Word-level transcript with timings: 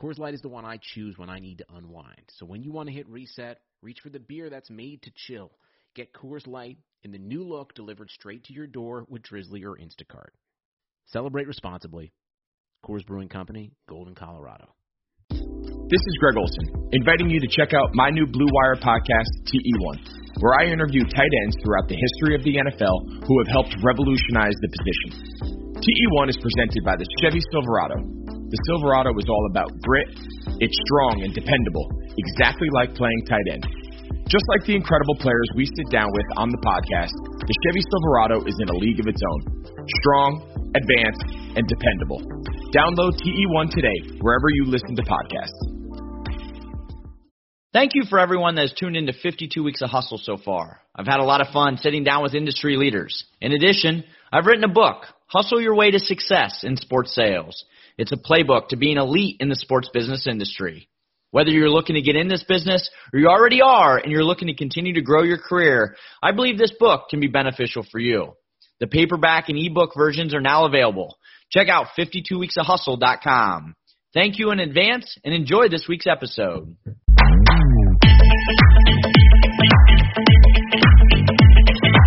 Coors 0.00 0.18
Light 0.18 0.32
is 0.32 0.40
the 0.40 0.48
one 0.48 0.64
I 0.64 0.78
choose 0.80 1.18
when 1.18 1.28
I 1.28 1.40
need 1.40 1.58
to 1.58 1.66
unwind. 1.76 2.24
So 2.38 2.46
when 2.46 2.62
you 2.62 2.72
want 2.72 2.88
to 2.88 2.94
hit 2.94 3.06
reset, 3.08 3.60
reach 3.82 3.98
for 4.02 4.08
the 4.08 4.18
beer 4.18 4.48
that's 4.48 4.70
made 4.70 5.02
to 5.02 5.10
chill. 5.14 5.52
Get 5.94 6.14
Coors 6.14 6.46
Light 6.46 6.78
in 7.04 7.12
the 7.12 7.18
new 7.18 7.44
look 7.44 7.74
delivered 7.74 8.08
straight 8.08 8.44
to 8.44 8.54
your 8.54 8.66
door 8.66 9.04
with 9.10 9.22
Drizzly 9.22 9.62
or 9.62 9.76
Instacart. 9.76 10.32
Celebrate 11.04 11.46
responsibly. 11.46 12.12
Coors 12.82 13.04
Brewing 13.04 13.28
Company, 13.28 13.72
Golden, 13.90 14.14
Colorado. 14.14 14.72
This 15.28 16.00
is 16.00 16.16
Greg 16.20 16.38
Olsen, 16.38 16.88
inviting 16.92 17.28
you 17.28 17.40
to 17.40 17.48
check 17.50 17.74
out 17.74 17.90
my 17.92 18.08
new 18.08 18.24
Blue 18.24 18.48
Wire 18.48 18.76
podcast, 18.76 19.28
TE1, 19.52 20.40
where 20.40 20.54
I 20.60 20.72
interview 20.72 21.04
tight 21.04 21.32
ends 21.44 21.56
throughout 21.62 21.88
the 21.88 21.98
history 21.98 22.34
of 22.36 22.42
the 22.44 22.56
NFL 22.56 23.26
who 23.26 23.36
have 23.42 23.48
helped 23.52 23.76
revolutionize 23.84 24.54
the 24.62 24.70
position. 24.70 25.60
TE1 25.76 26.28
is 26.30 26.38
presented 26.40 26.84
by 26.84 26.96
the 26.96 27.08
Chevy 27.20 27.40
Silverado, 27.52 28.19
the 28.50 28.58
Silverado 28.66 29.14
is 29.14 29.30
all 29.30 29.46
about 29.46 29.70
grit. 29.78 30.10
It's 30.58 30.74
strong 30.90 31.22
and 31.22 31.30
dependable, 31.30 31.86
exactly 32.18 32.66
like 32.74 32.98
playing 32.98 33.22
tight 33.30 33.46
end. 33.46 33.62
Just 34.26 34.42
like 34.50 34.66
the 34.66 34.74
incredible 34.74 35.14
players 35.22 35.46
we 35.54 35.66
sit 35.66 35.86
down 35.90 36.10
with 36.10 36.26
on 36.34 36.50
the 36.50 36.58
podcast, 36.66 37.14
the 37.38 37.54
Chevy 37.66 37.82
Silverado 37.94 38.42
is 38.42 38.54
in 38.58 38.68
a 38.70 38.76
league 38.82 38.98
of 38.98 39.06
its 39.06 39.22
own. 39.22 39.40
Strong, 40.02 40.42
advanced, 40.74 41.26
and 41.54 41.62
dependable. 41.66 42.18
Download 42.74 43.14
TE1 43.22 43.70
today, 43.70 44.18
wherever 44.18 44.50
you 44.54 44.66
listen 44.66 44.94
to 44.98 45.02
podcasts. 45.02 45.69
Thank 47.72 47.94
you 47.94 48.02
for 48.10 48.18
everyone 48.18 48.56
that 48.56 48.62
has 48.62 48.72
tuned 48.72 48.96
into 48.96 49.12
52 49.12 49.62
Weeks 49.62 49.80
of 49.80 49.90
Hustle 49.90 50.18
so 50.18 50.36
far. 50.36 50.80
I've 50.92 51.06
had 51.06 51.20
a 51.20 51.24
lot 51.24 51.40
of 51.40 51.52
fun 51.52 51.76
sitting 51.76 52.02
down 52.02 52.20
with 52.20 52.34
industry 52.34 52.76
leaders. 52.76 53.24
In 53.40 53.52
addition, 53.52 54.02
I've 54.32 54.46
written 54.46 54.64
a 54.64 54.68
book, 54.68 55.04
Hustle 55.26 55.60
Your 55.60 55.76
Way 55.76 55.92
to 55.92 56.00
Success 56.00 56.64
in 56.64 56.76
Sports 56.76 57.14
Sales. 57.14 57.64
It's 57.96 58.10
a 58.10 58.16
playbook 58.16 58.68
to 58.68 58.76
being 58.76 58.96
elite 58.96 59.36
in 59.38 59.48
the 59.48 59.54
sports 59.54 59.88
business 59.94 60.26
industry. 60.26 60.88
Whether 61.30 61.52
you're 61.52 61.70
looking 61.70 61.94
to 61.94 62.02
get 62.02 62.16
in 62.16 62.26
this 62.26 62.42
business 62.42 62.90
or 63.12 63.20
you 63.20 63.28
already 63.28 63.62
are 63.62 63.98
and 63.98 64.10
you're 64.10 64.24
looking 64.24 64.48
to 64.48 64.56
continue 64.56 64.94
to 64.94 65.02
grow 65.02 65.22
your 65.22 65.38
career, 65.38 65.94
I 66.20 66.32
believe 66.32 66.58
this 66.58 66.74
book 66.76 67.04
can 67.08 67.20
be 67.20 67.28
beneficial 67.28 67.86
for 67.88 68.00
you. 68.00 68.32
The 68.80 68.88
paperback 68.88 69.48
and 69.48 69.56
ebook 69.56 69.92
versions 69.96 70.34
are 70.34 70.40
now 70.40 70.64
available. 70.64 71.18
Check 71.52 71.68
out 71.68 71.86
52weeksofhustle.com. 71.96 73.76
Thank 74.12 74.40
you 74.40 74.50
in 74.50 74.58
advance 74.58 75.16
and 75.24 75.32
enjoy 75.32 75.68
this 75.68 75.86
week's 75.88 76.08
episode. 76.08 76.76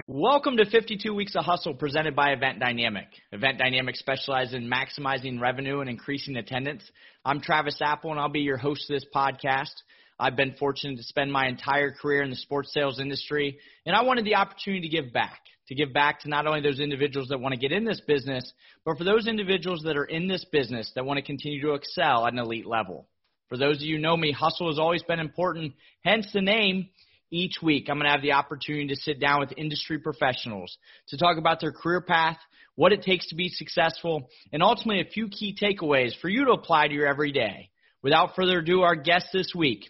Welcome 0.08 0.58
to 0.58 0.66
52 0.66 1.14
Weeks 1.14 1.36
of 1.36 1.46
Hustle 1.46 1.74
presented 1.74 2.16
by 2.16 2.32
Event 2.32 2.60
Dynamic. 2.60 3.08
Event 3.32 3.58
Dynamic 3.58 3.96
specializes 3.96 4.54
in 4.54 4.70
maximizing 4.70 5.40
revenue 5.40 5.80
and 5.80 5.90
increasing 5.90 6.36
attendance. 6.38 6.84
I'm 7.26 7.42
Travis 7.42 7.80
Apel 7.82 8.12
and 8.12 8.20
I'll 8.20 8.30
be 8.30 8.42
your 8.42 8.58
host 8.58 8.90
of 8.90 8.96
this 8.96 9.06
podcast. 9.14 9.74
I've 10.20 10.36
been 10.36 10.56
fortunate 10.60 10.98
to 10.98 11.04
spend 11.04 11.32
my 11.32 11.48
entire 11.48 11.92
career 11.92 12.24
in 12.24 12.30
the 12.30 12.36
sports 12.36 12.74
sales 12.74 13.00
industry 13.00 13.58
and 13.86 13.96
I 13.96 14.04
wanted 14.04 14.26
the 14.26 14.36
opportunity 14.36 14.88
to 14.88 15.02
give 15.02 15.14
back. 15.14 15.40
To 15.68 15.76
give 15.76 15.94
back 15.94 16.22
to 16.22 16.30
not 16.30 16.46
only 16.46 16.62
those 16.62 16.80
individuals 16.80 17.30
that 17.30 17.40
want 17.40 17.54
to 17.54 17.60
get 17.60 17.72
in 17.72 17.86
this 17.86 18.02
business, 18.02 18.52
but 18.86 18.98
for 18.98 19.04
those 19.04 19.28
individuals 19.28 19.82
that 19.84 19.98
are 19.98 20.06
in 20.06 20.28
this 20.28 20.46
business 20.52 20.92
that 20.96 21.06
want 21.06 21.18
to 21.18 21.26
continue 21.26 21.62
to 21.62 21.74
excel 21.74 22.26
at 22.28 22.34
an 22.34 22.40
elite 22.40 22.68
level. 22.68 23.08
For 23.50 23.58
those 23.58 23.78
of 23.78 23.84
you 23.84 23.98
who 23.98 24.02
know 24.02 24.18
me, 24.18 24.32
hustle 24.32 24.70
has 24.70 24.80
always 24.80 25.04
been 25.04 25.20
important, 25.20 25.74
hence 26.04 26.28
the 26.34 26.42
name 26.42 26.90
each 27.34 27.56
week, 27.62 27.88
I'm 27.90 27.98
going 27.98 28.06
to 28.06 28.12
have 28.12 28.22
the 28.22 28.34
opportunity 28.34 28.88
to 28.88 28.96
sit 28.96 29.20
down 29.20 29.40
with 29.40 29.58
industry 29.58 29.98
professionals 29.98 30.78
to 31.08 31.18
talk 31.18 31.38
about 31.38 31.60
their 31.60 31.72
career 31.72 32.00
path, 32.00 32.38
what 32.76 32.94
it 32.94 33.02
takes 33.02 33.28
to 33.30 33.36
be 33.36 33.50
successful, 33.50 34.30
and 34.52 34.62
ultimately 34.62 35.02
a 35.02 35.12
few 35.12 35.28
key 35.30 35.58
takeaways 35.60 36.12
for 36.22 36.30
you 36.30 36.46
to 36.46 36.52
apply 36.52 36.88
to 36.88 36.94
your 36.94 37.08
everyday. 37.08 37.70
Without 38.04 38.36
further 38.36 38.60
ado, 38.60 38.82
our 38.82 38.96
guest 38.96 39.28
this 39.34 39.54
week. 39.56 39.90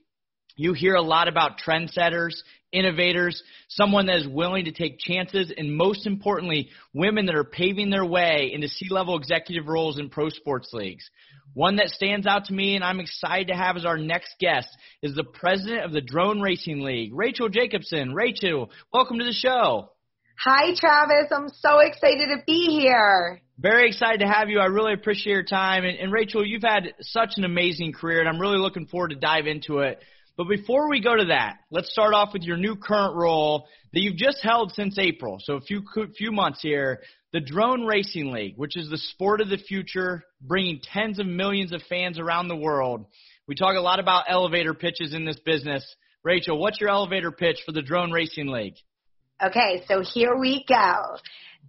You 0.55 0.73
hear 0.73 0.93
a 0.93 1.01
lot 1.01 1.27
about 1.27 1.59
trendsetters, 1.59 2.35
innovators, 2.73 3.41
someone 3.69 4.07
that 4.07 4.17
is 4.17 4.27
willing 4.27 4.65
to 4.65 4.71
take 4.71 4.99
chances, 4.99 5.53
and 5.55 5.75
most 5.75 6.05
importantly, 6.05 6.69
women 6.93 7.27
that 7.27 7.35
are 7.35 7.43
paving 7.43 7.89
their 7.89 8.05
way 8.05 8.51
into 8.53 8.67
C-level 8.67 9.17
executive 9.17 9.67
roles 9.67 9.99
in 9.99 10.09
pro 10.09 10.29
sports 10.29 10.69
leagues. 10.73 11.09
One 11.53 11.75
that 11.75 11.89
stands 11.89 12.25
out 12.25 12.45
to 12.45 12.53
me 12.53 12.75
and 12.75 12.83
I'm 12.83 12.99
excited 12.99 13.49
to 13.49 13.55
have 13.55 13.77
as 13.77 13.85
our 13.85 13.97
next 13.97 14.35
guest 14.39 14.67
is 15.03 15.13
the 15.13 15.23
president 15.23 15.85
of 15.85 15.91
the 15.91 16.01
Drone 16.01 16.41
Racing 16.41 16.81
League, 16.81 17.11
Rachel 17.13 17.47
Jacobson. 17.47 18.13
Rachel, 18.13 18.71
welcome 18.91 19.19
to 19.19 19.25
the 19.25 19.33
show. 19.33 19.89
Hi, 20.43 20.73
Travis. 20.75 21.31
I'm 21.31 21.49
so 21.49 21.79
excited 21.79 22.27
to 22.35 22.43
be 22.45 22.79
here. 22.81 23.39
Very 23.59 23.87
excited 23.87 24.21
to 24.21 24.27
have 24.27 24.49
you. 24.49 24.59
I 24.59 24.65
really 24.65 24.93
appreciate 24.93 25.31
your 25.31 25.43
time. 25.43 25.85
And, 25.85 25.97
and, 25.97 26.11
Rachel, 26.11 26.45
you've 26.45 26.63
had 26.63 26.95
such 27.01 27.33
an 27.37 27.43
amazing 27.43 27.93
career, 27.93 28.19
and 28.19 28.27
I'm 28.27 28.39
really 28.39 28.57
looking 28.57 28.87
forward 28.87 29.09
to 29.09 29.15
dive 29.15 29.45
into 29.45 29.79
it. 29.79 29.99
But 30.35 30.47
before 30.49 30.89
we 30.89 31.01
go 31.01 31.15
to 31.15 31.25
that, 31.25 31.57
let's 31.69 31.91
start 31.91 32.13
off 32.13 32.33
with 32.33 32.41
your 32.41 32.57
new 32.57 32.75
current 32.75 33.15
role 33.15 33.67
that 33.93 34.01
you've 34.01 34.17
just 34.17 34.39
held 34.41 34.73
since 34.73 34.97
April, 34.97 35.37
so 35.39 35.55
a 35.55 35.61
few 35.61 35.83
few 36.17 36.31
months 36.31 36.61
here 36.61 37.01
the 37.33 37.39
Drone 37.39 37.85
Racing 37.85 38.31
League, 38.31 38.53
which 38.57 38.77
is 38.77 38.89
the 38.89 38.97
sport 38.97 39.41
of 39.41 39.49
the 39.49 39.57
future, 39.57 40.23
bringing 40.39 40.79
tens 40.81 41.17
of 41.17 41.25
millions 41.25 41.73
of 41.73 41.81
fans 41.89 42.19
around 42.19 42.47
the 42.47 42.55
world. 42.55 43.07
We 43.47 43.55
talk 43.55 43.75
a 43.75 43.81
lot 43.81 43.99
about 43.99 44.25
elevator 44.29 44.75
pitches 44.75 45.15
in 45.15 45.25
this 45.25 45.39
business. 45.43 45.83
Rachel, 46.23 46.59
what's 46.59 46.79
your 46.79 46.91
elevator 46.91 47.31
pitch 47.31 47.57
for 47.65 47.71
the 47.71 47.81
Drone 47.81 48.11
Racing 48.11 48.47
League? 48.47 48.75
Okay, 49.43 49.83
so 49.87 50.01
here 50.01 50.37
we 50.39 50.63
go. 50.69 51.17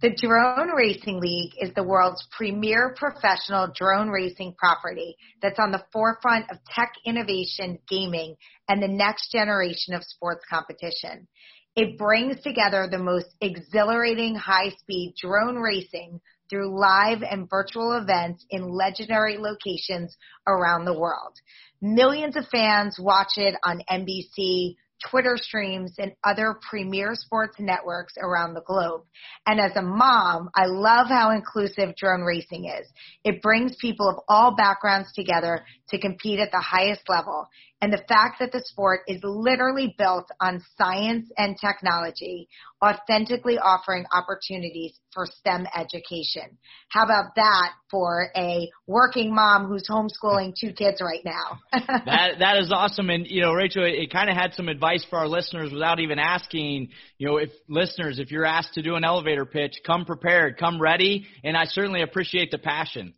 The 0.01 0.09
Drone 0.09 0.75
Racing 0.75 1.21
League 1.21 1.53
is 1.57 1.73
the 1.73 1.83
world's 1.83 2.27
premier 2.35 2.93
professional 2.97 3.71
drone 3.73 4.09
racing 4.09 4.53
property 4.57 5.15
that's 5.41 5.57
on 5.57 5.71
the 5.71 5.85
forefront 5.93 6.51
of 6.51 6.57
tech 6.65 6.91
innovation, 7.05 7.79
gaming, 7.87 8.35
and 8.67 8.83
the 8.83 8.89
next 8.89 9.31
generation 9.31 9.93
of 9.93 10.03
sports 10.03 10.43
competition. 10.49 11.29
It 11.77 11.97
brings 11.97 12.41
together 12.41 12.89
the 12.91 12.97
most 12.97 13.27
exhilarating 13.39 14.35
high 14.35 14.71
speed 14.79 15.15
drone 15.17 15.55
racing 15.55 16.19
through 16.49 16.77
live 16.77 17.23
and 17.23 17.49
virtual 17.49 17.93
events 17.93 18.45
in 18.49 18.67
legendary 18.67 19.37
locations 19.37 20.17
around 20.45 20.83
the 20.83 20.99
world. 20.99 21.39
Millions 21.81 22.35
of 22.35 22.45
fans 22.49 22.97
watch 22.99 23.37
it 23.37 23.55
on 23.63 23.81
NBC, 23.89 24.75
Twitter 25.09 25.37
streams, 25.37 25.95
and 25.97 26.13
other 26.23 26.55
premier 26.69 27.11
sports 27.13 27.57
networks 27.59 28.13
around 28.21 28.53
the 28.53 28.61
globe. 28.61 29.01
And 29.45 29.59
as 29.59 29.75
a 29.75 29.81
mom, 29.81 30.49
I 30.55 30.65
love 30.65 31.07
how 31.07 31.31
inclusive 31.31 31.95
drone 31.95 32.21
racing 32.21 32.65
is. 32.65 32.87
It 33.23 33.41
brings 33.41 33.75
people 33.75 34.09
of 34.09 34.19
all 34.27 34.55
backgrounds 34.55 35.11
together 35.13 35.65
to 35.89 35.99
compete 35.99 36.39
at 36.39 36.51
the 36.51 36.61
highest 36.61 37.01
level 37.09 37.47
and 37.81 37.91
the 37.91 38.03
fact 38.07 38.37
that 38.39 38.51
the 38.51 38.63
sport 38.65 39.01
is 39.07 39.19
literally 39.23 39.93
built 39.97 40.25
on 40.39 40.63
science 40.77 41.29
and 41.37 41.57
technology, 41.59 42.47
authentically 42.83 43.57
offering 43.57 44.05
opportunities 44.13 44.97
for 45.13 45.25
STEM 45.25 45.67
education. 45.77 46.57
How 46.89 47.03
about 47.03 47.35
that 47.35 47.73
for 47.91 48.29
a 48.35 48.69
working 48.87 49.35
mom 49.35 49.67
who's 49.67 49.87
homeschooling 49.89 50.53
two 50.59 50.71
kids 50.71 51.01
right 51.01 51.23
now? 51.25 51.59
that 52.05 52.39
that 52.39 52.57
is 52.57 52.71
awesome, 52.71 53.09
and 53.09 53.27
you 53.27 53.41
know, 53.41 53.51
Rachel, 53.51 53.83
it, 53.83 53.95
it 53.95 54.11
kind 54.11 54.29
of 54.29 54.37
had 54.37 54.53
some 54.53 54.69
advice 54.69 55.05
for 55.09 55.19
our 55.19 55.27
listeners 55.27 55.71
without 55.71 55.99
even 55.99 56.17
asking. 56.17 56.89
You 57.17 57.27
know, 57.27 57.37
if 57.37 57.49
listeners, 57.67 58.19
if 58.19 58.31
you're 58.31 58.45
asked 58.45 58.73
to 58.75 58.81
do 58.81 58.95
an 58.95 59.03
elevator 59.03 59.45
pitch, 59.45 59.81
come 59.85 60.05
prepared, 60.05 60.57
come 60.57 60.81
ready, 60.81 61.27
and 61.43 61.57
I 61.57 61.65
certainly 61.65 62.01
appreciate 62.01 62.51
the 62.51 62.57
passion. 62.57 63.13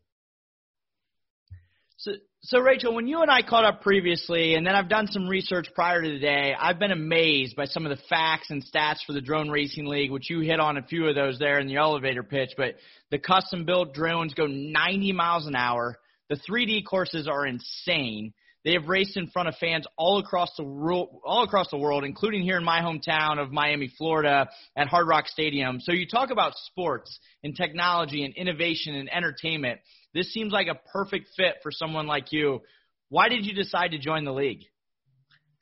So, 2.42 2.60
Rachel, 2.60 2.94
when 2.94 3.08
you 3.08 3.24
and 3.24 3.32
I 3.32 3.42
caught 3.42 3.66
up 3.66 3.82
previously, 3.82 4.54
and 4.54 4.66
then 4.66 4.76
I've 4.76 4.88
done 4.88 5.08
some 5.08 5.28
research 5.28 5.70
prior 5.74 6.04
to 6.04 6.08
today, 6.08 6.54
I've 6.58 6.78
been 6.78 6.92
amazed 6.92 7.56
by 7.56 7.66
some 7.66 7.86
of 7.86 7.90
the 7.90 8.02
facts 8.10 8.52
and 8.52 8.64
stats 8.64 9.00
for 9.06 9.14
the 9.14 9.22
Drone 9.22 9.50
Racing 9.50 9.88
League, 9.88 10.12
which 10.12 10.30
you 10.30 10.42
hit 10.42 10.60
on 10.60 10.78
a 10.78 10.84
few 10.84 11.08
of 11.08 11.16
those 11.16 11.40
there 11.40 11.60
in 11.60 11.68
the 11.68 11.78
elevator 11.78 12.22
pitch. 12.22 12.52
But 12.56 12.76
the 13.10 13.18
custom 13.18 13.66
built 13.66 13.94
drones 13.94 14.36
go 14.36 14.46
90 14.46 15.14
miles 15.14 15.48
an 15.48 15.56
hour. 15.56 15.98
The 16.30 16.40
3D 16.48 16.86
courses 16.86 17.28
are 17.28 17.48
insane. 17.48 18.34
They 18.64 18.74
have 18.74 18.88
raced 18.88 19.18
in 19.18 19.28
front 19.28 19.48
of 19.48 19.56
fans 19.56 19.88
all 19.98 20.20
across 20.20 20.50
the 20.58 20.64
world, 20.64 21.22
all 21.26 21.44
across 21.44 21.70
the 21.72 21.78
world, 21.78 22.04
including 22.04 22.44
here 22.44 22.58
in 22.58 22.64
my 22.64 22.82
hometown 22.82 23.40
of 23.40 23.52
Miami, 23.52 23.92
Florida, 23.98 24.48
at 24.76 24.88
Hard 24.88 25.08
Rock 25.08 25.28
Stadium. 25.28 25.80
So 25.80 25.92
you 25.92 26.06
talk 26.06 26.30
about 26.32 26.54
sports 26.66 27.18
and 27.44 27.56
technology 27.56 28.26
and 28.26 28.36
innovation 28.36 28.94
and 28.94 29.12
entertainment. 29.12 29.80
This 30.18 30.34
seems 30.34 30.52
like 30.52 30.66
a 30.66 30.74
perfect 30.92 31.28
fit 31.38 31.58
for 31.62 31.72
someone 31.72 32.08
like 32.08 32.32
you. 32.32 32.62
Why 33.10 33.30
did 33.30 33.46
you 33.46 33.54
decide 33.54 33.92
to 33.92 34.00
join 34.00 34.26
the 34.26 34.34
league? 34.34 34.64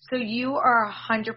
So 0.10 0.16
you 0.16 0.56
are 0.56 0.90
100% 1.12 1.36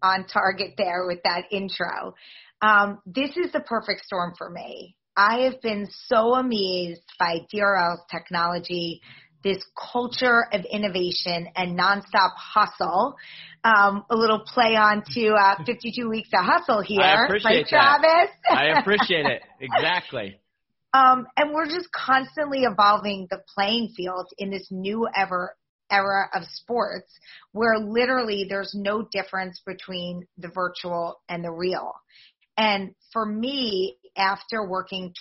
on 0.00 0.26
target 0.28 0.74
there 0.78 1.06
with 1.08 1.18
that 1.24 1.46
intro. 1.50 2.14
Um, 2.62 3.00
this 3.04 3.30
is 3.30 3.50
the 3.52 3.58
perfect 3.58 4.04
storm 4.04 4.34
for 4.38 4.48
me. 4.48 4.94
I 5.16 5.40
have 5.40 5.60
been 5.60 5.88
so 6.06 6.34
amazed 6.34 7.02
by 7.18 7.38
DRL's 7.52 8.02
technology, 8.12 9.00
this 9.42 9.58
culture 9.92 10.46
of 10.52 10.64
innovation 10.70 11.48
and 11.56 11.76
nonstop 11.76 12.30
hustle. 12.36 13.16
Um, 13.64 14.04
a 14.08 14.14
little 14.14 14.44
play 14.46 14.76
on 14.76 15.02
to 15.14 15.32
uh, 15.32 15.64
52 15.64 16.08
weeks 16.08 16.28
of 16.32 16.44
hustle 16.44 16.80
here. 16.80 17.00
I 17.00 17.24
appreciate 17.24 17.50
right, 17.50 17.66
that. 17.72 17.98
Travis? 18.00 18.36
I 18.48 18.78
appreciate 18.78 19.26
it. 19.26 19.42
Exactly. 19.60 20.38
Um, 20.96 21.26
and 21.36 21.52
we're 21.52 21.66
just 21.66 21.90
constantly 21.92 22.62
evolving 22.62 23.26
the 23.30 23.42
playing 23.54 23.92
field 23.94 24.28
in 24.38 24.50
this 24.50 24.68
new 24.70 25.06
ever 25.14 25.54
era 25.90 26.28
of 26.34 26.42
sports 26.44 27.12
where 27.52 27.78
literally 27.78 28.46
there's 28.48 28.72
no 28.74 29.06
difference 29.12 29.60
between 29.66 30.26
the 30.38 30.48
virtual 30.48 31.20
and 31.28 31.44
the 31.44 31.50
real. 31.50 31.92
And 32.56 32.94
for 33.12 33.26
me, 33.26 33.98
after 34.16 34.66
working 34.66 35.12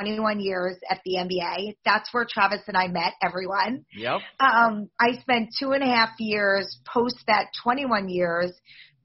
21 0.00 0.40
years 0.40 0.76
at 0.90 1.00
the 1.04 1.14
NBA, 1.14 1.76
that's 1.84 2.12
where 2.12 2.26
Travis 2.28 2.62
and 2.66 2.76
I 2.76 2.88
met 2.88 3.12
everyone. 3.22 3.84
Yep. 3.94 4.20
Um, 4.40 4.90
I 4.98 5.20
spent 5.20 5.50
two 5.56 5.70
and 5.70 5.84
a 5.84 5.86
half 5.86 6.10
years 6.18 6.80
post 6.92 7.22
that 7.28 7.46
21 7.62 8.08
years 8.08 8.52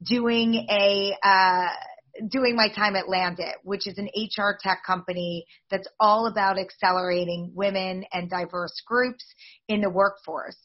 doing 0.02 0.66
a, 0.68 1.16
uh, 1.22 1.68
doing 2.28 2.56
my 2.56 2.68
time 2.68 2.96
at 2.96 3.06
Landit, 3.06 3.54
which 3.62 3.86
is 3.86 3.98
an 3.98 4.08
HR 4.16 4.56
tech 4.60 4.82
company 4.86 5.46
that's 5.70 5.88
all 6.00 6.26
about 6.26 6.58
accelerating 6.58 7.52
women 7.54 8.04
and 8.12 8.30
diverse 8.30 8.80
groups 8.86 9.24
in 9.68 9.80
the 9.80 9.90
workforce. 9.90 10.58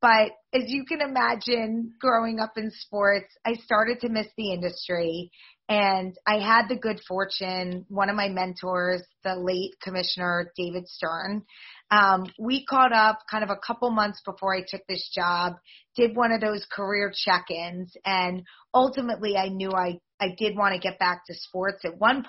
But 0.00 0.32
as 0.52 0.64
you 0.66 0.84
can 0.84 1.00
imagine, 1.00 1.92
growing 2.00 2.38
up 2.38 2.52
in 2.56 2.70
sports, 2.70 3.34
I 3.44 3.54
started 3.54 4.00
to 4.00 4.08
miss 4.08 4.28
the 4.36 4.52
industry. 4.52 5.32
And 5.68 6.16
I 6.26 6.38
had 6.38 6.68
the 6.68 6.76
good 6.76 7.00
fortune, 7.06 7.84
one 7.88 8.08
of 8.08 8.16
my 8.16 8.28
mentors, 8.28 9.02
the 9.22 9.34
late 9.34 9.74
commissioner 9.82 10.52
David 10.56 10.88
Stern, 10.88 11.44
um, 11.90 12.26
we 12.38 12.66
caught 12.66 12.92
up 12.92 13.20
kind 13.30 13.42
of 13.42 13.50
a 13.50 13.56
couple 13.56 13.90
months 13.90 14.20
before 14.24 14.54
I 14.54 14.62
took 14.66 14.82
this 14.86 15.10
job, 15.14 15.54
did 15.96 16.14
one 16.14 16.32
of 16.32 16.40
those 16.40 16.66
career 16.70 17.12
check-ins, 17.14 17.94
and 18.04 18.42
ultimately 18.74 19.36
I 19.36 19.48
knew 19.48 19.70
I, 19.72 19.98
I 20.20 20.34
did 20.36 20.56
want 20.56 20.74
to 20.74 20.80
get 20.80 20.98
back 20.98 21.24
to 21.26 21.34
sports 21.34 21.84
at 21.84 21.98
one. 21.98 22.24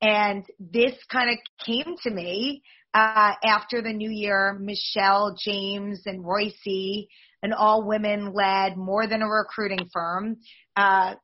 And 0.00 0.44
this 0.58 0.92
kind 1.10 1.30
of 1.30 1.38
came 1.64 1.96
to 2.02 2.10
me 2.10 2.62
uh, 2.92 3.32
after 3.44 3.82
the 3.82 3.92
new 3.92 4.10
year. 4.10 4.58
Michelle, 4.60 5.36
James, 5.38 6.02
and 6.06 6.24
Royce, 6.24 6.54
an 7.42 7.52
all 7.52 7.86
women 7.86 8.32
led, 8.32 8.76
more 8.76 9.06
than 9.06 9.22
a 9.22 9.28
recruiting 9.28 9.88
firm, 9.92 10.36
uh, 10.76 11.14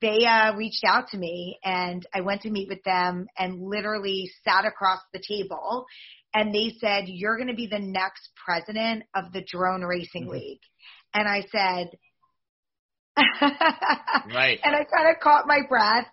they 0.00 0.24
uh, 0.26 0.54
reached 0.56 0.84
out 0.84 1.08
to 1.08 1.18
me 1.18 1.58
and 1.64 2.04
I 2.12 2.20
went 2.22 2.42
to 2.42 2.50
meet 2.50 2.68
with 2.68 2.82
them 2.84 3.26
and 3.38 3.60
literally 3.60 4.30
sat 4.44 4.64
across 4.64 4.98
the 5.12 5.22
table 5.26 5.86
and 6.34 6.52
they 6.52 6.74
said, 6.80 7.04
You're 7.06 7.36
going 7.36 7.48
to 7.48 7.54
be 7.54 7.68
the 7.68 7.78
next 7.78 8.30
president 8.44 9.04
of 9.14 9.32
the 9.32 9.42
Drone 9.42 9.82
Racing 9.82 10.24
mm-hmm. 10.24 10.32
League. 10.32 10.60
And 11.14 11.28
I 11.28 11.44
said, 11.52 11.90
right. 13.16 14.60
And 14.64 14.74
I 14.74 14.84
kind 14.84 15.08
of 15.14 15.20
caught 15.22 15.46
my 15.46 15.60
breath 15.68 16.06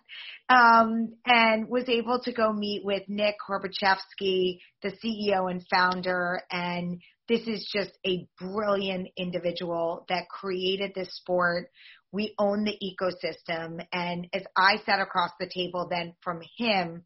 um, 0.48 1.14
and 1.26 1.68
was 1.68 1.88
able 1.88 2.20
to 2.20 2.32
go 2.32 2.52
meet 2.52 2.84
with 2.84 3.02
Nick 3.08 3.36
Horbaczewski, 3.48 4.58
the 4.82 4.92
CEO 5.02 5.50
and 5.50 5.64
founder. 5.70 6.42
And 6.50 7.00
this 7.28 7.46
is 7.46 7.68
just 7.72 7.92
a 8.06 8.26
brilliant 8.38 9.08
individual 9.16 10.04
that 10.08 10.28
created 10.28 10.92
this 10.94 11.14
sport. 11.16 11.70
We 12.12 12.34
own 12.38 12.64
the 12.64 12.78
ecosystem. 12.82 13.84
And 13.92 14.28
as 14.32 14.42
I 14.56 14.76
sat 14.84 15.00
across 15.00 15.30
the 15.40 15.50
table 15.52 15.88
then 15.90 16.14
from 16.22 16.40
him, 16.58 17.04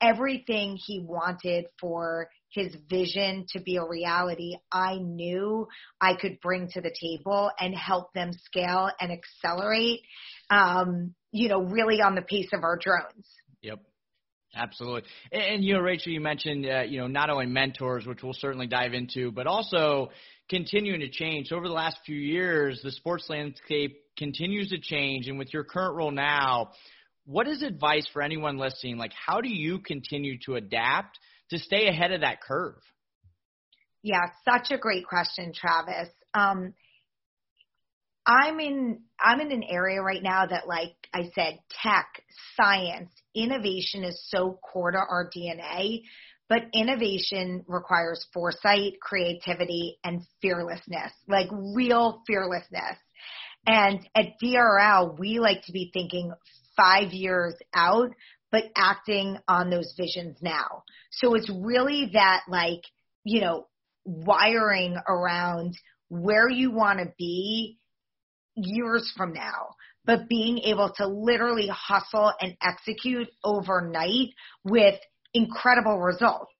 everything 0.00 0.76
he 0.76 1.00
wanted 1.00 1.66
for 1.80 2.28
his 2.50 2.74
vision 2.88 3.46
to 3.50 3.60
be 3.60 3.76
a 3.76 3.84
reality, 3.84 4.56
I 4.72 4.96
knew 4.96 5.68
I 6.00 6.14
could 6.14 6.40
bring 6.40 6.68
to 6.72 6.80
the 6.80 6.94
table 6.98 7.50
and 7.58 7.74
help 7.74 8.12
them 8.12 8.32
scale 8.32 8.90
and 9.00 9.12
accelerate, 9.12 10.00
um, 10.50 11.14
you 11.32 11.48
know, 11.48 11.62
really 11.62 12.00
on 12.00 12.14
the 12.14 12.22
pace 12.22 12.48
of 12.52 12.62
our 12.62 12.78
drones. 12.78 13.26
Yep. 13.62 13.80
Absolutely. 14.54 15.02
And, 15.32 15.42
and 15.42 15.64
you 15.64 15.74
know, 15.74 15.80
Rachel, 15.80 16.12
you 16.12 16.20
mentioned, 16.20 16.66
uh, 16.66 16.82
you 16.82 16.98
know, 16.98 17.06
not 17.06 17.30
only 17.30 17.46
mentors, 17.46 18.06
which 18.06 18.22
we'll 18.22 18.32
certainly 18.32 18.66
dive 18.66 18.94
into, 18.94 19.30
but 19.30 19.46
also 19.46 20.08
continuing 20.48 21.00
to 21.00 21.10
change. 21.10 21.48
So 21.48 21.56
over 21.56 21.68
the 21.68 21.74
last 21.74 21.98
few 22.06 22.16
years, 22.16 22.80
the 22.82 22.92
sports 22.92 23.26
landscape 23.28 23.98
continues 24.16 24.70
to 24.70 24.78
change. 24.78 25.28
And 25.28 25.38
with 25.38 25.52
your 25.52 25.64
current 25.64 25.94
role 25.94 26.10
now, 26.10 26.70
what 27.26 27.48
is 27.48 27.62
advice 27.62 28.08
for 28.12 28.22
anyone 28.22 28.56
listening? 28.56 28.96
Like, 28.96 29.12
how 29.12 29.40
do 29.40 29.48
you 29.48 29.80
continue 29.80 30.38
to 30.46 30.54
adapt 30.54 31.18
to 31.50 31.58
stay 31.58 31.88
ahead 31.88 32.12
of 32.12 32.20
that 32.22 32.40
curve? 32.40 32.80
Yeah, 34.02 34.26
such 34.44 34.70
a 34.70 34.78
great 34.78 35.06
question, 35.06 35.52
Travis. 35.54 36.08
Um, 36.32 36.74
I'm 38.26 38.58
in 38.58 39.00
I'm 39.20 39.40
in 39.40 39.52
an 39.52 39.62
area 39.62 40.02
right 40.02 40.22
now 40.22 40.46
that 40.46 40.66
like 40.66 40.94
I 41.14 41.30
said 41.34 41.60
tech, 41.82 42.06
science, 42.56 43.10
innovation 43.34 44.02
is 44.02 44.20
so 44.28 44.58
core 44.62 44.90
to 44.90 44.98
our 44.98 45.30
DNA, 45.34 46.02
but 46.48 46.62
innovation 46.74 47.64
requires 47.68 48.26
foresight, 48.34 48.94
creativity 49.00 49.98
and 50.04 50.22
fearlessness, 50.42 51.12
like 51.28 51.48
real 51.52 52.22
fearlessness. 52.26 52.98
And 53.66 54.00
at 54.14 54.40
DRL, 54.42 55.18
we 55.18 55.38
like 55.38 55.64
to 55.66 55.72
be 55.72 55.90
thinking 55.92 56.32
5 56.76 57.12
years 57.12 57.54
out 57.74 58.10
but 58.50 58.64
acting 58.76 59.38
on 59.48 59.70
those 59.70 59.94
visions 59.96 60.38
now. 60.40 60.82
So 61.10 61.34
it's 61.34 61.50
really 61.50 62.10
that 62.12 62.42
like, 62.48 62.82
you 63.24 63.40
know, 63.40 63.66
wiring 64.04 64.96
around 65.08 65.76
where 66.08 66.48
you 66.48 66.70
want 66.70 67.00
to 67.00 67.12
be 67.18 67.78
years 68.54 69.12
from 69.16 69.32
now, 69.32 69.74
but 70.04 70.28
being 70.28 70.58
able 70.60 70.92
to 70.96 71.06
literally 71.06 71.68
hustle 71.72 72.32
and 72.40 72.56
execute 72.62 73.28
overnight 73.44 74.30
with 74.64 74.94
incredible 75.34 75.98
results. 75.98 76.52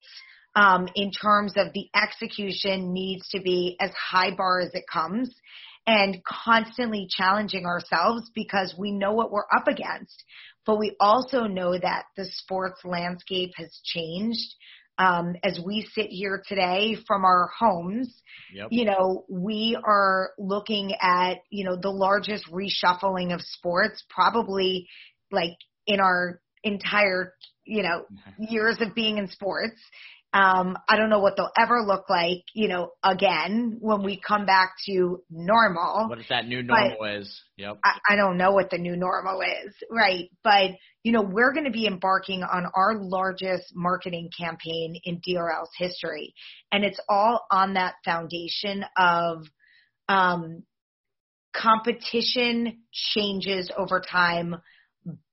Um, 0.54 0.88
in 0.94 1.10
terms 1.10 1.52
of 1.56 1.74
the 1.74 1.90
execution 1.94 2.94
needs 2.94 3.28
to 3.28 3.40
be 3.42 3.76
as 3.78 3.90
high 3.92 4.34
bar 4.34 4.60
as 4.60 4.70
it 4.72 4.84
comes 4.90 5.30
and 5.86 6.22
constantly 6.24 7.06
challenging 7.10 7.66
ourselves 7.66 8.30
because 8.34 8.74
we 8.76 8.90
know 8.90 9.12
what 9.12 9.30
we're 9.30 9.44
up 9.54 9.68
against 9.68 10.24
but 10.66 10.78
we 10.78 10.96
also 10.98 11.44
know 11.44 11.78
that 11.78 12.06
the 12.16 12.24
sports 12.24 12.80
landscape 12.84 13.52
has 13.56 13.80
changed. 13.84 14.54
Um, 14.98 15.36
as 15.42 15.60
we 15.64 15.86
sit 15.94 16.06
here 16.08 16.42
today 16.48 16.96
from 17.06 17.24
our 17.24 17.50
homes, 17.58 18.22
yep. 18.52 18.68
you 18.70 18.86
know, 18.86 19.24
we 19.28 19.78
are 19.84 20.30
looking 20.38 20.94
at, 21.00 21.38
you 21.50 21.64
know, 21.64 21.76
the 21.76 21.90
largest 21.90 22.46
reshuffling 22.50 23.34
of 23.34 23.42
sports 23.42 24.02
probably 24.08 24.88
like 25.30 25.56
in 25.86 26.00
our 26.00 26.40
entire, 26.64 27.34
you 27.64 27.82
know, 27.82 28.06
years 28.38 28.78
of 28.80 28.94
being 28.94 29.18
in 29.18 29.28
sports. 29.28 29.78
Um, 30.36 30.76
I 30.86 30.96
don't 30.96 31.08
know 31.08 31.20
what 31.20 31.36
they'll 31.36 31.50
ever 31.58 31.80
look 31.80 32.10
like, 32.10 32.42
you 32.52 32.68
know, 32.68 32.90
again 33.02 33.78
when 33.80 34.02
we 34.02 34.20
come 34.20 34.44
back 34.44 34.74
to 34.84 35.22
normal. 35.30 36.08
What 36.10 36.18
that 36.28 36.46
new 36.46 36.62
normal 36.62 37.04
is? 37.04 37.42
Yep. 37.56 37.78
I, 37.82 37.98
I 38.10 38.16
don't 38.16 38.36
know 38.36 38.50
what 38.50 38.68
the 38.68 38.76
new 38.76 38.96
normal 38.96 39.40
is, 39.40 39.74
right? 39.90 40.30
But 40.44 40.72
you 41.02 41.12
know, 41.12 41.22
we're 41.22 41.54
going 41.54 41.64
to 41.64 41.70
be 41.70 41.86
embarking 41.86 42.42
on 42.42 42.66
our 42.74 42.98
largest 42.98 43.72
marketing 43.74 44.28
campaign 44.38 45.00
in 45.04 45.22
DRL's 45.26 45.70
history, 45.78 46.34
and 46.70 46.84
it's 46.84 47.00
all 47.08 47.46
on 47.50 47.74
that 47.74 47.94
foundation 48.04 48.84
of 48.98 49.46
um, 50.06 50.64
competition 51.54 52.82
changes 52.92 53.70
over 53.76 54.00
time, 54.00 54.56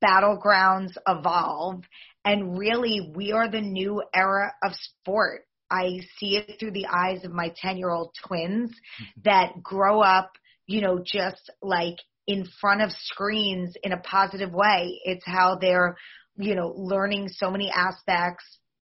battlegrounds 0.01 0.95
evolve, 1.07 1.83
and 2.25 2.57
really, 2.57 3.11
we 3.15 3.31
are 3.31 3.49
the 3.49 3.61
new 3.61 4.01
era 4.13 4.53
of 4.63 4.71
sport. 4.73 5.45
I 5.69 6.01
see 6.17 6.37
it 6.37 6.59
through 6.59 6.71
the 6.71 6.87
eyes 6.87 7.25
of 7.25 7.31
my 7.31 7.53
10 7.57 7.77
year 7.77 7.89
old 7.89 8.13
twins 8.25 8.69
mm-hmm. 8.69 9.21
that 9.25 9.61
grow 9.61 10.01
up, 10.01 10.31
you 10.67 10.81
know, 10.81 11.03
just 11.03 11.49
like 11.61 11.97
in 12.27 12.47
front 12.61 12.81
of 12.81 12.91
screens 12.91 13.75
in 13.83 13.91
a 13.91 13.97
positive 13.97 14.53
way. 14.53 14.99
It's 15.03 15.25
how 15.25 15.57
they're, 15.59 15.97
you 16.37 16.55
know, 16.55 16.73
learning 16.75 17.29
so 17.29 17.49
many 17.49 17.71
aspects 17.71 18.45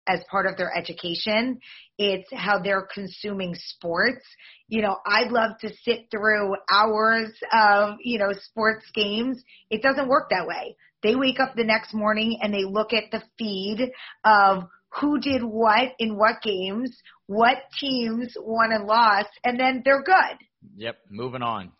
as 0.07 0.21
part 0.29 0.45
of 0.45 0.55
their 0.57 0.71
education. 0.75 1.59
It's 1.97 2.29
how 2.31 2.59
they're 2.59 2.87
consuming 2.93 3.55
sports. 3.55 4.25
You 4.67 4.83
know, 4.83 4.97
I'd 5.05 5.31
love 5.31 5.57
to 5.61 5.73
sit 5.83 6.07
through 6.11 6.55
hours 6.71 7.31
of, 7.51 7.95
you 8.01 8.19
know, 8.19 8.31
sports 8.33 8.85
games. 8.93 9.43
It 9.69 9.81
doesn't 9.81 10.07
work 10.07 10.29
that 10.29 10.47
way. 10.47 10.75
They 11.05 11.15
wake 11.15 11.39
up 11.39 11.53
the 11.55 11.63
next 11.63 11.93
morning 11.93 12.39
and 12.41 12.51
they 12.51 12.63
look 12.63 12.91
at 12.91 13.11
the 13.11 13.21
feed 13.37 13.91
of 14.23 14.63
who 14.99 15.19
did 15.19 15.43
what 15.43 15.91
in 15.99 16.17
what 16.17 16.41
games, 16.41 16.97
what 17.27 17.57
teams 17.79 18.33
won 18.39 18.71
and 18.71 18.85
lost, 18.85 19.29
and 19.43 19.59
then 19.59 19.83
they're 19.85 20.01
good. 20.01 20.37
Yep, 20.77 20.97
moving 21.11 21.43
on. 21.43 21.71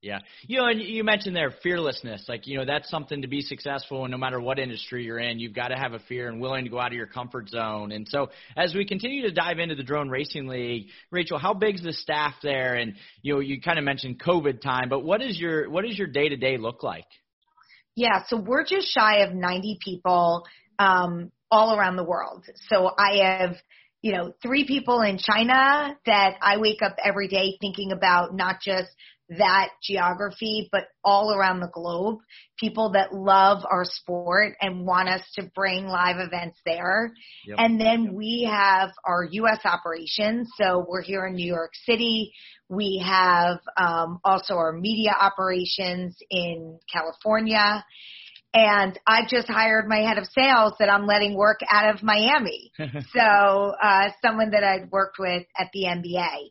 Yeah. 0.00 0.20
You 0.46 0.60
know, 0.60 0.66
and 0.68 0.80
you 0.80 1.04
mentioned 1.04 1.36
there 1.36 1.52
fearlessness. 1.62 2.24
Like, 2.26 2.46
you 2.46 2.56
know, 2.56 2.64
that's 2.64 2.88
something 2.88 3.20
to 3.20 3.28
be 3.28 3.42
successful 3.42 4.04
and 4.04 4.10
no 4.10 4.16
matter 4.16 4.40
what 4.40 4.58
industry 4.58 5.04
you're 5.04 5.18
in, 5.18 5.38
you've 5.38 5.52
got 5.52 5.68
to 5.68 5.76
have 5.76 5.92
a 5.92 5.98
fear 5.98 6.28
and 6.28 6.40
willing 6.40 6.64
to 6.64 6.70
go 6.70 6.80
out 6.80 6.86
of 6.86 6.94
your 6.94 7.06
comfort 7.06 7.50
zone. 7.50 7.92
And 7.92 8.08
so 8.08 8.30
as 8.56 8.74
we 8.74 8.86
continue 8.86 9.20
to 9.24 9.30
dive 9.30 9.58
into 9.58 9.74
the 9.74 9.82
drone 9.82 10.08
racing 10.08 10.46
league, 10.46 10.86
Rachel, 11.10 11.36
how 11.36 11.52
big's 11.52 11.82
the 11.82 11.92
staff 11.92 12.32
there? 12.42 12.76
And, 12.76 12.94
you 13.20 13.34
know, 13.34 13.40
you 13.40 13.60
kind 13.60 13.78
of 13.78 13.84
mentioned 13.84 14.22
COVID 14.22 14.62
time, 14.62 14.88
but 14.88 15.04
what 15.04 15.20
is 15.20 15.38
your, 15.38 15.68
what 15.68 15.84
does 15.84 15.98
your 15.98 16.08
day 16.08 16.30
to 16.30 16.36
day 16.36 16.56
look 16.56 16.82
like? 16.82 17.04
Yeah. 18.00 18.22
So 18.28 18.38
we're 18.38 18.64
just 18.64 18.90
shy 18.94 19.18
of 19.18 19.34
90 19.34 19.78
people, 19.84 20.46
um, 20.78 21.30
all 21.50 21.76
around 21.76 21.96
the 21.96 22.04
world. 22.04 22.46
So 22.70 22.90
I 22.96 23.18
have, 23.22 23.56
you 24.00 24.12
know, 24.12 24.32
three 24.40 24.66
people 24.66 25.02
in 25.02 25.18
China 25.18 25.98
that 26.06 26.36
I 26.40 26.56
wake 26.56 26.80
up 26.80 26.96
every 27.04 27.28
day 27.28 27.58
thinking 27.60 27.92
about 27.92 28.34
not 28.34 28.62
just 28.64 28.88
that 29.38 29.68
geography, 29.82 30.68
but 30.72 30.82
all 31.04 31.32
around 31.32 31.60
the 31.60 31.70
globe, 31.72 32.18
people 32.58 32.92
that 32.92 33.14
love 33.14 33.64
our 33.70 33.84
sport 33.84 34.56
and 34.60 34.84
want 34.84 35.08
us 35.08 35.22
to 35.34 35.44
bring 35.54 35.86
live 35.86 36.16
events 36.18 36.58
there. 36.66 37.12
Yep. 37.46 37.56
And 37.58 37.80
then 37.80 38.04
yep. 38.04 38.12
we 38.12 38.48
have 38.50 38.90
our 39.04 39.24
U.S. 39.30 39.60
operations. 39.64 40.50
So 40.60 40.84
we're 40.88 41.02
here 41.02 41.26
in 41.26 41.34
New 41.34 41.46
York 41.46 41.72
City. 41.84 42.32
We 42.68 43.02
have 43.06 43.60
um, 43.76 44.20
also 44.24 44.54
our 44.54 44.72
media 44.72 45.12
operations 45.18 46.16
in 46.28 46.78
California. 46.92 47.84
And 48.52 48.98
I've 49.06 49.28
just 49.28 49.48
hired 49.48 49.88
my 49.88 49.98
head 49.98 50.18
of 50.18 50.24
sales 50.26 50.72
that 50.80 50.90
I'm 50.90 51.06
letting 51.06 51.36
work 51.36 51.60
out 51.70 51.94
of 51.94 52.02
Miami. 52.02 52.72
so, 53.12 53.20
uh, 53.20 54.08
someone 54.20 54.50
that 54.50 54.64
I'd 54.64 54.90
worked 54.90 55.20
with 55.20 55.44
at 55.56 55.68
the 55.72 55.84
NBA. 55.84 56.50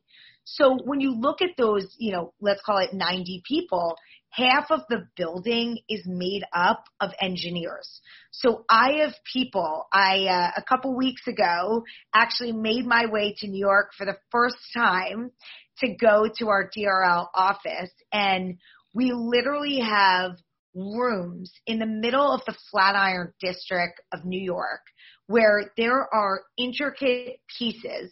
So 0.54 0.78
when 0.84 1.00
you 1.00 1.14
look 1.14 1.42
at 1.42 1.58
those, 1.58 1.96
you 1.98 2.12
know, 2.12 2.34
let's 2.42 2.62
call 2.66 2.80
it 2.80 2.94
90 2.94 3.44
people, 3.48 3.96
half 4.32 4.72
of 4.72 4.82
the 4.90 5.08
building 5.16 5.78
is 5.88 6.02
made 6.08 6.44
up 6.54 6.86
of 7.00 7.12
engineers. 7.22 8.02
So 8.32 8.66
I 8.70 8.94
have 9.04 9.14
people, 9.32 9.88
I, 9.94 10.26
uh, 10.26 10.52
a 10.58 10.64
couple 10.64 10.96
weeks 10.96 11.28
ago 11.28 11.84
actually 12.14 12.52
made 12.52 12.86
my 12.86 13.06
way 13.06 13.36
to 13.40 13.48
New 13.48 13.60
York 13.60 13.92
for 13.96 14.06
the 14.06 14.18
first 14.32 14.58
time 14.76 15.32
to 15.80 15.96
go 15.96 16.28
to 16.40 16.48
our 16.48 16.70
DRL 16.76 17.28
office 17.34 17.92
and 18.12 18.58
we 18.94 19.12
literally 19.14 19.80
have 19.80 20.32
rooms 20.76 21.52
in 21.68 21.80
the 21.80 21.86
middle 21.86 22.32
of 22.32 22.42
the 22.46 22.56
Flatiron 22.72 23.34
district 23.40 24.02
of 24.12 24.26
New 24.26 24.42
York 24.42 24.82
where 25.28 25.72
there 25.78 26.12
are 26.14 26.42
intricate 26.58 27.40
pieces 27.58 28.12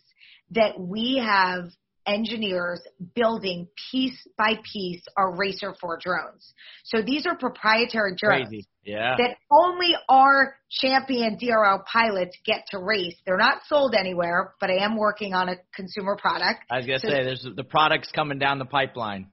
that 0.52 0.80
we 0.80 1.22
have 1.24 1.72
engineers 2.08 2.82
building 3.16 3.68
piece 3.92 4.18
by 4.38 4.54
piece 4.72 5.04
our 5.18 5.36
Racer 5.36 5.76
4 5.80 6.00
drones. 6.02 6.54
So 6.86 7.02
these 7.02 7.26
are 7.26 7.38
proprietary 7.38 8.16
drones 8.18 8.48
Crazy. 8.48 8.68
Yeah. 8.84 9.16
that 9.18 9.36
only 9.52 9.94
our 10.08 10.56
champion 10.70 11.38
DRL 11.38 11.84
pilots 11.86 12.38
get 12.46 12.66
to 12.72 12.80
race. 12.80 13.16
They're 13.26 13.38
not 13.38 13.60
sold 13.68 13.94
anywhere, 13.94 14.54
but 14.60 14.72
I 14.72 14.84
am 14.84 14.98
working 14.98 15.34
on 15.34 15.50
a 15.50 15.56
consumer 15.76 16.16
product. 16.16 16.62
I 16.72 16.78
was 16.78 16.86
going 16.86 17.00
to 17.00 17.08
so, 17.08 17.14
say, 17.14 17.24
there's 17.24 17.48
the 17.56 17.64
products 17.64 18.10
coming 18.14 18.40
down 18.40 18.60
the 18.60 18.66
pipeline 18.66 19.28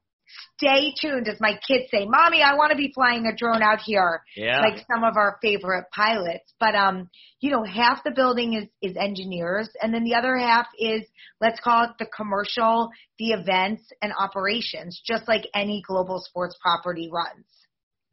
stay 0.56 0.94
tuned 1.00 1.28
as 1.28 1.40
my 1.40 1.58
kids 1.66 1.84
say, 1.90 2.06
mommy, 2.06 2.42
I 2.42 2.54
want 2.54 2.70
to 2.70 2.76
be 2.76 2.92
flying 2.94 3.26
a 3.26 3.34
drone 3.34 3.62
out 3.62 3.80
here. 3.84 4.22
Yeah. 4.36 4.60
Like 4.60 4.84
some 4.92 5.04
of 5.04 5.16
our 5.16 5.38
favorite 5.42 5.86
pilots. 5.94 6.52
But, 6.58 6.74
um, 6.74 7.10
you 7.40 7.50
know, 7.50 7.64
half 7.64 8.04
the 8.04 8.10
building 8.10 8.54
is, 8.54 8.68
is 8.90 8.96
engineers 8.96 9.68
and 9.82 9.92
then 9.92 10.04
the 10.04 10.14
other 10.14 10.36
half 10.36 10.66
is, 10.78 11.02
let's 11.40 11.60
call 11.60 11.84
it 11.84 11.90
the 11.98 12.06
commercial, 12.06 12.90
the 13.18 13.32
events 13.32 13.82
and 14.02 14.12
operations, 14.18 15.00
just 15.04 15.28
like 15.28 15.46
any 15.54 15.82
global 15.86 16.20
sports 16.20 16.56
property 16.62 17.10
runs. 17.12 17.46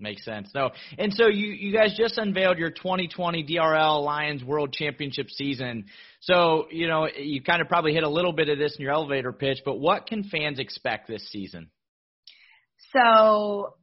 Makes 0.02 0.26
sense. 0.26 0.50
No, 0.56 0.72
and 0.98 1.14
so 1.14 1.28
you 1.28 1.50
you 1.50 1.72
guys 1.72 1.96
just 1.96 2.18
unveiled 2.18 2.58
your 2.58 2.72
2020 2.72 3.46
DRL 3.46 4.04
Allianz 4.04 4.44
World 4.44 4.74
Championship 4.74 5.30
season. 5.30 5.86
So 6.22 6.66
you 6.72 6.88
know 6.88 7.08
you 7.08 7.44
kind 7.44 7.62
of 7.62 7.68
probably 7.68 7.94
hit 7.94 8.02
a 8.02 8.10
little 8.10 8.34
bit 8.34 8.50
of 8.50 8.58
this 8.58 8.76
in 8.76 8.82
your 8.82 8.94
elevator 8.94 9.32
pitch, 9.32 9.60
but 9.64 9.76
what 9.76 10.08
can 10.08 10.24
fans 10.24 10.58
expect 10.58 11.08
this 11.08 11.30
season? 11.30 11.70
So 12.94 13.76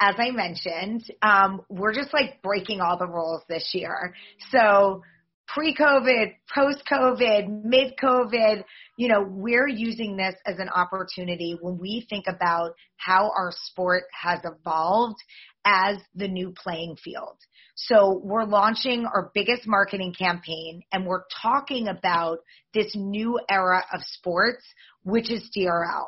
as 0.00 0.14
I 0.18 0.30
mentioned, 0.30 1.04
um, 1.22 1.62
we're 1.68 1.94
just 1.94 2.12
like 2.12 2.40
breaking 2.42 2.80
all 2.80 2.98
the 2.98 3.06
rules 3.06 3.42
this 3.48 3.70
year. 3.74 4.14
So 4.50 5.02
pre-COVID, 5.48 6.34
post-COVID, 6.54 7.64
mid-COVID, 7.64 8.64
you 8.96 9.08
know, 9.08 9.24
we're 9.26 9.66
using 9.66 10.16
this 10.16 10.34
as 10.46 10.58
an 10.58 10.68
opportunity 10.68 11.56
when 11.60 11.78
we 11.78 12.06
think 12.08 12.26
about 12.28 12.74
how 12.96 13.30
our 13.36 13.50
sport 13.52 14.04
has 14.12 14.40
evolved 14.44 15.18
as 15.64 15.96
the 16.14 16.28
new 16.28 16.52
playing 16.56 16.96
field. 17.02 17.36
So 17.74 18.20
we're 18.22 18.44
launching 18.44 19.06
our 19.06 19.30
biggest 19.34 19.66
marketing 19.66 20.14
campaign 20.18 20.82
and 20.92 21.06
we're 21.06 21.24
talking 21.42 21.88
about 21.88 22.38
this 22.74 22.92
new 22.94 23.40
era 23.48 23.84
of 23.92 24.00
sports, 24.02 24.64
which 25.02 25.30
is 25.30 25.50
DRL. 25.56 26.06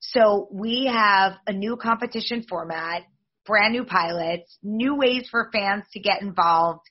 So 0.00 0.48
we 0.50 0.86
have 0.86 1.34
a 1.46 1.52
new 1.52 1.76
competition 1.76 2.44
format, 2.48 3.02
brand 3.44 3.72
new 3.72 3.84
pilots, 3.84 4.58
new 4.62 4.96
ways 4.96 5.28
for 5.30 5.50
fans 5.52 5.84
to 5.92 6.00
get 6.00 6.22
involved. 6.22 6.86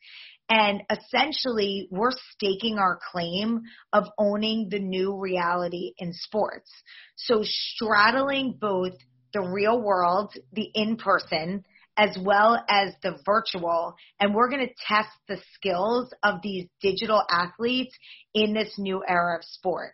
And 0.48 0.82
essentially, 0.90 1.88
we're 1.92 2.12
staking 2.32 2.78
our 2.80 3.00
claim 3.12 3.62
of 3.94 4.06
owning 4.18 4.70
the 4.70 4.80
new 4.80 5.16
reality 5.20 5.94
in 5.98 6.14
sports. 6.14 6.72
So 7.16 7.42
straddling 7.44 8.58
both 8.60 8.94
the 9.34 9.42
real 9.42 9.80
world, 9.80 10.34
the 10.54 10.70
in 10.74 10.98
person, 10.98 11.64
as 11.98 12.18
well 12.20 12.64
as 12.68 12.94
the 13.04 13.20
virtual. 13.26 13.96
And 14.20 14.34
we're 14.34 14.50
going 14.50 14.68
to 14.68 14.74
test 14.88 15.10
the 15.28 15.38
skills 15.54 16.12
of 16.24 16.42
these 16.42 16.68
digital 16.82 17.22
athletes 17.30 17.96
in 18.34 18.54
this 18.54 18.74
new 18.78 19.04
era 19.08 19.38
of 19.38 19.44
sport. 19.44 19.94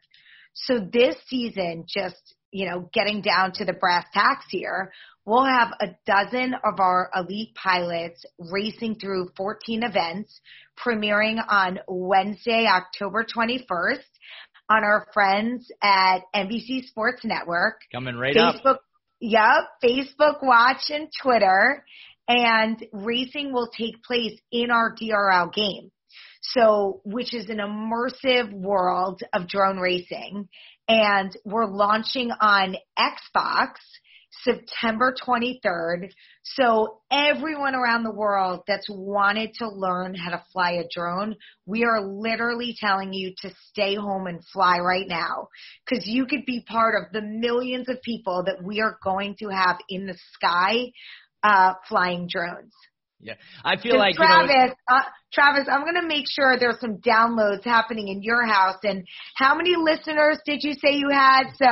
So 0.53 0.79
this 0.79 1.17
season, 1.27 1.85
just 1.87 2.35
you 2.55 2.69
know, 2.69 2.89
getting 2.93 3.21
down 3.21 3.51
to 3.51 3.65
the 3.65 3.73
brass 3.73 4.05
tacks 4.13 4.45
here, 4.49 4.93
we'll 5.25 5.43
have 5.43 5.73
a 5.81 5.87
dozen 6.05 6.53
of 6.53 6.79
our 6.79 7.11
elite 7.13 7.53
pilots 7.53 8.25
racing 8.39 8.95
through 8.95 9.27
14 9.35 9.83
events, 9.83 10.39
premiering 10.79 11.35
on 11.49 11.79
Wednesday, 11.89 12.65
October 12.65 13.25
21st 13.25 14.05
on 14.69 14.85
our 14.85 15.05
friends 15.13 15.69
at 15.83 16.19
NBC 16.33 16.85
Sports 16.85 17.25
Network. 17.25 17.81
Coming 17.91 18.15
right 18.15 18.33
Facebook, 18.33 18.65
up. 18.65 18.81
Yep, 19.19 19.63
Facebook 19.83 20.41
Watch 20.41 20.89
and 20.91 21.09
Twitter. 21.21 21.83
And 22.29 22.81
racing 22.93 23.51
will 23.51 23.69
take 23.77 24.01
place 24.01 24.39
in 24.49 24.71
our 24.71 24.95
DRL 24.95 25.53
game. 25.53 25.91
So, 26.41 27.01
which 27.03 27.33
is 27.33 27.49
an 27.49 27.57
immersive 27.57 28.53
world 28.53 29.21
of 29.33 29.49
drone 29.49 29.77
racing 29.77 30.47
and 30.87 31.35
we're 31.43 31.65
launching 31.65 32.31
on 32.31 32.75
Xbox 32.97 33.75
September 34.43 35.15
23rd. 35.25 36.11
So 36.43 36.99
everyone 37.11 37.73
around 37.73 38.03
the 38.03 38.13
world 38.13 38.61
that's 38.67 38.87
wanted 38.89 39.53
to 39.55 39.69
learn 39.69 40.13
how 40.13 40.31
to 40.31 40.43
fly 40.51 40.73
a 40.73 40.83
drone, 40.93 41.35
we 41.65 41.83
are 41.83 42.01
literally 42.01 42.75
telling 42.79 43.13
you 43.13 43.33
to 43.41 43.51
stay 43.69 43.95
home 43.95 44.27
and 44.27 44.41
fly 44.53 44.79
right 44.79 45.07
now 45.07 45.47
because 45.85 46.05
you 46.05 46.25
could 46.25 46.45
be 46.45 46.63
part 46.67 46.95
of 47.01 47.11
the 47.11 47.21
millions 47.21 47.89
of 47.89 48.01
people 48.01 48.43
that 48.45 48.63
we 48.63 48.81
are 48.81 48.97
going 49.03 49.35
to 49.39 49.49
have 49.49 49.79
in 49.89 50.05
the 50.05 50.17
sky 50.33 50.91
uh, 51.43 51.73
flying 51.87 52.27
drones. 52.29 52.73
Yeah, 53.21 53.35
I 53.63 53.77
feel 53.77 53.97
like 53.97 54.15
Travis, 54.15 54.51
you 54.51 54.67
know, 54.67 54.73
uh, 54.87 55.01
Travis, 55.35 55.67
I'm 55.69 55.81
going 55.81 56.01
to 56.01 56.07
make 56.07 56.25
sure 56.27 56.57
there's 56.57 56.79
some 56.79 56.97
downloads 56.97 57.65
happening 57.65 58.07
in 58.07 58.23
your 58.23 58.45
house. 58.45 58.77
And 58.83 59.05
how 59.35 59.55
many 59.55 59.75
listeners 59.75 60.39
did 60.45 60.63
you 60.63 60.73
say 60.73 60.95
you 60.95 61.09
had? 61.11 61.51
So 61.57 61.67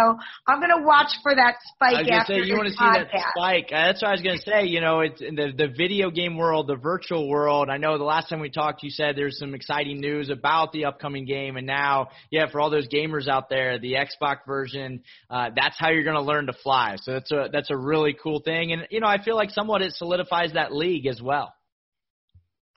I'm 0.46 0.60
going 0.60 0.78
to 0.78 0.86
watch 0.86 1.08
for 1.24 1.34
that 1.34 1.56
spike 1.74 2.12
after 2.12 2.34
say, 2.34 2.42
you 2.42 2.56
want 2.56 2.68
to 2.68 2.74
see 2.74 2.84
that 2.84 3.08
spike. 3.36 3.70
Uh, 3.72 3.88
that's 3.88 4.02
what 4.02 4.10
I 4.10 4.12
was 4.12 4.22
going 4.22 4.38
to 4.38 4.44
say. 4.44 4.66
You 4.66 4.82
know, 4.82 5.00
it's 5.00 5.22
in 5.22 5.36
the 5.36 5.54
the 5.56 5.68
video 5.68 6.12
game 6.12 6.38
world, 6.38 6.68
the 6.68 6.76
virtual 6.76 7.30
world. 7.30 7.70
I 7.70 7.78
know 7.78 7.98
the 7.98 8.04
last 8.04 8.30
time 8.30 8.42
we 8.42 8.50
talked, 8.50 8.84
you 8.84 8.90
said 8.90 9.16
there's 9.16 9.40
some 9.40 9.56
exciting 9.56 10.02
news 10.02 10.30
about 10.30 10.74
the 10.74 10.86
upcoming 10.86 11.26
game, 11.26 11.56
and 11.56 11.66
now, 11.66 12.10
yeah, 12.30 12.52
for 12.52 12.60
all 12.60 12.70
those 12.70 12.88
gamers 12.90 13.28
out 13.30 13.50
there, 13.50 13.80
the 13.80 13.94
Xbox 13.94 14.38
version, 14.46 15.04
uh, 15.30 15.50
that's 15.56 15.78
how 15.80 15.90
you're 15.90 16.04
going 16.04 16.18
to 16.18 16.22
learn 16.22 16.48
to 16.48 16.54
fly. 16.54 16.98
So 16.98 17.14
that's 17.14 17.32
a 17.32 17.48
that's 17.52 17.72
a 17.72 17.78
really 17.78 18.14
cool 18.22 18.42
thing, 18.42 18.74
and 18.74 18.88
you 18.92 19.00
know, 19.00 19.08
I 19.08 19.24
feel 19.24 19.36
like 19.36 19.52
somewhat 19.52 19.82
it 19.82 19.94
solidifies 19.94 20.54
that 20.54 20.74
league 20.74 21.08
as 21.08 21.22
well. 21.22 21.54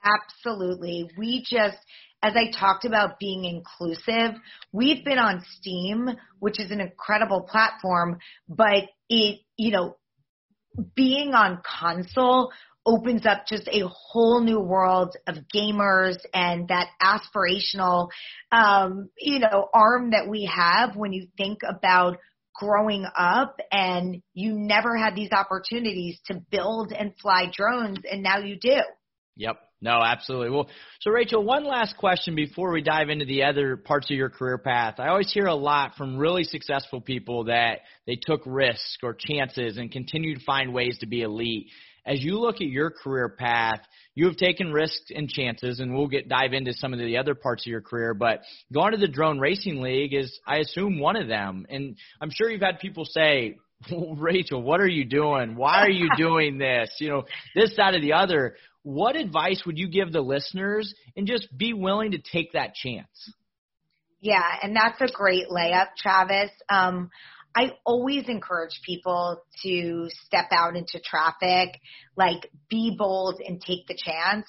Absolutely. 0.06 1.10
We 1.18 1.44
just, 1.48 1.78
as 2.22 2.34
I 2.36 2.50
talked 2.56 2.84
about 2.84 3.18
being 3.18 3.44
inclusive, 3.44 4.40
we've 4.72 5.04
been 5.04 5.18
on 5.18 5.44
Steam, 5.58 6.08
which 6.38 6.60
is 6.60 6.70
an 6.70 6.80
incredible 6.80 7.42
platform, 7.42 8.18
but 8.48 8.84
it, 9.08 9.40
you 9.56 9.72
know, 9.72 9.96
being 10.94 11.34
on 11.34 11.60
console 11.64 12.52
opens 12.84 13.26
up 13.26 13.46
just 13.48 13.68
a 13.68 13.82
whole 13.88 14.40
new 14.40 14.60
world 14.60 15.16
of 15.26 15.36
gamers 15.52 16.16
and 16.32 16.68
that 16.68 16.88
aspirational, 17.02 18.08
um, 18.52 19.10
you 19.18 19.40
know, 19.40 19.68
arm 19.75 20.10
that 20.10 20.28
we 20.28 20.48
have 20.52 20.94
when 20.94 21.12
you 21.12 21.26
think 21.36 21.58
about 21.68 22.18
growing 22.54 23.04
up 23.16 23.58
and 23.72 24.22
you 24.34 24.54
never 24.54 24.96
had 24.96 25.16
these 25.16 25.32
opportunities 25.32 26.18
to 26.26 26.40
build 26.50 26.92
and 26.92 27.12
fly 27.20 27.50
drones 27.52 27.98
and 28.10 28.22
now 28.22 28.38
you 28.38 28.56
do. 28.58 28.78
Yep. 29.36 29.56
No, 29.83 30.00
absolutely. 30.02 30.50
Well, 30.50 30.68
so 31.00 31.11
Rachel, 31.11 31.45
one 31.45 31.64
last 31.64 31.99
question 31.99 32.35
before 32.35 32.73
we 32.73 32.80
dive 32.80 33.11
into 33.11 33.26
the 33.26 33.45
other 33.45 33.76
parts 33.76 34.11
of 34.11 34.16
your 34.16 34.30
career 34.30 34.56
path. 34.56 34.95
I 34.99 35.09
always 35.09 35.30
hear 35.30 35.47
a 35.47 35.54
lot 35.54 35.97
from 35.97 36.16
really 36.16 36.45
successful 36.45 37.00
people 37.00 37.45
that 37.45 37.80
they 38.06 38.16
took 38.21 38.40
risks 38.47 38.97
or 39.02 39.14
chances 39.14 39.76
and 39.76 39.92
continue 39.92 40.35
to 40.35 40.45
find 40.45 40.73
ways 40.73 40.97
to 41.00 41.06
be 41.06 41.21
elite. 41.21 41.66
As 42.06 42.23
you 42.23 42.38
look 42.38 42.56
at 42.56 42.68
your 42.68 42.90
career 42.90 43.28
path, 43.28 43.80
you 44.14 44.26
have 44.26 44.37
taken 44.37 44.73
risks 44.73 45.11
and 45.14 45.28
chances, 45.28 45.80
and 45.80 45.92
we'll 45.92 46.06
get 46.06 46.28
dive 46.28 46.54
into 46.54 46.73
some 46.73 46.95
of 46.95 46.99
the 46.99 47.18
other 47.18 47.35
parts 47.35 47.66
of 47.66 47.71
your 47.71 47.83
career. 47.83 48.14
But 48.14 48.42
going 48.73 48.92
to 48.92 48.99
the 48.99 49.09
Drone 49.09 49.40
Racing 49.40 49.83
League 49.83 50.14
is, 50.14 50.38
I 50.47 50.59
assume, 50.59 51.00
one 51.00 51.16
of 51.16 51.28
them. 51.28 51.66
And 51.68 51.97
I'm 52.21 52.30
sure 52.30 52.49
you've 52.49 52.62
had 52.62 52.78
people 52.78 53.04
say, 53.04 53.59
Rachel, 54.16 54.62
what 54.62 54.80
are 54.80 54.88
you 54.88 55.04
doing? 55.04 55.56
Why 55.56 55.83
are 55.83 55.90
you 55.90 56.09
doing 56.16 56.59
this? 56.59 56.90
You 56.99 57.09
know, 57.09 57.25
this, 57.54 57.75
that, 57.76 57.95
or 57.95 58.00
the 58.00 58.14
other 58.14 58.56
what 58.87 59.16
advice 59.16 59.64
would 59.66 59.76
you 59.76 59.88
give 59.88 60.12
the 60.12 60.21
listeners 60.21 60.95
and 61.16 61.26
just 61.26 61.49
be 61.59 61.73
willing 61.73 62.12
to 62.12 62.18
take 62.18 62.52
that 62.52 62.73
chance? 62.73 63.33
Yeah, 64.21 64.45
and 64.62 64.76
that's 64.76 65.00
a 65.00 65.12
great 65.12 65.49
layup, 65.49 65.88
Travis. 65.99 66.52
Um, 66.68 67.11
I 67.56 67.72
always 67.86 68.28
encourage 68.28 68.82
people 68.84 69.42
to 69.62 70.10
step 70.26 70.48
out 70.52 70.76
into 70.76 71.00
traffic, 71.00 71.80
like 72.14 72.50
be 72.68 72.94
bold 72.96 73.40
and 73.40 73.58
take 73.60 73.86
the 73.86 73.96
chance. 73.96 74.46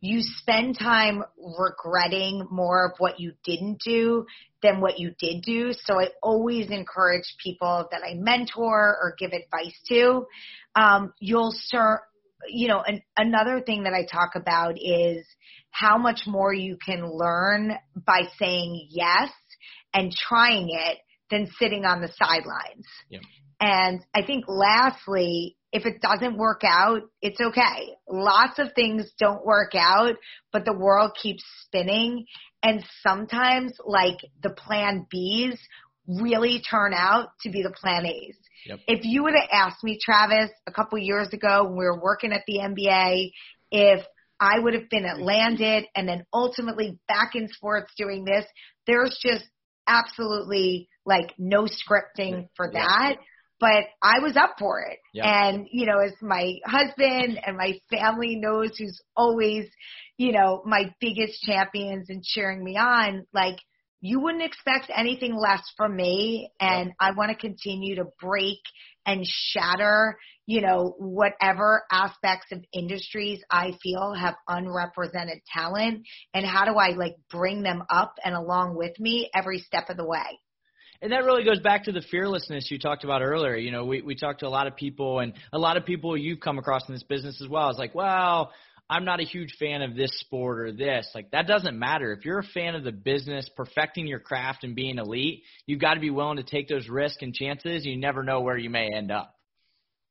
You 0.00 0.22
spend 0.22 0.76
time 0.76 1.22
regretting 1.36 2.48
more 2.50 2.86
of 2.86 2.98
what 2.98 3.20
you 3.20 3.34
didn't 3.44 3.80
do 3.84 4.26
than 4.60 4.80
what 4.80 4.98
you 4.98 5.12
did 5.20 5.42
do. 5.42 5.72
So 5.72 6.00
I 6.00 6.08
always 6.20 6.70
encourage 6.70 7.36
people 7.42 7.86
that 7.92 8.02
I 8.02 8.14
mentor 8.14 8.96
or 9.00 9.14
give 9.16 9.30
advice 9.30 9.78
to. 9.90 10.26
Um, 10.74 11.12
you'll 11.20 11.52
start, 11.52 12.00
you 12.48 12.66
know, 12.66 12.82
an, 12.84 13.02
another 13.16 13.60
thing 13.60 13.84
that 13.84 13.94
I 13.94 14.04
talk 14.04 14.30
about 14.34 14.74
is 14.80 15.24
how 15.70 15.96
much 15.96 16.22
more 16.26 16.52
you 16.52 16.76
can 16.84 17.08
learn 17.08 17.76
by 17.94 18.22
saying 18.36 18.88
yes 18.90 19.30
and 19.94 20.10
trying 20.10 20.70
it 20.70 20.98
than 21.30 21.48
sitting 21.58 21.84
on 21.84 22.00
the 22.00 22.12
sidelines. 22.16 22.86
Yep. 23.10 23.22
And 23.60 24.04
I 24.14 24.24
think 24.24 24.44
lastly, 24.46 25.56
if 25.72 25.84
it 25.84 26.00
doesn't 26.00 26.38
work 26.38 26.62
out, 26.64 27.02
it's 27.20 27.40
okay. 27.40 27.96
Lots 28.08 28.58
of 28.58 28.68
things 28.74 29.10
don't 29.18 29.44
work 29.44 29.72
out, 29.74 30.14
but 30.52 30.64
the 30.64 30.76
world 30.76 31.12
keeps 31.20 31.44
spinning. 31.64 32.26
And 32.62 32.84
sometimes 33.06 33.72
like 33.84 34.18
the 34.42 34.50
plan 34.50 35.06
Bs 35.12 35.58
really 36.06 36.62
turn 36.68 36.94
out 36.94 37.28
to 37.42 37.50
be 37.50 37.62
the 37.62 37.70
plan 37.70 38.06
A's. 38.06 38.36
Yep. 38.66 38.80
If 38.86 39.00
you 39.04 39.24
would 39.24 39.34
have 39.34 39.48
asked 39.52 39.84
me, 39.84 39.98
Travis, 40.02 40.50
a 40.66 40.72
couple 40.72 40.98
years 40.98 41.28
ago 41.32 41.64
when 41.64 41.76
we 41.76 41.84
were 41.84 42.00
working 42.00 42.32
at 42.32 42.42
the 42.46 42.58
NBA, 42.58 43.32
if 43.70 44.04
I 44.40 44.58
would 44.58 44.74
have 44.74 44.88
been 44.88 45.04
at 45.04 45.18
Landit 45.18 45.84
and 45.94 46.08
then 46.08 46.24
ultimately 46.32 46.98
back 47.08 47.34
in 47.34 47.48
sports 47.48 47.92
doing 47.96 48.24
this, 48.24 48.44
there's 48.86 49.18
just 49.22 49.44
absolutely 49.88 50.88
like 51.04 51.34
no 51.38 51.64
scripting 51.64 52.48
for 52.54 52.70
that. 52.72 53.16
But 53.60 53.86
I 54.02 54.20
was 54.20 54.36
up 54.36 54.54
for 54.58 54.82
it. 54.82 54.98
Yep. 55.14 55.26
And, 55.26 55.66
you 55.72 55.86
know, 55.86 55.98
as 55.98 56.12
my 56.22 56.54
husband 56.64 57.40
and 57.44 57.56
my 57.56 57.80
family 57.90 58.36
knows 58.36 58.76
who's 58.78 59.00
always, 59.16 59.66
you 60.16 60.30
know, 60.30 60.62
my 60.64 60.94
biggest 61.00 61.42
champions 61.42 62.08
and 62.08 62.22
cheering 62.22 62.62
me 62.62 62.76
on, 62.76 63.26
like 63.34 63.56
you 64.00 64.20
wouldn't 64.20 64.44
expect 64.44 64.92
anything 64.94 65.34
less 65.34 65.62
from 65.76 65.96
me 65.96 66.52
and 66.60 66.92
I 67.00 67.12
want 67.12 67.32
to 67.32 67.36
continue 67.36 67.96
to 67.96 68.04
break 68.20 68.58
and 69.08 69.26
shatter, 69.26 70.18
you 70.46 70.60
know, 70.60 70.94
whatever 70.98 71.82
aspects 71.90 72.48
of 72.52 72.62
industries 72.74 73.40
I 73.50 73.72
feel 73.82 74.12
have 74.12 74.34
unrepresented 74.46 75.40
talent 75.50 76.06
and 76.34 76.44
how 76.44 76.66
do 76.66 76.74
I 76.74 76.90
like 76.90 77.16
bring 77.30 77.62
them 77.62 77.82
up 77.88 78.16
and 78.22 78.34
along 78.34 78.76
with 78.76 79.00
me 79.00 79.30
every 79.34 79.60
step 79.60 79.88
of 79.88 79.96
the 79.96 80.04
way. 80.04 80.38
And 81.00 81.12
that 81.12 81.24
really 81.24 81.44
goes 81.44 81.60
back 81.60 81.84
to 81.84 81.92
the 81.92 82.02
fearlessness 82.10 82.70
you 82.70 82.78
talked 82.78 83.04
about 83.04 83.22
earlier. 83.22 83.56
You 83.56 83.70
know, 83.70 83.86
we, 83.86 84.02
we 84.02 84.14
talked 84.14 84.40
to 84.40 84.46
a 84.46 84.50
lot 84.50 84.66
of 84.66 84.76
people 84.76 85.20
and 85.20 85.32
a 85.52 85.58
lot 85.58 85.78
of 85.78 85.86
people 85.86 86.16
you've 86.16 86.40
come 86.40 86.58
across 86.58 86.86
in 86.86 86.94
this 86.94 87.04
business 87.04 87.40
as 87.40 87.48
well. 87.48 87.70
It's 87.70 87.78
like, 87.78 87.94
well, 87.94 88.52
I'm 88.90 89.04
not 89.04 89.20
a 89.20 89.24
huge 89.24 89.54
fan 89.58 89.82
of 89.82 89.94
this 89.94 90.10
sport 90.20 90.60
or 90.60 90.72
this. 90.72 91.08
Like 91.14 91.30
that 91.32 91.46
doesn't 91.46 91.78
matter. 91.78 92.12
If 92.12 92.24
you're 92.24 92.38
a 92.38 92.46
fan 92.54 92.74
of 92.74 92.84
the 92.84 92.92
business, 92.92 93.48
perfecting 93.54 94.06
your 94.06 94.18
craft 94.18 94.64
and 94.64 94.74
being 94.74 94.98
elite, 94.98 95.42
you've 95.66 95.80
got 95.80 95.94
to 95.94 96.00
be 96.00 96.10
willing 96.10 96.38
to 96.38 96.42
take 96.42 96.68
those 96.68 96.88
risks 96.88 97.22
and 97.22 97.34
chances. 97.34 97.84
You 97.84 97.98
never 97.98 98.22
know 98.22 98.40
where 98.40 98.56
you 98.56 98.70
may 98.70 98.88
end 98.94 99.10
up. 99.10 99.34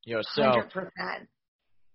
You 0.06 0.16
know, 0.16 0.22
so 0.24 0.42
100%. 0.44 0.62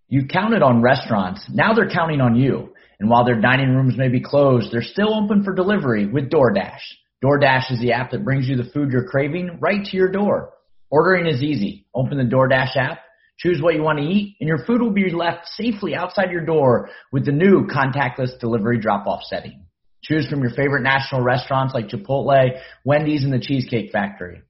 You 0.09 0.27
counted 0.27 0.61
on 0.61 0.81
restaurants. 0.81 1.45
Now 1.49 1.73
they're 1.73 1.89
counting 1.89 2.21
on 2.21 2.35
you. 2.35 2.73
And 2.99 3.09
while 3.09 3.25
their 3.25 3.39
dining 3.39 3.75
rooms 3.75 3.97
may 3.97 4.09
be 4.09 4.21
closed, 4.21 4.71
they're 4.71 4.81
still 4.81 5.13
open 5.13 5.43
for 5.43 5.55
delivery 5.55 6.05
with 6.05 6.29
DoorDash. 6.29 6.81
DoorDash 7.23 7.71
is 7.71 7.79
the 7.79 7.93
app 7.93 8.11
that 8.11 8.25
brings 8.25 8.47
you 8.47 8.57
the 8.57 8.69
food 8.71 8.91
you're 8.91 9.07
craving 9.07 9.57
right 9.61 9.83
to 9.85 9.97
your 9.97 10.11
door. 10.11 10.51
Ordering 10.91 11.25
is 11.27 11.41
easy. 11.41 11.87
Open 11.95 12.17
the 12.17 12.23
DoorDash 12.23 12.75
app 12.75 12.99
Choose 13.37 13.61
what 13.61 13.75
you 13.75 13.81
want 13.81 13.99
to 13.99 14.05
eat, 14.05 14.37
and 14.39 14.47
your 14.47 14.63
food 14.65 14.81
will 14.81 14.91
be 14.91 15.09
left 15.09 15.47
safely 15.47 15.95
outside 15.95 16.31
your 16.31 16.45
door 16.45 16.89
with 17.11 17.25
the 17.25 17.31
new 17.31 17.67
contactless 17.67 18.39
delivery 18.39 18.79
drop-off 18.79 19.23
setting. 19.23 19.65
Choose 20.03 20.27
from 20.27 20.41
your 20.41 20.51
favorite 20.51 20.83
national 20.83 21.21
restaurants 21.21 21.73
like 21.73 21.87
Chipotle, 21.87 22.59
Wendy's, 22.85 23.23
and 23.23 23.33
the 23.33 23.39
Cheesecake 23.39 23.91
Factory. 23.91 24.41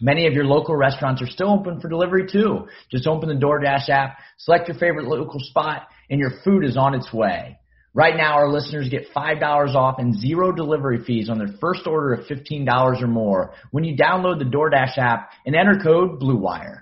Many 0.00 0.26
of 0.26 0.34
your 0.34 0.44
local 0.44 0.76
restaurants 0.76 1.20
are 1.20 1.26
still 1.26 1.50
open 1.50 1.80
for 1.80 1.88
delivery 1.88 2.26
too. 2.30 2.68
Just 2.90 3.06
open 3.06 3.28
the 3.28 3.34
DoorDash 3.34 3.88
app, 3.88 4.18
select 4.38 4.68
your 4.68 4.78
favorite 4.78 5.06
local 5.06 5.40
spot, 5.40 5.88
and 6.08 6.18
your 6.18 6.32
food 6.44 6.64
is 6.64 6.76
on 6.76 6.94
its 6.94 7.12
way. 7.12 7.58
Right 7.94 8.16
now, 8.16 8.34
our 8.34 8.50
listeners 8.50 8.88
get 8.88 9.12
$5 9.14 9.74
off 9.74 9.98
and 9.98 10.18
zero 10.18 10.50
delivery 10.50 11.04
fees 11.04 11.28
on 11.28 11.38
their 11.38 11.54
first 11.60 11.86
order 11.86 12.14
of 12.14 12.26
$15 12.26 13.02
or 13.02 13.06
more 13.06 13.52
when 13.70 13.84
you 13.84 13.94
download 13.96 14.38
the 14.38 14.46
DoorDash 14.46 14.96
app 14.96 15.30
and 15.44 15.54
enter 15.54 15.78
code 15.82 16.18
BLUEWIRE. 16.18 16.81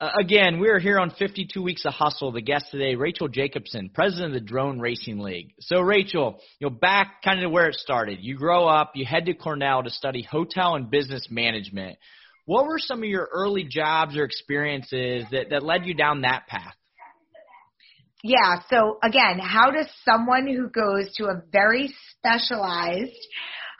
Uh, 0.00 0.10
again, 0.20 0.60
we 0.60 0.68
are 0.68 0.78
here 0.78 1.00
on 1.00 1.10
52 1.10 1.60
Weeks 1.60 1.84
of 1.84 1.92
Hustle. 1.92 2.30
The 2.30 2.40
guest 2.40 2.66
today, 2.70 2.94
Rachel 2.94 3.26
Jacobson, 3.26 3.90
president 3.92 4.28
of 4.28 4.34
the 4.34 4.46
Drone 4.46 4.78
Racing 4.78 5.18
League. 5.18 5.54
So, 5.58 5.80
Rachel, 5.80 6.38
you 6.60 6.68
know, 6.68 6.70
back 6.70 7.20
kind 7.24 7.40
of 7.40 7.42
to 7.42 7.50
where 7.50 7.68
it 7.68 7.74
started. 7.74 8.18
You 8.20 8.36
grow 8.36 8.68
up, 8.68 8.92
you 8.94 9.04
head 9.04 9.26
to 9.26 9.34
Cornell 9.34 9.82
to 9.82 9.90
study 9.90 10.22
hotel 10.22 10.76
and 10.76 10.88
business 10.88 11.26
management. 11.30 11.98
What 12.44 12.66
were 12.66 12.78
some 12.78 12.98
of 12.98 13.08
your 13.08 13.28
early 13.32 13.64
jobs 13.64 14.16
or 14.16 14.22
experiences 14.22 15.24
that, 15.32 15.50
that 15.50 15.64
led 15.64 15.84
you 15.84 15.94
down 15.94 16.20
that 16.20 16.46
path? 16.46 16.74
Yeah. 18.22 18.60
So 18.70 18.98
again, 19.02 19.40
how 19.40 19.72
does 19.72 19.88
someone 20.04 20.46
who 20.46 20.68
goes 20.70 21.12
to 21.16 21.24
a 21.24 21.42
very 21.50 21.92
specialized 22.16 23.18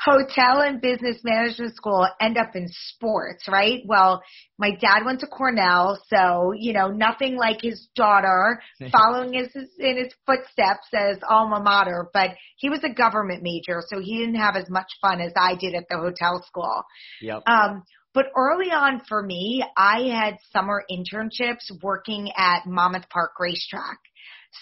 hotel 0.01 0.61
and 0.61 0.81
business 0.81 1.19
management 1.25 1.75
school 1.75 2.07
end 2.21 2.39
up 2.39 2.55
in 2.55 2.67
sports, 2.69 3.49
right? 3.49 3.83
Well, 3.87 4.23
my 4.59 4.71
dad 4.81 5.05
went 5.05 5.21
to 5.21 5.27
Cornell, 5.27 6.01
so, 6.09 6.53
you 6.57 6.73
know, 6.73 6.89
nothing 6.89 7.37
like 7.37 7.61
his 7.63 7.89
daughter 7.97 8.61
following 8.93 9.33
his, 9.33 9.49
in 9.79 9.97
his 9.97 10.13
footsteps 10.27 10.89
as 10.95 11.19
alma 11.29 11.61
mater, 11.61 12.09
but 12.13 12.31
he 12.57 12.71
was 12.71 12.81
a 12.85 12.93
government 12.93 13.43
major, 13.43 13.83
so 13.89 14.01
he 14.01 14.19
didn't 14.19 14.37
have 14.37 14.57
as 14.57 14.71
much 14.71 14.91
fun 15.01 15.21
as 15.21 15.33
I 15.37 15.57
did 15.57 15.75
at 15.75 15.85
the 15.91 15.99
hotel 15.99 16.45
school. 16.47 16.83
Yep. 17.21 17.43
Um, 17.47 17.83
but 18.15 18.27
early 18.37 18.71
on 18.71 19.03
for 19.09 19.23
me, 19.23 19.65
I 19.77 20.09
had 20.09 20.39
summer 20.53 20.85
internships 20.91 21.71
working 21.83 22.31
at 22.37 22.67
Monmouth 22.67 23.09
Park 23.11 23.33
Racetrack. 23.39 23.99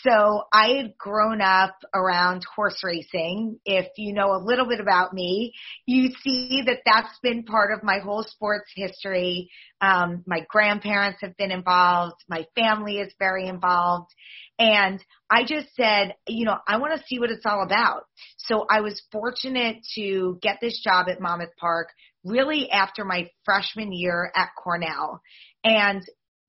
So 0.02 0.42
I 0.52 0.74
had 0.76 0.98
grown 0.98 1.40
up 1.40 1.76
around 1.94 2.44
horse 2.54 2.82
racing. 2.82 3.58
If 3.64 3.86
you 3.96 4.12
know 4.12 4.32
a 4.32 4.42
little 4.44 4.66
bit 4.66 4.80
about 4.80 5.12
me, 5.12 5.54
you 5.86 6.10
see 6.22 6.62
that 6.66 6.80
that's 6.84 7.18
been 7.22 7.44
part 7.44 7.72
of 7.72 7.84
my 7.84 7.98
whole 7.98 8.24
sports 8.24 8.70
history. 8.74 9.48
Um, 9.80 10.24
my 10.26 10.44
grandparents 10.48 11.20
have 11.22 11.36
been 11.36 11.52
involved. 11.52 12.16
My 12.28 12.46
family 12.56 12.98
is 12.98 13.12
very 13.18 13.46
involved. 13.46 14.10
And 14.58 15.02
I 15.30 15.44
just 15.44 15.68
said, 15.76 16.14
you 16.26 16.46
know, 16.46 16.56
I 16.66 16.78
want 16.78 16.98
to 16.98 17.06
see 17.06 17.18
what 17.18 17.30
it's 17.30 17.46
all 17.46 17.62
about. 17.62 18.04
So 18.38 18.66
I 18.68 18.80
was 18.80 19.02
fortunate 19.12 19.78
to 19.94 20.38
get 20.42 20.58
this 20.60 20.80
job 20.82 21.08
at 21.08 21.20
Monmouth 21.20 21.56
Park 21.58 21.88
really 22.24 22.70
after 22.70 23.04
my 23.04 23.30
freshman 23.44 23.92
year 23.92 24.32
at 24.34 24.48
Cornell. 24.62 25.20
And 25.62 26.02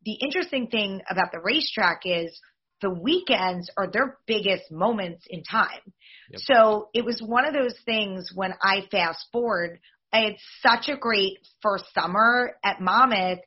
the 0.06 0.14
interesting 0.14 0.68
thing 0.68 1.02
about 1.10 1.32
the 1.32 1.42
racetrack 1.44 2.02
is 2.06 2.40
the 2.82 2.90
weekends 2.90 3.70
are 3.78 3.88
their 3.92 4.18
biggest 4.28 4.72
moments 4.72 5.26
in 5.30 5.44
time. 5.44 5.82
Yep. 6.32 6.42
So 6.42 6.90
it 6.94 7.06
was 7.06 7.22
one 7.22 7.46
of 7.46 7.54
those 7.54 7.76
things 7.86 8.32
when 8.34 8.54
I 8.62 8.82
fast 8.92 9.26
forward, 9.32 9.80
I 10.14 10.20
had 10.20 10.36
such 10.62 10.90
a 10.90 10.98
great 10.98 11.38
first 11.62 11.86
summer 11.94 12.58
at 12.64 12.82
Monmouth. 12.82 13.40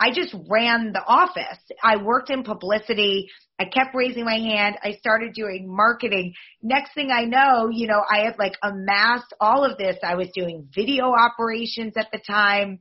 I 0.00 0.12
just 0.12 0.34
ran 0.48 0.92
the 0.92 1.02
office. 1.04 1.58
I 1.82 1.96
worked 1.96 2.30
in 2.30 2.44
publicity. 2.44 3.28
I 3.58 3.64
kept 3.64 3.94
raising 3.94 4.24
my 4.24 4.38
hand. 4.38 4.76
I 4.82 4.92
started 4.92 5.32
doing 5.32 5.66
marketing. 5.66 6.34
Next 6.62 6.94
thing 6.94 7.10
I 7.10 7.24
know, 7.24 7.68
you 7.72 7.88
know, 7.88 8.02
I 8.08 8.20
had 8.24 8.38
like 8.38 8.54
amassed 8.62 9.34
all 9.40 9.64
of 9.64 9.76
this. 9.76 9.96
I 10.04 10.14
was 10.14 10.28
doing 10.32 10.68
video 10.72 11.12
operations 11.12 11.94
at 11.96 12.08
the 12.12 12.20
time. 12.24 12.80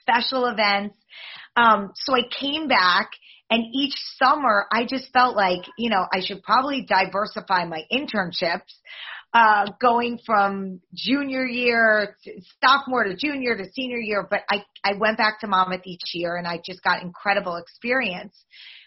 special 0.00 0.46
events. 0.46 0.96
Um, 1.56 1.92
so 1.94 2.14
I 2.14 2.22
came 2.28 2.68
back 2.68 3.10
and 3.50 3.64
each 3.72 3.94
summer 4.22 4.66
I 4.72 4.86
just 4.86 5.12
felt 5.12 5.36
like, 5.36 5.62
you 5.76 5.90
know, 5.90 6.06
I 6.12 6.20
should 6.24 6.42
probably 6.42 6.86
diversify 6.86 7.64
my 7.64 7.82
internships. 7.92 8.72
Uh, 9.32 9.66
going 9.80 10.18
from 10.26 10.80
junior 10.92 11.46
year 11.46 12.16
to 12.24 12.32
sophomore 12.60 13.04
to 13.04 13.14
junior 13.14 13.56
to 13.56 13.62
senior 13.72 13.98
year, 13.98 14.26
but 14.28 14.40
I, 14.50 14.64
I 14.84 14.96
went 14.98 15.18
back 15.18 15.38
to 15.42 15.46
Monmouth 15.46 15.82
each 15.84 16.02
year 16.14 16.34
and 16.34 16.48
I 16.48 16.60
just 16.66 16.82
got 16.82 17.00
incredible 17.00 17.54
experience. 17.54 18.34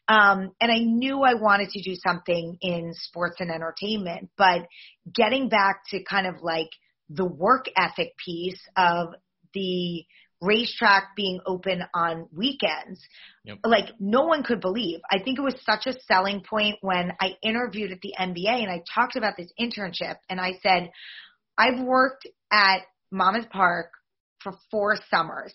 Um, 0.10 0.52
and 0.60 0.70
I 0.70 0.80
knew 0.80 1.22
I 1.22 1.36
wanted 1.36 1.70
to 1.70 1.82
do 1.82 1.96
something 1.96 2.58
in 2.60 2.92
sports 2.94 3.38
and 3.40 3.50
entertainment, 3.50 4.32
but 4.38 4.68
getting 5.16 5.48
back 5.48 5.84
to 5.92 6.04
kind 6.04 6.28
of 6.28 6.42
like 6.42 6.70
the 7.10 7.26
work 7.26 7.68
ethic 7.78 8.14
piece 8.18 8.60
of 8.76 9.14
the 9.54 10.04
racetrack 10.44 11.16
being 11.16 11.40
open 11.46 11.82
on 11.94 12.28
weekends. 12.36 13.02
Yep. 13.46 13.60
Like 13.66 13.90
no 14.00 14.24
one 14.24 14.44
could 14.44 14.62
believe. 14.62 15.00
I 15.10 15.20
think 15.20 15.40
it 15.40 15.44
was 15.44 15.56
such 15.66 15.88
a 15.88 16.00
selling 16.08 16.44
point 16.48 16.76
when 16.82 17.14
I 17.20 17.38
interviewed 17.42 17.92
at 17.92 18.02
the 18.02 18.14
NBA 18.20 18.64
and 18.64 18.70
I 18.70 18.84
talked 18.94 19.16
about 19.16 19.38
this 19.38 19.52
internship 19.60 20.16
and 20.30 20.40
I 20.40 20.60
said, 20.62 20.92
I've 21.58 21.80
worked 21.84 22.28
at 22.52 22.82
Monmouth 23.12 23.50
Park 23.50 23.92
for 24.42 24.54
four 24.70 24.98
summers 25.10 25.54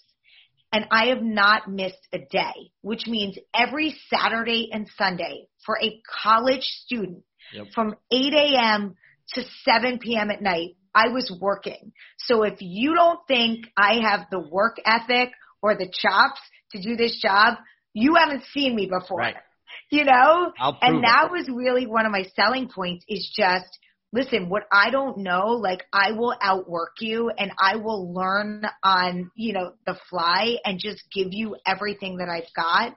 and 0.73 0.87
I 0.91 1.07
have 1.07 1.23
not 1.23 1.71
missed 1.71 2.07
a 2.13 2.19
day, 2.19 2.73
which 2.83 3.07
means 3.07 3.39
every 3.55 3.97
Saturday 4.11 4.71
and 4.73 4.89
Sunday 4.99 5.49
for 5.65 5.79
a 5.81 6.01
college 6.23 6.63
student 6.63 7.25
yep. 7.53 7.67
from 7.75 7.95
8 8.13 8.35
a.m. 8.35 8.95
to 9.35 9.43
7 9.65 9.99
p.m. 9.99 10.31
at 10.31 10.43
night, 10.43 10.77
I 10.99 11.13
was 11.13 11.33
working. 11.41 11.93
So 12.19 12.43
if 12.43 12.57
you 12.61 12.95
don't 12.95 13.21
think 13.29 13.67
I 13.77 14.01
have 14.03 14.27
the 14.31 14.41
work 14.41 14.77
ethic 14.85 15.31
or 15.63 15.77
the 15.77 15.87
chops 15.87 16.41
to 16.73 16.83
do 16.83 16.97
this 16.97 17.19
job, 17.21 17.59
you 17.93 18.17
haven't 18.17 18.45
seen 18.53 18.75
me 18.75 18.87
before. 18.87 19.19
Right. 19.19 19.37
You 19.91 20.05
know? 20.05 20.53
and 20.61 21.03
that 21.03 21.27
it. 21.27 21.31
was 21.31 21.49
really 21.49 21.87
one 21.87 22.05
of 22.05 22.13
my 22.13 22.25
selling 22.37 22.69
points 22.69 23.07
is 23.09 23.33
just 23.35 23.79
listen, 24.13 24.49
what 24.49 24.65
I 24.73 24.91
don't 24.91 25.19
know, 25.19 25.49
like 25.49 25.85
I 25.93 26.13
will 26.13 26.35
outwork 26.41 26.95
you 27.01 27.31
and 27.37 27.53
I 27.61 27.77
will 27.77 28.13
learn 28.13 28.65
on, 28.83 29.31
you 29.35 29.53
know, 29.53 29.73
the 29.87 29.97
fly 30.09 30.57
and 30.65 30.79
just 30.79 31.03
give 31.13 31.29
you 31.31 31.57
everything 31.67 32.19
that 32.19 32.29
I've 32.29 32.53
got. 32.55 32.97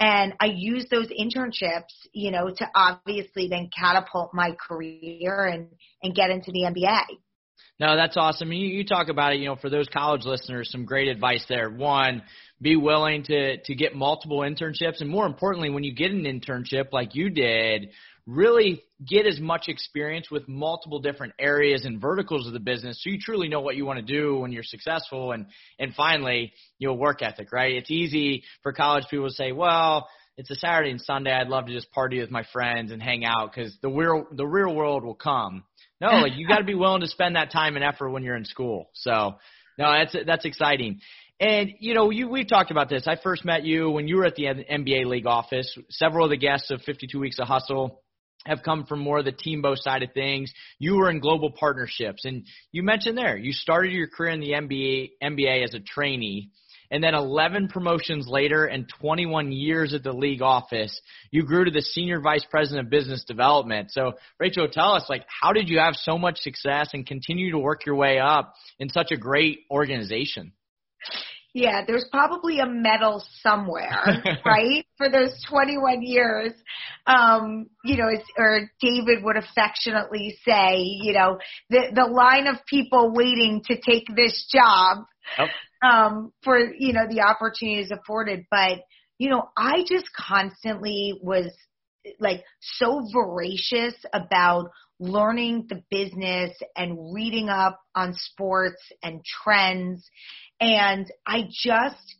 And 0.00 0.34
I 0.40 0.46
use 0.54 0.86
those 0.90 1.08
internships, 1.08 1.92
you 2.12 2.30
know, 2.30 2.50
to 2.56 2.66
obviously 2.74 3.48
then 3.48 3.68
catapult 3.76 4.30
my 4.32 4.56
career 4.68 5.46
and, 5.46 5.68
and 6.02 6.14
get 6.14 6.30
into 6.30 6.52
the 6.52 6.62
NBA. 6.62 7.02
No, 7.80 7.94
that's 7.94 8.16
awesome. 8.16 8.52
You, 8.52 8.66
you 8.66 8.84
talk 8.84 9.08
about 9.08 9.34
it, 9.34 9.38
you 9.38 9.46
know, 9.46 9.54
for 9.54 9.70
those 9.70 9.88
college 9.88 10.24
listeners, 10.24 10.68
some 10.70 10.84
great 10.84 11.06
advice 11.06 11.44
there. 11.48 11.70
One, 11.70 12.22
be 12.60 12.74
willing 12.74 13.22
to, 13.24 13.58
to 13.58 13.74
get 13.74 13.94
multiple 13.94 14.40
internships. 14.40 15.00
And 15.00 15.08
more 15.08 15.26
importantly, 15.26 15.70
when 15.70 15.84
you 15.84 15.94
get 15.94 16.10
an 16.10 16.24
internship 16.24 16.92
like 16.92 17.14
you 17.14 17.30
did, 17.30 17.90
really 18.28 18.82
get 19.08 19.26
as 19.26 19.40
much 19.40 19.68
experience 19.68 20.30
with 20.30 20.46
multiple 20.48 20.98
different 20.98 21.32
areas 21.38 21.84
and 21.84 22.00
verticals 22.00 22.46
of 22.46 22.52
the 22.52 22.60
business 22.60 23.00
so 23.02 23.08
you 23.08 23.18
truly 23.18 23.48
know 23.48 23.60
what 23.60 23.74
you 23.74 23.86
want 23.86 23.98
to 23.98 24.04
do 24.04 24.36
when 24.38 24.52
you're 24.52 24.62
successful 24.62 25.32
and 25.32 25.46
and 25.78 25.94
finally 25.94 26.52
you 26.78 26.86
know 26.86 26.92
work 26.92 27.22
ethic 27.22 27.50
right 27.52 27.74
it's 27.74 27.90
easy 27.90 28.42
for 28.62 28.70
college 28.70 29.04
people 29.08 29.28
to 29.28 29.32
say 29.32 29.50
well 29.50 30.06
it's 30.36 30.50
a 30.50 30.54
Saturday 30.56 30.90
and 30.90 31.00
Sunday 31.00 31.32
I'd 31.32 31.48
love 31.48 31.66
to 31.66 31.72
just 31.72 31.90
party 31.90 32.20
with 32.20 32.30
my 32.30 32.44
friends 32.52 32.92
and 32.92 33.02
hang 33.02 33.24
out 33.24 33.54
cuz 33.54 33.74
the 33.80 33.88
real 33.88 34.26
the 34.30 34.46
real 34.46 34.74
world 34.74 35.04
will 35.04 35.14
come 35.14 35.64
no 36.00 36.08
like 36.08 36.32
you 36.36 36.46
got 36.46 36.58
to 36.58 36.64
be 36.64 36.74
willing 36.74 37.00
to 37.00 37.08
spend 37.08 37.36
that 37.36 37.50
time 37.50 37.76
and 37.76 37.84
effort 37.84 38.10
when 38.10 38.22
you're 38.22 38.36
in 38.36 38.44
school 38.44 38.90
so 38.94 39.34
no 39.78 39.92
that's 39.92 40.16
that's 40.26 40.44
exciting 40.44 41.00
and 41.40 41.74
you 41.78 41.94
know, 41.94 42.10
you 42.10 42.28
we've 42.28 42.48
talked 42.48 42.70
about 42.70 42.88
this. 42.88 43.06
I 43.06 43.16
first 43.22 43.44
met 43.44 43.64
you 43.64 43.90
when 43.90 44.08
you 44.08 44.16
were 44.16 44.24
at 44.24 44.34
the 44.34 44.44
NBA 44.44 45.06
League 45.06 45.26
office. 45.26 45.76
Several 45.88 46.24
of 46.24 46.30
the 46.30 46.36
guests 46.36 46.70
of 46.70 46.82
52 46.82 47.18
Weeks 47.18 47.38
of 47.38 47.46
Hustle 47.46 48.02
have 48.44 48.62
come 48.64 48.86
from 48.86 49.00
more 49.00 49.18
of 49.18 49.24
the 49.24 49.32
Teambo 49.32 49.76
side 49.76 50.02
of 50.02 50.12
things. 50.12 50.52
You 50.78 50.96
were 50.96 51.10
in 51.10 51.20
global 51.20 51.52
partnerships, 51.52 52.24
and 52.24 52.44
you 52.72 52.82
mentioned 52.82 53.16
there 53.16 53.36
you 53.36 53.52
started 53.52 53.92
your 53.92 54.08
career 54.08 54.32
in 54.32 54.40
the 54.40 54.50
NBA 54.50 55.10
NBA 55.22 55.62
as 55.62 55.74
a 55.74 55.80
trainee, 55.80 56.50
and 56.90 57.02
then 57.02 57.14
11 57.14 57.68
promotions 57.68 58.26
later 58.28 58.64
and 58.64 58.88
21 59.00 59.52
years 59.52 59.94
at 59.94 60.02
the 60.02 60.12
league 60.12 60.42
office, 60.42 61.00
you 61.30 61.44
grew 61.44 61.64
to 61.64 61.70
the 61.70 61.82
senior 61.82 62.20
vice 62.20 62.44
president 62.50 62.86
of 62.86 62.90
business 62.90 63.24
development. 63.24 63.90
So, 63.90 64.12
Rachel, 64.38 64.68
tell 64.68 64.92
us 64.92 65.04
like 65.08 65.24
how 65.28 65.52
did 65.52 65.68
you 65.68 65.78
have 65.78 65.94
so 65.94 66.18
much 66.18 66.38
success 66.38 66.90
and 66.92 67.06
continue 67.06 67.52
to 67.52 67.58
work 67.58 67.84
your 67.86 67.96
way 67.96 68.18
up 68.18 68.54
in 68.78 68.88
such 68.88 69.10
a 69.12 69.16
great 69.16 69.60
organization? 69.70 70.52
Yeah, 71.54 71.82
there's 71.86 72.04
probably 72.12 72.60
a 72.60 72.66
medal 72.66 73.24
somewhere, 73.42 74.22
right? 74.46 74.84
For 74.96 75.08
those 75.10 75.32
21 75.48 76.02
years. 76.02 76.52
Um, 77.06 77.68
you 77.84 77.96
know, 77.96 78.08
or 78.36 78.70
David 78.80 79.24
would 79.24 79.36
affectionately 79.36 80.38
say, 80.44 80.82
you 80.82 81.14
know, 81.14 81.38
the, 81.70 81.90
the 81.94 82.04
line 82.04 82.46
of 82.46 82.56
people 82.66 83.12
waiting 83.14 83.62
to 83.66 83.80
take 83.80 84.04
this 84.14 84.46
job, 84.52 84.98
yep. 85.36 85.48
um, 85.82 86.32
for, 86.42 86.58
you 86.58 86.92
know, 86.92 87.06
the 87.08 87.22
opportunities 87.22 87.90
afforded. 87.90 88.44
But, 88.50 88.80
you 89.18 89.30
know, 89.30 89.48
I 89.56 89.84
just 89.86 90.06
constantly 90.16 91.18
was 91.22 91.52
like 92.20 92.44
so 92.60 93.02
voracious 93.12 93.94
about 94.12 94.70
learning 95.00 95.66
the 95.68 95.82
business 95.90 96.52
and 96.76 97.12
reading 97.14 97.48
up 97.48 97.78
on 97.94 98.14
sports 98.14 98.80
and 99.02 99.20
trends 99.24 100.08
and 100.60 101.06
I 101.26 101.42
just 101.50 102.16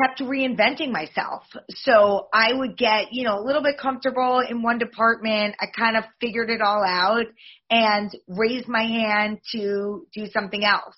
kept 0.00 0.20
reinventing 0.20 0.90
myself. 0.90 1.42
So 1.70 2.28
I 2.32 2.52
would 2.52 2.76
get, 2.76 3.12
you 3.12 3.24
know, 3.24 3.38
a 3.38 3.44
little 3.44 3.62
bit 3.62 3.78
comfortable 3.78 4.40
in 4.40 4.62
one 4.62 4.78
department. 4.78 5.54
I 5.60 5.66
kind 5.76 5.96
of 5.96 6.04
figured 6.20 6.50
it 6.50 6.60
all 6.60 6.84
out 6.84 7.26
and 7.70 8.10
raised 8.28 8.68
my 8.68 8.82
hand 8.82 9.38
to 9.52 10.06
do 10.12 10.26
something 10.32 10.64
else. 10.64 10.96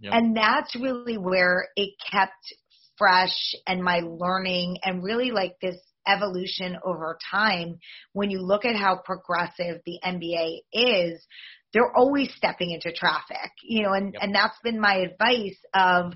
Yep. 0.00 0.12
And 0.14 0.36
that's 0.36 0.74
really 0.76 1.18
where 1.18 1.68
it 1.76 1.94
kept 2.10 2.54
fresh 2.96 3.54
and 3.66 3.82
my 3.82 4.00
learning 4.00 4.78
and 4.84 5.02
really 5.02 5.30
like 5.30 5.54
this 5.60 5.76
evolution 6.06 6.76
over 6.84 7.18
time. 7.30 7.78
When 8.12 8.30
you 8.30 8.40
look 8.40 8.64
at 8.64 8.76
how 8.76 9.00
progressive 9.04 9.80
the 9.86 9.98
NBA 10.04 10.58
is, 10.72 11.24
they're 11.72 11.92
always 11.94 12.32
stepping 12.36 12.70
into 12.70 12.92
traffic, 12.92 13.50
you 13.62 13.82
know, 13.82 13.92
and, 13.92 14.12
yep. 14.14 14.22
and 14.22 14.34
that's 14.34 14.58
been 14.62 14.80
my 14.80 14.96
advice 14.96 15.58
of, 15.74 16.12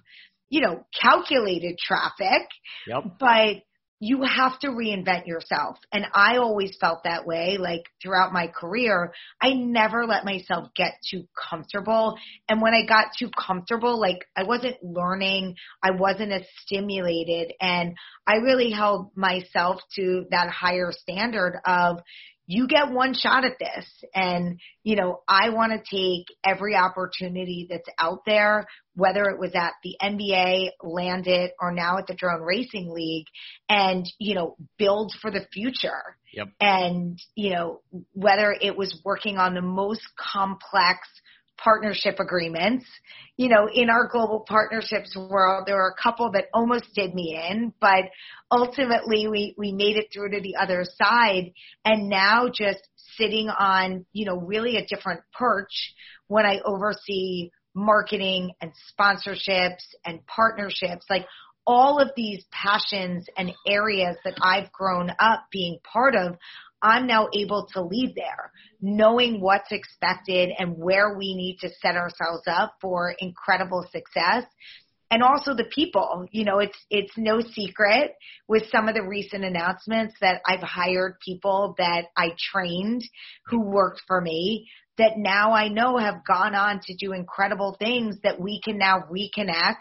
you 0.48 0.60
know, 0.60 0.84
calculated 1.00 1.76
traffic, 1.78 2.48
yep. 2.86 3.02
but 3.18 3.56
you 4.00 4.22
have 4.22 4.58
to 4.61 4.68
reinvent 4.68 5.26
yourself. 5.26 5.76
And 5.92 6.06
I 6.14 6.37
always 6.37 6.76
felt 6.80 7.04
that 7.04 7.26
way, 7.26 7.56
like 7.58 7.82
throughout 8.00 8.32
my 8.32 8.46
career, 8.46 9.12
I 9.42 9.54
never 9.54 10.06
let 10.06 10.24
myself 10.24 10.68
get 10.76 10.94
too 11.11 11.26
comfortable. 11.50 12.16
And 12.48 12.62
when 12.62 12.74
I 12.74 12.87
got 12.87 13.06
too 13.18 13.30
comfortable, 13.30 14.00
like 14.00 14.26
I 14.37 14.44
wasn't 14.44 14.76
learning, 14.82 15.56
I 15.82 15.90
wasn't 15.92 16.32
as 16.32 16.46
stimulated. 16.62 17.52
And 17.61 17.96
I 18.26 18.37
really 18.37 18.70
held 18.70 19.11
myself 19.16 19.80
to 19.96 20.26
that 20.30 20.48
higher 20.48 20.92
standard 20.92 21.58
of, 21.66 21.98
you 22.48 22.66
get 22.66 22.90
one 22.90 23.14
shot 23.14 23.44
at 23.44 23.58
this. 23.61 23.87
And, 24.14 24.58
you 24.82 24.96
know, 24.96 25.20
I 25.28 25.50
want 25.50 25.72
to 25.72 25.96
take 25.96 26.26
every 26.42 26.74
opportunity 26.74 27.68
that's 27.70 27.88
out 27.98 28.20
there, 28.24 28.66
whether 28.96 29.24
it 29.24 29.38
was 29.38 29.54
at 29.54 29.74
the 29.84 29.96
NBA, 30.02 30.70
Landit, 30.82 31.50
or 31.61 31.72
now 31.72 31.98
at 31.98 32.06
the 32.06 32.14
Drone 32.14 32.40
Racing 32.40 32.90
League, 32.90 33.26
and, 33.68 34.11
you 34.18 34.34
know, 34.34 34.56
build 34.78 35.12
for 35.20 35.30
the 35.30 35.46
future. 35.52 36.16
Yep. 36.32 36.48
And, 36.58 37.18
you 37.34 37.50
know, 37.50 37.82
whether 38.14 38.50
it 38.58 38.76
was 38.76 38.98
working 39.04 39.37
on 39.37 39.54
the 39.54 39.62
most 39.62 40.02
complex 40.18 41.06
partnership 41.62 42.18
agreements. 42.21 42.87
You 43.37 43.49
know, 43.49 43.68
in 43.73 43.90
our 43.90 44.09
global 44.09 44.44
partnerships 44.49 45.16
world, 45.16 45.64
there 45.66 45.77
were 45.77 45.94
a 45.97 46.03
couple 46.03 46.31
that 46.33 46.47
almost 46.55 46.94
did 46.94 47.14
me 47.14 47.38
in, 47.51 47.73
but 47.81 48.05
ultimately 48.51 49.29
we, 49.29 49.55
we 49.59 49.73
made 49.73 49.97
it 49.97 50.07
through 50.12 50.31
to 50.31 50.40
the 50.40 50.57
other 50.57 50.85
side 50.85 51.53
and 51.85 52.09
now 52.09 52.49
just 52.49 52.88
sitting 53.16 53.49
on, 53.49 54.07
you 54.12 54.25
know, 54.25 54.37
really 54.37 54.77
a 54.77 54.87
different 54.87 55.21
perch 55.33 55.94
when 56.29 56.47
I 56.47 56.61
oversee 56.64 57.51
marketing 57.75 58.53
and 58.61 58.73
sponsorships 58.99 59.85
and 60.05 60.27
partnerships, 60.27 61.07
like 61.09 61.27
all 61.66 62.01
of 62.01 62.09
these 62.16 62.44
passions 62.51 63.27
and 63.37 63.53
areas 63.66 64.16
that 64.25 64.38
I've 64.42 64.73
grown 64.73 65.11
up 65.21 65.44
being 65.53 65.79
part 65.85 66.16
of, 66.16 66.37
I'm 66.82 67.06
now 67.06 67.28
able 67.32 67.68
to 67.72 67.82
lead 67.82 68.14
there, 68.14 68.52
knowing 68.80 69.40
what's 69.40 69.72
expected 69.72 70.50
and 70.58 70.76
where 70.76 71.16
we 71.16 71.34
need 71.34 71.58
to 71.60 71.70
set 71.80 71.96
ourselves 71.96 72.44
up 72.46 72.74
for 72.80 73.14
incredible 73.18 73.86
success. 73.90 74.44
And 75.10 75.22
also 75.22 75.54
the 75.54 75.70
people, 75.74 76.26
you 76.32 76.44
know, 76.44 76.58
it's, 76.58 76.78
it's 76.90 77.16
no 77.16 77.40
secret 77.40 78.12
with 78.46 78.64
some 78.70 78.88
of 78.88 78.94
the 78.94 79.02
recent 79.02 79.42
announcements 79.42 80.14
that 80.20 80.42
I've 80.46 80.62
hired 80.62 81.16
people 81.24 81.74
that 81.78 82.06
I 82.16 82.32
trained 82.52 83.02
who 83.46 83.60
worked 83.60 84.02
for 84.06 84.20
me 84.20 84.68
that 84.98 85.12
now 85.16 85.52
I 85.52 85.68
know 85.68 85.96
have 85.96 86.26
gone 86.26 86.54
on 86.54 86.80
to 86.84 86.94
do 86.96 87.12
incredible 87.12 87.76
things 87.78 88.16
that 88.24 88.38
we 88.38 88.60
can 88.60 88.78
now 88.78 89.04
reconnect 89.10 89.76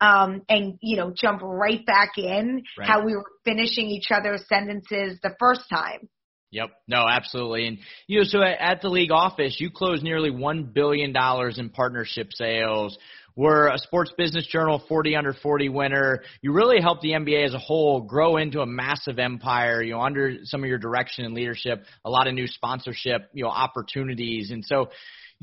um, 0.00 0.42
and 0.48 0.78
you 0.80 0.96
know 0.96 1.12
jump 1.14 1.40
right 1.42 1.84
back 1.86 2.12
in 2.16 2.62
right. 2.78 2.88
how 2.88 3.04
we 3.04 3.14
were 3.14 3.24
finishing 3.44 3.86
each 3.86 4.08
other's 4.10 4.46
sentences 4.48 5.18
the 5.22 5.34
first 5.38 5.62
time. 5.70 6.08
Yep. 6.52 6.70
No, 6.86 7.06
absolutely. 7.08 7.66
And 7.66 7.78
you 8.06 8.20
know, 8.20 8.24
so 8.24 8.42
at 8.42 8.82
the 8.82 8.88
league 8.88 9.10
office, 9.10 9.56
you 9.58 9.70
closed 9.70 10.02
nearly 10.04 10.30
one 10.30 10.64
billion 10.64 11.12
dollars 11.12 11.58
in 11.58 11.70
partnership 11.70 12.28
sales. 12.32 12.96
We're 13.34 13.68
a 13.68 13.78
Sports 13.78 14.12
Business 14.18 14.46
Journal 14.46 14.82
40 14.86 15.16
under 15.16 15.32
40 15.32 15.70
winner. 15.70 16.22
You 16.42 16.52
really 16.52 16.82
helped 16.82 17.00
the 17.00 17.12
NBA 17.12 17.46
as 17.46 17.54
a 17.54 17.58
whole 17.58 18.02
grow 18.02 18.36
into 18.36 18.60
a 18.60 18.66
massive 18.66 19.18
empire, 19.18 19.82
you 19.82 19.92
know, 19.92 20.02
under 20.02 20.36
some 20.44 20.62
of 20.62 20.68
your 20.68 20.76
direction 20.76 21.24
and 21.24 21.32
leadership, 21.32 21.84
a 22.04 22.10
lot 22.10 22.26
of 22.26 22.34
new 22.34 22.46
sponsorship, 22.46 23.30
you 23.32 23.44
know, 23.44 23.50
opportunities. 23.50 24.50
And 24.50 24.62
so 24.62 24.90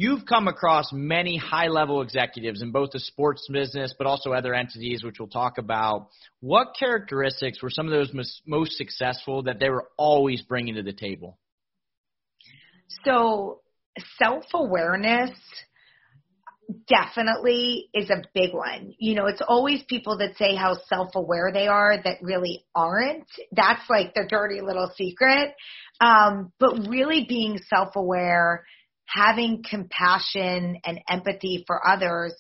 You've 0.02 0.26
come 0.26 0.48
across 0.48 0.94
many 0.94 1.36
high 1.36 1.68
level 1.68 2.02
executives 2.02 2.62
in 2.62 2.72
both 2.72 2.92
the 2.92 3.02
sports 3.02 3.46
business, 3.52 3.94
but 3.98 4.08
also 4.08 4.32
other 4.32 4.54
entities, 4.54 5.04
which 5.04 5.20
we'll 5.20 5.28
talk 5.28 5.58
about. 5.58 6.08
What 6.40 6.70
characteristics 6.80 7.62
were 7.62 7.70
some 7.70 7.86
of 7.86 7.92
those 7.92 8.10
most 8.48 8.78
successful 8.78 9.44
that 9.44 9.60
they 9.60 9.70
were 9.70 9.90
always 9.98 10.42
bringing 10.42 10.76
to 10.76 10.84
the 10.84 10.94
table? 10.94 11.38
So, 13.04 13.60
self 14.18 14.46
awareness 14.54 15.32
definitely 16.88 17.90
is 17.94 18.10
a 18.10 18.24
big 18.34 18.54
one. 18.54 18.94
You 19.00 19.16
know, 19.16 19.26
it's 19.26 19.42
always 19.46 19.84
people 19.84 20.20
that 20.20 20.38
say 20.38 20.56
how 20.56 20.78
self 20.88 21.10
aware 21.16 21.52
they 21.54 21.68
are 21.68 21.98
that 22.02 22.20
really 22.22 22.64
aren't. 22.74 23.28
That's 23.52 23.84
like 23.90 24.14
the 24.14 24.26
dirty 24.30 24.62
little 24.62 24.94
secret. 24.96 25.56
Um, 26.00 26.54
but 26.58 26.88
really 26.88 27.26
being 27.28 27.60
self 27.68 27.98
aware 27.98 28.64
having 29.14 29.64
compassion 29.68 30.78
and 30.86 31.00
empathy 31.10 31.64
for 31.68 31.88
others 31.88 32.34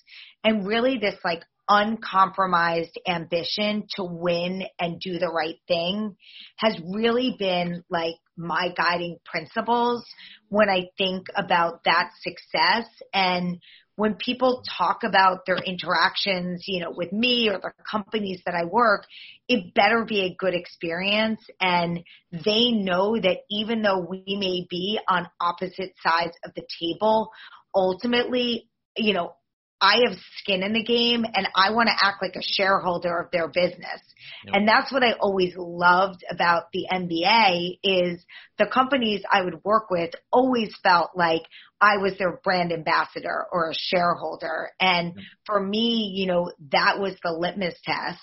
and 0.43 0.67
really 0.67 0.97
this 0.97 1.15
like 1.23 1.43
uncompromised 1.69 2.99
ambition 3.07 3.85
to 3.95 4.03
win 4.03 4.63
and 4.79 4.99
do 4.99 5.19
the 5.19 5.29
right 5.29 5.59
thing 5.67 6.15
has 6.57 6.75
really 6.91 7.35
been 7.37 7.83
like 7.89 8.15
my 8.35 8.73
guiding 8.75 9.17
principles 9.25 10.03
when 10.47 10.69
I 10.69 10.89
think 10.97 11.27
about 11.35 11.83
that 11.83 12.09
success. 12.21 12.87
And 13.13 13.59
when 13.99 14.15
people 14.15 14.63
talk 14.77 15.01
about 15.03 15.45
their 15.45 15.57
interactions, 15.57 16.63
you 16.67 16.79
know, 16.79 16.89
with 16.89 17.11
me 17.11 17.49
or 17.49 17.59
the 17.59 17.73
companies 17.83 18.41
that 18.45 18.55
I 18.55 18.63
work, 18.63 19.05
it 19.49 19.73
better 19.73 20.05
be 20.05 20.21
a 20.21 20.35
good 20.39 20.53
experience. 20.53 21.41
And 21.59 21.99
they 22.31 22.71
know 22.71 23.19
that 23.19 23.39
even 23.51 23.81
though 23.81 23.99
we 23.99 24.23
may 24.25 24.65
be 24.69 25.01
on 25.05 25.27
opposite 25.41 25.95
sides 26.01 26.31
of 26.45 26.53
the 26.55 26.65
table, 26.79 27.31
ultimately, 27.75 28.69
you 28.95 29.13
know, 29.13 29.33
I 29.81 30.01
have 30.07 30.17
skin 30.37 30.63
in 30.63 30.73
the 30.73 30.83
game 30.83 31.23
and 31.23 31.47
I 31.55 31.71
want 31.71 31.87
to 31.87 32.05
act 32.05 32.21
like 32.21 32.35
a 32.35 32.43
shareholder 32.43 33.17
of 33.19 33.31
their 33.31 33.47
business. 33.47 34.01
Yep. 34.45 34.55
And 34.55 34.67
that's 34.67 34.91
what 34.91 35.03
I 35.03 35.13
always 35.13 35.53
loved 35.55 36.23
about 36.29 36.71
the 36.73 36.85
NBA 36.91 37.79
is 37.83 38.23
the 38.57 38.67
companies 38.67 39.21
I 39.31 39.41
would 39.41 39.63
work 39.63 39.89
with 39.89 40.11
always 40.31 40.73
felt 40.83 41.11
like 41.15 41.43
I 41.79 41.97
was 41.97 42.17
their 42.17 42.39
brand 42.43 42.73
ambassador 42.73 43.45
or 43.51 43.69
a 43.69 43.73
shareholder. 43.73 44.71
And 44.79 45.13
yep. 45.15 45.25
for 45.45 45.59
me, 45.61 46.11
you 46.13 46.27
know, 46.27 46.51
that 46.71 46.99
was 46.99 47.15
the 47.23 47.31
litmus 47.31 47.75
test 47.83 48.19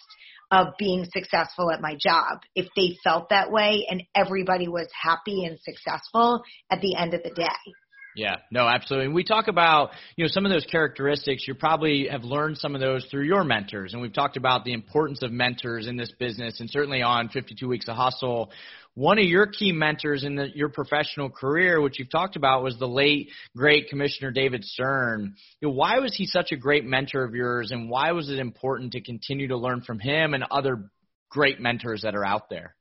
of 0.50 0.68
being 0.78 1.06
successful 1.12 1.70
at 1.70 1.80
my 1.80 1.96
job. 1.98 2.40
If 2.54 2.68
they 2.76 2.96
felt 3.02 3.30
that 3.30 3.50
way 3.50 3.86
and 3.90 4.02
everybody 4.14 4.68
was 4.68 4.88
happy 4.92 5.44
and 5.44 5.58
successful 5.60 6.42
at 6.70 6.80
the 6.80 6.96
end 6.96 7.14
of 7.14 7.22
the 7.22 7.30
day. 7.30 7.72
Yeah, 8.16 8.36
no, 8.50 8.66
absolutely. 8.66 9.06
And 9.06 9.14
we 9.14 9.24
talk 9.24 9.46
about, 9.46 9.90
you 10.16 10.24
know, 10.24 10.28
some 10.28 10.46
of 10.46 10.50
those 10.50 10.64
characteristics. 10.64 11.46
You 11.46 11.54
probably 11.54 12.08
have 12.10 12.24
learned 12.24 12.56
some 12.56 12.74
of 12.74 12.80
those 12.80 13.04
through 13.10 13.24
your 13.24 13.44
mentors. 13.44 13.92
And 13.92 14.00
we've 14.00 14.12
talked 14.12 14.38
about 14.38 14.64
the 14.64 14.72
importance 14.72 15.22
of 15.22 15.30
mentors 15.30 15.86
in 15.86 15.98
this 15.98 16.10
business 16.18 16.60
and 16.60 16.70
certainly 16.70 17.02
on 17.02 17.28
52 17.28 17.68
Weeks 17.68 17.88
of 17.88 17.96
Hustle. 17.96 18.50
One 18.94 19.18
of 19.18 19.26
your 19.26 19.46
key 19.46 19.70
mentors 19.70 20.24
in 20.24 20.36
the, 20.36 20.46
your 20.54 20.70
professional 20.70 21.28
career, 21.28 21.78
which 21.78 21.98
you've 21.98 22.10
talked 22.10 22.36
about, 22.36 22.62
was 22.62 22.78
the 22.78 22.88
late, 22.88 23.28
great 23.54 23.90
Commissioner 23.90 24.30
David 24.30 24.64
Stern. 24.64 25.34
You 25.60 25.68
know, 25.68 25.74
why 25.74 25.98
was 25.98 26.16
he 26.16 26.24
such 26.24 26.52
a 26.52 26.56
great 26.56 26.86
mentor 26.86 27.22
of 27.22 27.34
yours 27.34 27.70
and 27.70 27.90
why 27.90 28.12
was 28.12 28.30
it 28.30 28.38
important 28.38 28.92
to 28.92 29.02
continue 29.02 29.48
to 29.48 29.58
learn 29.58 29.82
from 29.82 29.98
him 29.98 30.32
and 30.32 30.42
other 30.50 30.90
great 31.28 31.60
mentors 31.60 32.00
that 32.00 32.14
are 32.14 32.24
out 32.24 32.48
there? 32.48 32.74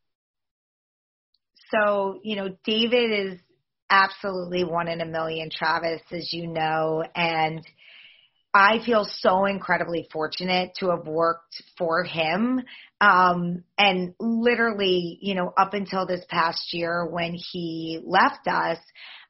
So, 1.71 2.21
you 2.23 2.37
know, 2.37 2.55
David 2.63 3.11
is 3.33 3.39
absolutely 3.89 4.63
one 4.63 4.87
in 4.87 5.01
a 5.01 5.05
million, 5.05 5.49
Travis, 5.49 6.01
as 6.11 6.31
you 6.33 6.47
know. 6.47 7.03
And 7.15 7.65
I 8.53 8.79
feel 8.85 9.05
so 9.05 9.45
incredibly 9.45 10.07
fortunate 10.13 10.71
to 10.79 10.89
have 10.91 11.05
worked 11.05 11.61
for 11.77 12.03
him. 12.03 12.61
Um, 13.01 13.63
and 13.77 14.13
literally, 14.19 15.19
you 15.21 15.35
know, 15.35 15.51
up 15.57 15.73
until 15.73 16.05
this 16.05 16.23
past 16.29 16.73
year 16.73 17.05
when 17.05 17.33
he 17.33 17.99
left 18.05 18.47
us, 18.47 18.79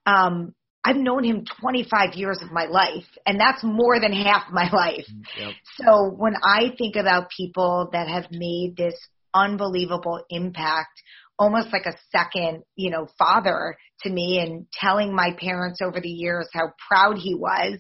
um, 0.06 0.54
I've 0.84 0.98
known 0.98 1.24
him 1.24 1.46
25 1.60 2.14
years 2.14 2.40
of 2.44 2.52
my 2.52 2.66
life, 2.66 3.08
and 3.26 3.40
that's 3.40 3.64
more 3.64 4.00
than 4.00 4.14
half 4.14 4.44
my 4.52 4.70
life. 4.72 5.08
Yep. 5.40 5.54
So 5.84 6.12
when 6.16 6.36
I 6.44 6.76
think 6.78 6.96
about 6.96 7.32
people 7.36 7.90
that 7.94 8.08
have 8.08 8.28
made 8.30 8.76
this 8.78 8.96
unbelievable 9.34 10.24
impact 10.30 11.02
almost 11.38 11.74
like 11.74 11.86
a 11.86 11.98
second, 12.12 12.64
you 12.76 12.90
know, 12.90 13.08
father 13.18 13.78
to 14.02 14.10
me 14.10 14.40
and 14.40 14.68
telling 14.72 15.14
my 15.14 15.36
parents 15.38 15.80
over 15.82 16.00
the 16.00 16.10
years 16.10 16.48
how 16.54 16.74
proud 16.88 17.18
he 17.18 17.36
was. 17.36 17.80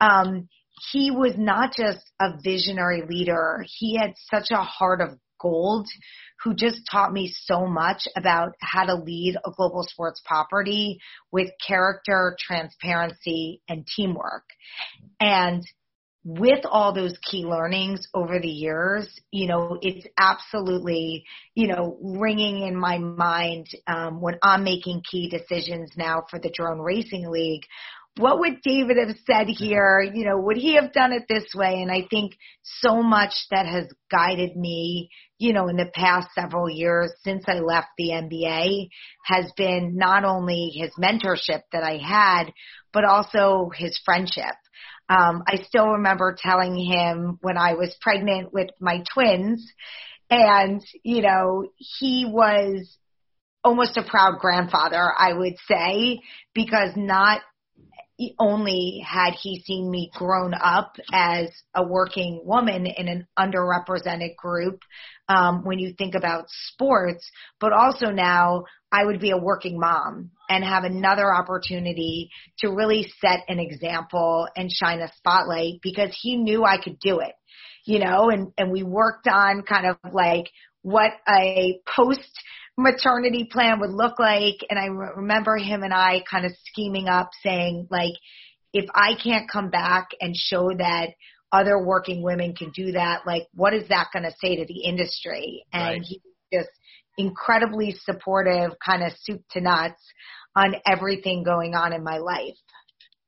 Um, 0.00 0.48
he 0.90 1.10
was 1.10 1.34
not 1.36 1.72
just 1.76 2.10
a 2.20 2.30
visionary 2.42 3.02
leader. 3.08 3.64
He 3.78 3.96
had 3.96 4.14
such 4.30 4.50
a 4.50 4.62
heart 4.62 5.00
of 5.00 5.18
gold 5.40 5.88
who 6.42 6.54
just 6.54 6.80
taught 6.90 7.12
me 7.12 7.32
so 7.44 7.66
much 7.66 8.06
about 8.16 8.52
how 8.60 8.84
to 8.84 8.94
lead 8.94 9.36
a 9.44 9.50
global 9.56 9.82
sports 9.82 10.22
property 10.24 10.98
with 11.32 11.50
character, 11.66 12.36
transparency, 12.40 13.60
and 13.68 13.86
teamwork. 13.96 14.44
And 15.20 15.64
with 16.28 16.66
all 16.70 16.92
those 16.92 17.14
key 17.22 17.46
learnings 17.46 18.06
over 18.12 18.38
the 18.38 18.50
years, 18.50 19.08
you 19.30 19.48
know, 19.48 19.78
it's 19.80 20.06
absolutely, 20.18 21.24
you 21.54 21.68
know, 21.68 21.96
ringing 22.02 22.66
in 22.66 22.76
my 22.76 22.98
mind 22.98 23.66
um, 23.86 24.20
when 24.20 24.34
I'm 24.42 24.62
making 24.62 25.04
key 25.10 25.30
decisions 25.30 25.90
now 25.96 26.24
for 26.28 26.38
the 26.38 26.52
Drone 26.54 26.80
Racing 26.80 27.30
League. 27.30 27.62
What 28.18 28.40
would 28.40 28.60
David 28.62 28.98
have 28.98 29.16
said 29.26 29.46
here? 29.46 30.02
You 30.02 30.26
know, 30.26 30.38
would 30.38 30.58
he 30.58 30.74
have 30.74 30.92
done 30.92 31.12
it 31.12 31.22
this 31.30 31.46
way? 31.54 31.80
And 31.80 31.90
I 31.90 32.06
think 32.10 32.34
so 32.62 33.02
much 33.02 33.32
that 33.50 33.64
has 33.64 33.86
guided 34.10 34.54
me, 34.54 35.08
you 35.38 35.54
know, 35.54 35.68
in 35.68 35.78
the 35.78 35.90
past 35.94 36.28
several 36.34 36.68
years 36.68 37.10
since 37.24 37.44
I 37.46 37.60
left 37.60 37.88
the 37.96 38.10
NBA 38.10 38.88
has 39.24 39.50
been 39.56 39.96
not 39.96 40.26
only 40.26 40.72
his 40.74 40.90
mentorship 41.00 41.62
that 41.72 41.84
I 41.84 41.96
had, 41.96 42.52
but 42.92 43.04
also 43.04 43.70
his 43.74 43.98
friendship. 44.04 44.56
Um, 45.08 45.42
I 45.46 45.62
still 45.66 45.88
remember 45.92 46.36
telling 46.38 46.76
him 46.76 47.38
when 47.40 47.56
I 47.56 47.74
was 47.74 47.96
pregnant 48.00 48.52
with 48.52 48.68
my 48.80 49.02
twins, 49.12 49.66
and 50.30 50.82
you 51.02 51.22
know, 51.22 51.68
he 51.76 52.26
was 52.28 52.96
almost 53.64 53.96
a 53.96 54.02
proud 54.02 54.38
grandfather, 54.38 55.12
I 55.18 55.32
would 55.32 55.56
say, 55.66 56.20
because 56.54 56.90
not 56.96 57.40
only 58.38 59.04
had 59.06 59.34
he 59.40 59.62
seen 59.64 59.90
me 59.90 60.10
grown 60.12 60.52
up 60.52 60.96
as 61.12 61.48
a 61.74 61.86
working 61.86 62.42
woman 62.44 62.86
in 62.86 63.08
an 63.08 63.26
underrepresented 63.38 64.34
group 64.36 64.80
um, 65.28 65.64
when 65.64 65.78
you 65.78 65.94
think 65.96 66.14
about 66.14 66.46
sports, 66.48 67.30
but 67.60 67.72
also 67.72 68.06
now 68.06 68.64
I 68.90 69.04
would 69.04 69.20
be 69.20 69.30
a 69.30 69.38
working 69.38 69.78
mom 69.78 70.32
and 70.48 70.64
have 70.64 70.84
another 70.84 71.32
opportunity 71.34 72.30
to 72.58 72.68
really 72.68 73.12
set 73.20 73.40
an 73.48 73.58
example 73.58 74.48
and 74.56 74.70
shine 74.72 75.00
a 75.00 75.12
spotlight 75.16 75.80
because 75.82 76.16
he 76.20 76.36
knew 76.36 76.64
I 76.64 76.82
could 76.82 76.98
do 77.00 77.20
it, 77.20 77.34
you 77.84 77.98
know, 77.98 78.30
and, 78.30 78.52
and 78.56 78.70
we 78.70 78.82
worked 78.82 79.28
on 79.28 79.62
kind 79.62 79.86
of 79.86 79.96
like 80.12 80.46
what 80.82 81.12
a 81.28 81.80
post 81.86 82.30
maternity 82.76 83.48
plan 83.50 83.80
would 83.80 83.90
look 83.90 84.18
like. 84.18 84.56
And 84.70 84.78
I 84.78 84.86
remember 84.86 85.56
him 85.56 85.82
and 85.82 85.92
I 85.92 86.22
kind 86.30 86.46
of 86.46 86.52
scheming 86.66 87.08
up 87.08 87.30
saying 87.42 87.88
like, 87.90 88.14
if 88.72 88.88
I 88.94 89.14
can't 89.22 89.50
come 89.50 89.70
back 89.70 90.08
and 90.20 90.34
show 90.36 90.70
that 90.78 91.08
other 91.50 91.82
working 91.82 92.22
women 92.22 92.54
can 92.54 92.70
do 92.70 92.92
that, 92.92 93.26
like 93.26 93.48
what 93.54 93.74
is 93.74 93.88
that 93.88 94.08
going 94.12 94.24
to 94.24 94.34
say 94.40 94.56
to 94.56 94.66
the 94.66 94.84
industry? 94.84 95.64
And 95.72 96.00
right. 96.00 96.02
he 96.02 96.22
just 96.52 96.68
incredibly 97.18 97.94
supportive, 98.04 98.72
kind 98.84 99.02
of 99.02 99.12
soup 99.20 99.42
to 99.50 99.60
nuts 99.60 100.00
on 100.56 100.76
everything 100.86 101.42
going 101.42 101.74
on 101.74 101.92
in 101.92 102.02
my 102.02 102.18
life. 102.18 102.56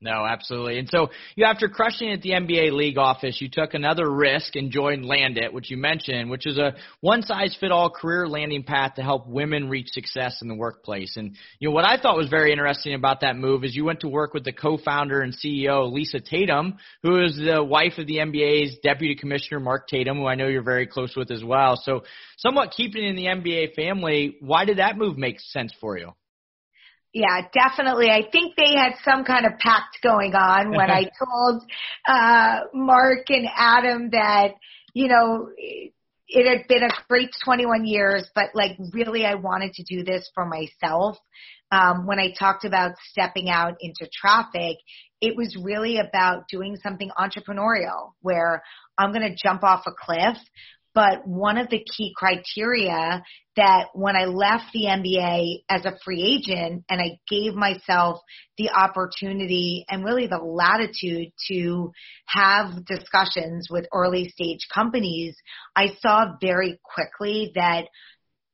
No, 0.02 0.24
absolutely. 0.24 0.78
And 0.78 0.88
so 0.88 1.10
you, 1.36 1.44
after 1.44 1.68
crushing 1.68 2.10
at 2.10 2.22
the 2.22 2.30
NBA 2.30 2.72
league 2.72 2.96
office, 2.96 3.38
you 3.38 3.50
took 3.52 3.74
another 3.74 4.10
risk 4.10 4.56
and 4.56 4.70
joined 4.70 5.04
Landit, 5.04 5.52
which 5.52 5.70
you 5.70 5.76
mentioned, 5.76 6.30
which 6.30 6.46
is 6.46 6.56
a 6.56 6.74
one 7.02 7.20
size 7.20 7.54
fit 7.60 7.70
all 7.70 7.90
career 7.90 8.26
landing 8.26 8.62
path 8.62 8.94
to 8.94 9.02
help 9.02 9.26
women 9.26 9.68
reach 9.68 9.88
success 9.90 10.40
in 10.40 10.48
the 10.48 10.54
workplace. 10.54 11.18
And, 11.18 11.36
you 11.58 11.68
know, 11.68 11.74
what 11.74 11.84
I 11.84 12.00
thought 12.00 12.16
was 12.16 12.30
very 12.30 12.50
interesting 12.50 12.94
about 12.94 13.20
that 13.20 13.36
move 13.36 13.62
is 13.62 13.76
you 13.76 13.84
went 13.84 14.00
to 14.00 14.08
work 14.08 14.32
with 14.32 14.44
the 14.44 14.52
co-founder 14.52 15.20
and 15.20 15.34
CEO, 15.34 15.92
Lisa 15.92 16.18
Tatum, 16.18 16.78
who 17.02 17.22
is 17.22 17.36
the 17.36 17.62
wife 17.62 17.98
of 17.98 18.06
the 18.06 18.16
NBA's 18.16 18.78
deputy 18.82 19.14
commissioner, 19.14 19.60
Mark 19.60 19.86
Tatum, 19.86 20.16
who 20.16 20.26
I 20.26 20.34
know 20.34 20.46
you're 20.46 20.62
very 20.62 20.86
close 20.86 21.14
with 21.14 21.30
as 21.30 21.44
well. 21.44 21.76
So 21.76 22.04
somewhat 22.38 22.70
keeping 22.70 23.04
in 23.04 23.16
the 23.16 23.26
NBA 23.26 23.74
family, 23.74 24.38
why 24.40 24.64
did 24.64 24.78
that 24.78 24.96
move 24.96 25.18
make 25.18 25.40
sense 25.40 25.74
for 25.78 25.98
you? 25.98 26.14
Yeah, 27.12 27.40
definitely. 27.52 28.08
I 28.08 28.22
think 28.30 28.54
they 28.56 28.74
had 28.76 28.92
some 29.04 29.24
kind 29.24 29.44
of 29.44 29.58
pact 29.58 29.98
going 30.02 30.34
on 30.34 30.70
when 30.70 30.90
I 30.90 31.04
told 31.18 31.64
uh 32.06 32.60
Mark 32.72 33.24
and 33.28 33.48
Adam 33.56 34.10
that, 34.10 34.54
you 34.94 35.08
know, 35.08 35.48
it 36.32 36.46
had 36.46 36.68
been 36.68 36.84
a 36.84 36.90
great 37.08 37.30
21 37.44 37.84
years, 37.84 38.30
but 38.34 38.50
like 38.54 38.72
really 38.92 39.26
I 39.26 39.34
wanted 39.34 39.72
to 39.74 39.82
do 39.82 40.04
this 40.04 40.30
for 40.34 40.46
myself. 40.46 41.16
Um, 41.72 42.06
when 42.06 42.18
I 42.18 42.32
talked 42.36 42.64
about 42.64 42.92
stepping 43.10 43.48
out 43.48 43.74
into 43.80 44.08
traffic, 44.12 44.78
it 45.20 45.36
was 45.36 45.56
really 45.60 45.98
about 45.98 46.48
doing 46.48 46.76
something 46.82 47.10
entrepreneurial 47.18 48.12
where 48.22 48.62
I'm 48.98 49.12
going 49.12 49.28
to 49.28 49.36
jump 49.36 49.62
off 49.62 49.84
a 49.86 49.92
cliff, 49.92 50.36
but 50.94 51.26
one 51.26 51.56
of 51.56 51.68
the 51.70 51.84
key 51.84 52.12
criteria 52.16 53.22
that 53.56 53.88
when 53.94 54.16
I 54.16 54.24
left 54.24 54.72
the 54.72 54.86
NBA 54.86 55.62
as 55.68 55.84
a 55.84 55.98
free 56.04 56.22
agent 56.22 56.84
and 56.88 57.00
I 57.00 57.18
gave 57.28 57.54
myself 57.54 58.20
the 58.58 58.70
opportunity 58.70 59.84
and 59.88 60.04
really 60.04 60.26
the 60.26 60.38
latitude 60.38 61.32
to 61.48 61.92
have 62.26 62.84
discussions 62.84 63.68
with 63.70 63.86
early 63.92 64.28
stage 64.30 64.66
companies, 64.72 65.36
I 65.76 65.94
saw 66.00 66.36
very 66.40 66.80
quickly 66.82 67.52
that 67.54 67.86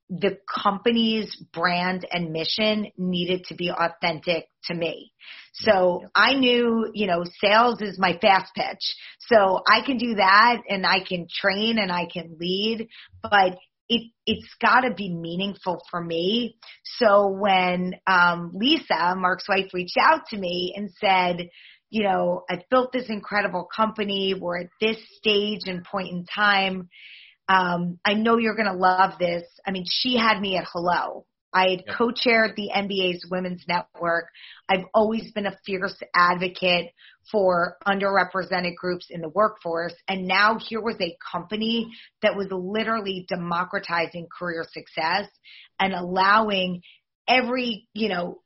the 0.08 0.38
company's 0.62 1.34
brand 1.52 2.06
and 2.12 2.32
mission 2.32 2.86
needed 2.96 3.44
to 3.48 3.54
be 3.54 3.70
authentic 3.70 4.46
to 4.64 4.74
me. 4.74 5.12
So 5.54 6.04
I 6.14 6.34
knew, 6.34 6.90
you 6.94 7.06
know, 7.06 7.24
sales 7.40 7.80
is 7.80 7.98
my 7.98 8.18
fast 8.20 8.54
pitch. 8.54 8.94
So 9.20 9.60
I 9.66 9.84
can 9.84 9.96
do 9.96 10.14
that 10.14 10.58
and 10.68 10.86
I 10.86 11.00
can 11.00 11.26
train 11.32 11.78
and 11.78 11.90
I 11.90 12.06
can 12.12 12.36
lead, 12.38 12.88
but 13.22 13.58
it 13.88 14.10
it's 14.26 14.54
got 14.60 14.80
to 14.80 14.94
be 14.94 15.12
meaningful 15.12 15.80
for 15.90 16.02
me. 16.02 16.56
So 16.84 17.28
when 17.28 17.94
um 18.06 18.52
Lisa, 18.54 19.14
Mark's 19.16 19.48
wife 19.48 19.72
reached 19.72 19.98
out 20.00 20.26
to 20.30 20.36
me 20.36 20.74
and 20.76 20.90
said, 21.00 21.48
you 21.90 22.02
know, 22.02 22.42
I've 22.50 22.68
built 22.70 22.92
this 22.92 23.08
incredible 23.08 23.68
company. 23.74 24.34
We're 24.38 24.60
at 24.60 24.70
this 24.80 24.98
stage 25.16 25.62
and 25.66 25.84
point 25.84 26.10
in 26.10 26.26
time 26.26 26.88
um, 27.48 27.98
I 28.04 28.14
know 28.14 28.38
you're 28.38 28.56
going 28.56 28.70
to 28.70 28.76
love 28.76 29.18
this. 29.18 29.44
I 29.66 29.70
mean, 29.70 29.84
she 29.88 30.16
had 30.16 30.40
me 30.40 30.56
at 30.56 30.66
hello. 30.72 31.26
I 31.52 31.70
had 31.70 31.84
yep. 31.86 31.96
co-chaired 31.96 32.52
the 32.54 32.70
NBA's 32.74 33.26
Women's 33.30 33.64
Network. 33.66 34.26
I've 34.68 34.84
always 34.92 35.32
been 35.32 35.46
a 35.46 35.56
fierce 35.64 35.96
advocate 36.14 36.92
for 37.32 37.76
underrepresented 37.86 38.74
groups 38.76 39.06
in 39.08 39.22
the 39.22 39.28
workforce. 39.28 39.94
And 40.06 40.26
now 40.26 40.58
here 40.58 40.82
was 40.82 40.96
a 41.00 41.16
company 41.32 41.88
that 42.20 42.36
was 42.36 42.48
literally 42.50 43.24
democratizing 43.28 44.26
career 44.38 44.66
success 44.70 45.28
and 45.80 45.94
allowing 45.94 46.82
every, 47.26 47.88
you 47.94 48.08
know, 48.08 48.42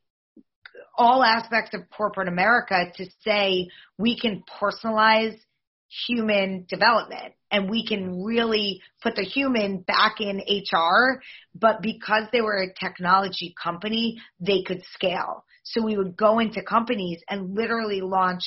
all 0.97 1.23
aspects 1.23 1.73
of 1.73 1.89
corporate 1.89 2.27
America 2.27 2.91
to 2.95 3.05
say 3.25 3.67
we 3.97 4.17
can 4.17 4.43
personalize 4.61 5.37
human 6.07 6.65
development 6.69 7.33
and 7.51 7.69
we 7.69 7.85
can 7.85 8.23
really 8.23 8.81
put 9.03 9.15
the 9.15 9.23
human 9.23 9.81
back 9.81 10.15
in 10.19 10.37
HR, 10.37 11.21
but 11.53 11.81
because 11.81 12.23
they 12.31 12.41
were 12.41 12.63
a 12.63 12.73
technology 12.73 13.53
company, 13.61 14.17
they 14.39 14.63
could 14.63 14.81
scale. 14.93 15.43
So 15.63 15.83
we 15.83 15.97
would 15.97 16.15
go 16.15 16.39
into 16.39 16.63
companies 16.63 17.21
and 17.29 17.55
literally 17.55 18.01
launch 18.01 18.41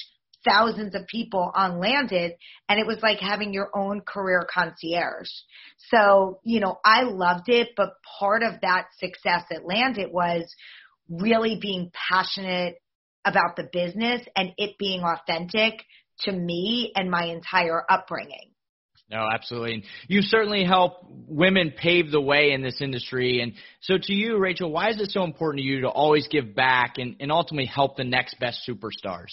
thousands 0.45 0.95
of 0.95 1.07
people 1.07 1.51
on 1.55 1.81
Landit 1.81 2.33
and 2.69 2.79
it 2.79 2.87
was 2.87 2.99
like 3.03 3.19
having 3.19 3.53
your 3.53 3.71
own 3.75 4.01
career 4.01 4.47
concierge. 4.53 5.29
So, 5.89 6.41
you 6.45 6.61
know, 6.61 6.79
I 6.85 7.03
loved 7.03 7.49
it, 7.49 7.71
but 7.77 7.95
part 8.19 8.43
of 8.43 8.61
that 8.63 8.87
success 8.99 9.45
at 9.51 9.65
Landit 9.65 10.13
was 10.13 10.55
really 11.09 11.59
being 11.61 11.91
passionate 11.93 12.77
about 13.25 13.57
the 13.57 13.69
business 13.73 14.21
and 14.37 14.53
it 14.59 14.77
being 14.79 15.03
authentic 15.03 15.85
to 16.21 16.33
me 16.33 16.93
and 16.95 17.11
my 17.11 17.27
entire 17.27 17.83
upbringing. 17.89 18.51
No, 19.11 19.29
absolutely. 19.33 19.75
And 19.75 19.83
you 20.09 20.23
certainly 20.23 20.65
help 20.65 21.05
women 21.09 21.73
pave 21.77 22.11
the 22.11 22.21
way 22.21 22.53
in 22.53 22.63
this 22.63 22.81
industry. 22.81 23.41
And 23.43 23.53
so 23.83 23.95
to 24.01 24.13
you, 24.15 24.39
Rachel, 24.39 24.71
why 24.71 24.91
is 24.91 25.01
it 25.01 25.11
so 25.11 25.25
important 25.25 25.61
to 25.61 25.67
you 25.67 25.83
to 25.83 25.89
always 25.89 26.27
give 26.29 26.55
back 26.55 26.95
and, 26.97 27.17
and 27.21 27.31
ultimately 27.31 27.67
help 27.67 27.97
the 27.97 28.05
next 28.05 28.41
best 28.41 28.61
superstars? 28.69 29.31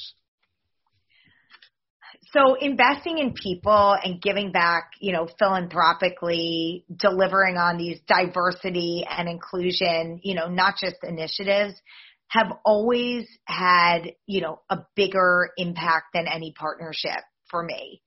So 2.33 2.55
investing 2.55 3.17
in 3.17 3.33
people 3.33 3.95
and 4.03 4.21
giving 4.21 4.51
back, 4.51 4.91
you 5.01 5.11
know, 5.11 5.27
philanthropically, 5.37 6.85
delivering 6.95 7.57
on 7.57 7.77
these 7.77 7.99
diversity 8.07 9.05
and 9.09 9.27
inclusion, 9.27 10.21
you 10.23 10.35
know, 10.35 10.47
not 10.47 10.75
just 10.79 10.97
initiatives, 11.03 11.73
have 12.31 12.47
always 12.63 13.27
had, 13.45 14.13
you 14.25 14.39
know, 14.39 14.61
a 14.69 14.77
bigger 14.95 15.49
impact 15.57 16.07
than 16.13 16.27
any 16.27 16.53
partnership 16.57 17.23
for 17.49 17.61
me. 17.61 18.01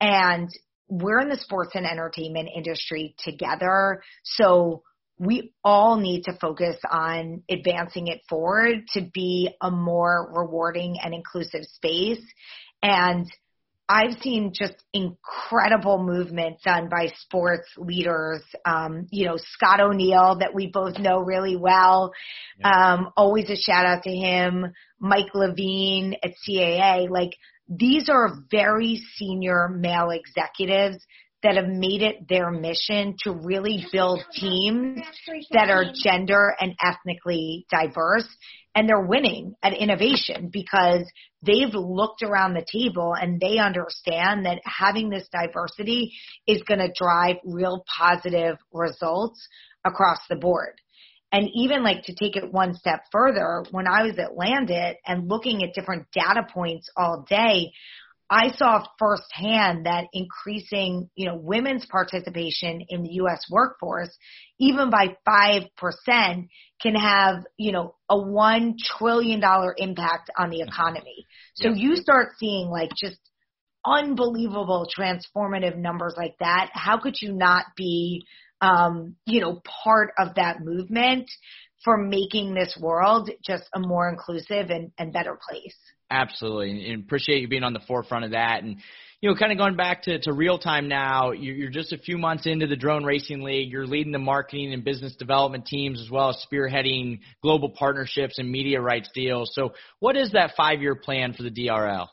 And 0.00 0.48
we're 0.88 1.20
in 1.20 1.28
the 1.28 1.38
sports 1.38 1.72
and 1.74 1.84
entertainment 1.84 2.48
industry 2.54 3.16
together. 3.18 4.00
So 4.22 4.84
we 5.18 5.52
all 5.64 5.96
need 5.96 6.22
to 6.24 6.38
focus 6.40 6.76
on 6.88 7.42
advancing 7.50 8.06
it 8.06 8.20
forward 8.28 8.86
to 8.92 9.00
be 9.12 9.50
a 9.60 9.72
more 9.72 10.30
rewarding 10.32 10.96
and 11.02 11.12
inclusive 11.12 11.64
space. 11.64 12.22
And 12.80 13.26
I've 13.88 14.18
seen 14.22 14.52
just 14.54 14.82
incredible 14.94 16.02
movement 16.02 16.56
done 16.64 16.88
by 16.88 17.08
sports 17.18 17.68
leaders. 17.76 18.42
Um, 18.64 19.06
you 19.10 19.26
know, 19.26 19.36
Scott 19.36 19.80
O'Neill 19.80 20.38
that 20.40 20.54
we 20.54 20.68
both 20.68 20.98
know 20.98 21.20
really 21.20 21.56
well. 21.56 22.12
Yeah. 22.58 22.94
Um, 22.94 23.10
always 23.16 23.50
a 23.50 23.56
shout 23.56 23.84
out 23.84 24.04
to 24.04 24.10
him. 24.10 24.72
Mike 24.98 25.34
Levine 25.34 26.14
at 26.22 26.32
CAA. 26.48 27.10
Like 27.10 27.32
these 27.68 28.08
are 28.08 28.38
very 28.50 29.02
senior 29.16 29.68
male 29.68 30.10
executives 30.10 31.04
that 31.44 31.56
have 31.56 31.68
made 31.68 32.02
it 32.02 32.28
their 32.28 32.50
mission 32.50 33.14
to 33.20 33.30
really 33.30 33.86
build 33.92 34.20
teams 34.32 35.00
that 35.52 35.70
are 35.70 35.84
gender 36.02 36.54
and 36.58 36.74
ethnically 36.82 37.66
diverse 37.70 38.28
and 38.74 38.88
they're 38.88 39.06
winning 39.06 39.54
at 39.62 39.72
innovation 39.72 40.50
because 40.52 41.04
they've 41.42 41.72
looked 41.72 42.22
around 42.22 42.54
the 42.54 42.66
table 42.70 43.14
and 43.14 43.40
they 43.40 43.58
understand 43.58 44.46
that 44.46 44.60
having 44.64 45.10
this 45.10 45.28
diversity 45.30 46.12
is 46.46 46.62
going 46.66 46.80
to 46.80 46.92
drive 46.98 47.36
real 47.44 47.84
positive 47.96 48.56
results 48.72 49.46
across 49.84 50.18
the 50.28 50.36
board. 50.36 50.80
And 51.30 51.48
even 51.54 51.82
like 51.82 52.04
to 52.04 52.14
take 52.14 52.36
it 52.36 52.52
one 52.52 52.74
step 52.74 53.02
further, 53.10 53.64
when 53.70 53.86
I 53.88 54.04
was 54.04 54.18
at 54.18 54.36
Landit 54.36 54.94
and 55.06 55.28
looking 55.28 55.62
at 55.62 55.74
different 55.74 56.06
data 56.12 56.46
points 56.52 56.88
all 56.96 57.24
day, 57.28 57.72
I 58.30 58.52
saw 58.56 58.84
firsthand 58.98 59.86
that 59.86 60.06
increasing, 60.12 61.10
you 61.14 61.26
know, 61.26 61.36
women's 61.36 61.84
participation 61.86 62.80
in 62.88 63.02
the 63.02 63.12
U.S. 63.14 63.42
workforce, 63.50 64.16
even 64.58 64.90
by 64.90 65.16
5%, 65.28 66.48
can 66.80 66.94
have, 66.94 67.44
you 67.58 67.72
know, 67.72 67.94
a 68.08 68.16
$1 68.16 68.74
trillion 68.98 69.42
impact 69.76 70.30
on 70.38 70.50
the 70.50 70.62
economy. 70.62 71.26
So 71.54 71.68
you 71.68 71.96
start 71.96 72.32
seeing 72.38 72.68
like 72.68 72.90
just 73.00 73.18
unbelievable 73.84 74.88
transformative 74.98 75.76
numbers 75.76 76.14
like 76.16 76.36
that. 76.40 76.70
How 76.72 76.98
could 76.98 77.16
you 77.20 77.34
not 77.34 77.66
be, 77.76 78.24
um, 78.60 79.16
you 79.26 79.42
know, 79.42 79.60
part 79.84 80.12
of 80.18 80.36
that 80.36 80.60
movement 80.60 81.30
for 81.84 81.98
making 81.98 82.54
this 82.54 82.78
world 82.80 83.30
just 83.44 83.64
a 83.74 83.80
more 83.80 84.08
inclusive 84.08 84.70
and, 84.70 84.92
and 84.98 85.12
better 85.12 85.38
place? 85.46 85.76
Absolutely, 86.10 86.90
and 86.90 87.02
appreciate 87.02 87.40
you 87.40 87.48
being 87.48 87.64
on 87.64 87.72
the 87.72 87.80
forefront 87.86 88.24
of 88.24 88.30
that. 88.32 88.62
And 88.62 88.76
you 89.20 89.30
know, 89.30 89.36
kind 89.36 89.52
of 89.52 89.56
going 89.58 89.74
back 89.74 90.02
to, 90.02 90.18
to 90.18 90.34
real 90.34 90.58
time 90.58 90.86
now, 90.86 91.32
you're 91.32 91.70
just 91.70 91.94
a 91.94 91.98
few 91.98 92.18
months 92.18 92.46
into 92.46 92.66
the 92.66 92.76
Drone 92.76 93.04
Racing 93.04 93.42
League. 93.42 93.72
You're 93.72 93.86
leading 93.86 94.12
the 94.12 94.18
marketing 94.18 94.74
and 94.74 94.84
business 94.84 95.16
development 95.16 95.64
teams 95.64 95.98
as 95.98 96.10
well 96.10 96.28
as 96.28 96.44
spearheading 96.46 97.20
global 97.42 97.70
partnerships 97.70 98.38
and 98.38 98.50
media 98.50 98.82
rights 98.82 99.08
deals. 99.14 99.52
So, 99.54 99.72
what 100.00 100.14
is 100.14 100.32
that 100.32 100.52
five 100.58 100.82
year 100.82 100.94
plan 100.94 101.32
for 101.32 101.42
the 101.42 101.50
DRL? 101.50 102.08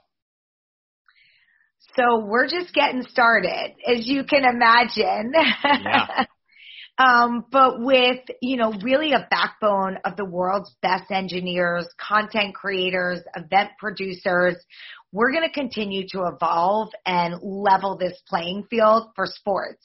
So 1.97 2.25
we're 2.25 2.47
just 2.47 2.73
getting 2.73 3.03
started, 3.03 3.73
as 3.85 4.07
you 4.07 4.23
can 4.23 4.45
imagine. 4.45 5.33
Yeah. 5.63 6.25
Um, 7.01 7.45
but 7.51 7.79
with, 7.79 8.19
you 8.41 8.57
know, 8.57 8.73
really 8.83 9.13
a 9.13 9.27
backbone 9.31 9.97
of 10.05 10.17
the 10.17 10.25
world's 10.25 10.75
best 10.81 11.09
engineers, 11.09 11.87
content 11.97 12.53
creators, 12.53 13.21
event 13.35 13.71
producers, 13.79 14.55
we're 15.11 15.31
going 15.31 15.47
to 15.47 15.53
continue 15.53 16.07
to 16.09 16.25
evolve 16.25 16.89
and 17.05 17.41
level 17.41 17.97
this 17.97 18.21
playing 18.27 18.67
field 18.69 19.07
for 19.15 19.25
sports. 19.25 19.83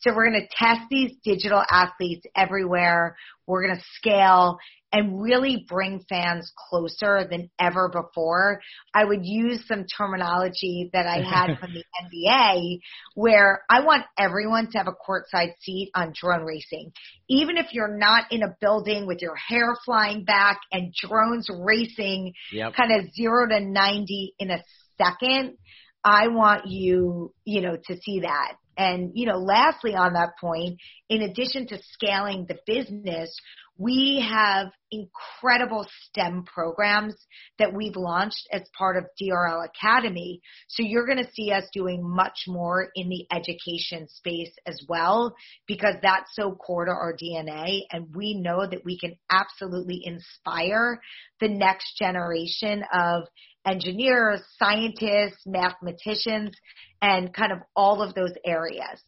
So 0.00 0.14
we're 0.14 0.30
going 0.30 0.40
to 0.40 0.56
test 0.56 0.82
these 0.88 1.12
digital 1.24 1.62
athletes 1.68 2.26
everywhere. 2.36 3.16
We're 3.46 3.66
going 3.66 3.76
to 3.76 3.84
scale 3.96 4.58
and 4.92 5.22
really 5.22 5.64
bring 5.68 6.04
fans 6.08 6.52
closer 6.68 7.26
than 7.28 7.50
ever 7.58 7.88
before. 7.88 8.60
I 8.94 9.04
would 9.04 9.24
use 9.24 9.66
some 9.66 9.86
terminology 9.86 10.90
that 10.92 11.06
I 11.06 11.22
had 11.22 11.56
from 11.60 11.72
the 11.72 11.84
NBA 12.04 12.80
where 13.14 13.62
I 13.70 13.80
want 13.84 14.04
everyone 14.18 14.70
to 14.70 14.78
have 14.78 14.88
a 14.88 14.92
courtside 14.92 15.54
seat 15.60 15.90
on 15.94 16.12
drone 16.14 16.44
racing. 16.44 16.92
Even 17.28 17.56
if 17.56 17.72
you're 17.72 17.96
not 17.96 18.30
in 18.30 18.42
a 18.42 18.54
building 18.60 19.06
with 19.06 19.22
your 19.22 19.36
hair 19.36 19.74
flying 19.84 20.24
back 20.24 20.60
and 20.70 20.92
drones 20.92 21.48
racing 21.50 22.34
yep. 22.52 22.74
kind 22.74 22.92
of 22.92 23.12
zero 23.14 23.48
to 23.48 23.60
90 23.60 24.34
in 24.38 24.50
a 24.50 24.62
second, 24.98 25.56
I 26.04 26.28
want 26.28 26.66
you, 26.66 27.32
you 27.44 27.62
know, 27.62 27.76
to 27.76 27.96
see 28.02 28.20
that. 28.20 28.56
And, 28.76 29.12
you 29.14 29.26
know, 29.26 29.36
lastly 29.36 29.94
on 29.94 30.14
that 30.14 30.30
point, 30.40 30.78
in 31.08 31.22
addition 31.22 31.66
to 31.68 31.78
scaling 31.92 32.46
the 32.48 32.56
business, 32.66 33.34
we 33.82 34.24
have 34.30 34.68
incredible 34.92 35.84
STEM 36.04 36.44
programs 36.44 37.16
that 37.58 37.74
we've 37.74 37.96
launched 37.96 38.46
as 38.52 38.62
part 38.78 38.96
of 38.96 39.04
DRL 39.20 39.66
Academy. 39.66 40.40
So 40.68 40.84
you're 40.84 41.06
going 41.06 41.18
to 41.18 41.32
see 41.32 41.50
us 41.50 41.64
doing 41.72 42.00
much 42.02 42.44
more 42.46 42.90
in 42.94 43.08
the 43.08 43.26
education 43.34 44.06
space 44.08 44.52
as 44.66 44.80
well 44.88 45.34
because 45.66 45.96
that's 46.00 46.30
so 46.34 46.52
core 46.52 46.84
to 46.84 46.92
our 46.92 47.16
DNA. 47.16 47.80
And 47.90 48.14
we 48.14 48.34
know 48.34 48.66
that 48.70 48.84
we 48.84 48.98
can 48.98 49.16
absolutely 49.30 50.02
inspire 50.04 51.00
the 51.40 51.48
next 51.48 51.96
generation 51.98 52.84
of 52.94 53.24
engineers, 53.66 54.42
scientists, 54.58 55.42
mathematicians, 55.44 56.54
and 57.00 57.34
kind 57.34 57.50
of 57.50 57.58
all 57.74 58.00
of 58.00 58.14
those 58.14 58.34
areas. 58.44 59.02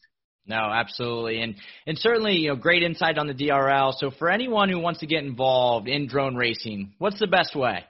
No, 0.47 0.57
absolutely. 0.57 1.41
And 1.41 1.55
and 1.87 1.99
certainly, 1.99 2.35
you 2.35 2.49
know, 2.49 2.57
great 2.57 2.83
insight 2.83 3.17
on 3.17 3.27
the 3.27 3.35
DRL. 3.35 3.95
So 3.97 4.11
for 4.11 4.31
anyone 4.31 4.69
who 4.69 4.79
wants 4.79 5.01
to 5.01 5.07
get 5.07 5.25
involved 5.25 5.89
in 5.89 6.07
drone 6.07 6.37
racing, 6.37 6.93
what's 6.99 7.19
the 7.19 7.27
best 7.27 7.57
way? 7.57 7.85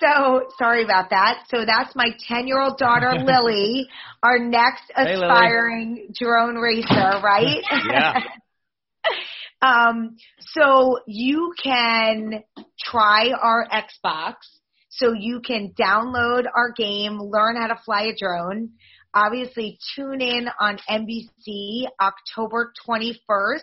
So 0.00 0.48
sorry 0.58 0.84
about 0.84 1.10
that. 1.10 1.44
So 1.48 1.64
that's 1.66 1.94
my 1.94 2.10
10 2.28 2.46
year 2.46 2.60
old 2.60 2.78
daughter, 2.78 3.12
Lily, 3.24 3.88
our 4.22 4.38
next 4.38 4.90
aspiring 4.96 5.96
hey, 5.96 6.14
drone 6.18 6.56
racer, 6.56 7.20
right? 7.22 7.62
yeah. 7.90 8.20
um, 9.62 10.16
so 10.40 11.00
you 11.06 11.52
can 11.62 12.42
try 12.78 13.30
our 13.30 13.66
Xbox 13.68 14.34
so 14.96 15.12
you 15.12 15.40
can 15.40 15.72
download 15.78 16.44
our 16.54 16.72
game, 16.76 17.18
learn 17.18 17.56
how 17.56 17.68
to 17.68 17.80
fly 17.84 18.02
a 18.02 18.16
drone. 18.16 18.70
Obviously, 19.14 19.78
tune 19.94 20.20
in 20.20 20.48
on 20.60 20.78
NBC 20.88 21.86
October 22.00 22.72
21st 22.86 23.60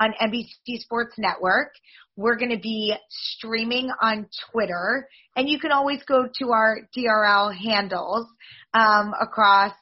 on 0.00 0.12
NBC 0.20 0.78
Sports 0.78 1.14
Network. 1.18 1.72
We're 2.16 2.36
going 2.36 2.50
to 2.50 2.58
be 2.58 2.94
streaming 3.08 3.90
on 4.00 4.28
Twitter, 4.50 5.08
and 5.34 5.48
you 5.48 5.58
can 5.58 5.72
always 5.72 6.02
go 6.04 6.28
to 6.38 6.50
our 6.52 6.78
DRL 6.96 7.54
handles 7.54 8.26
um, 8.74 9.12
across 9.20 9.72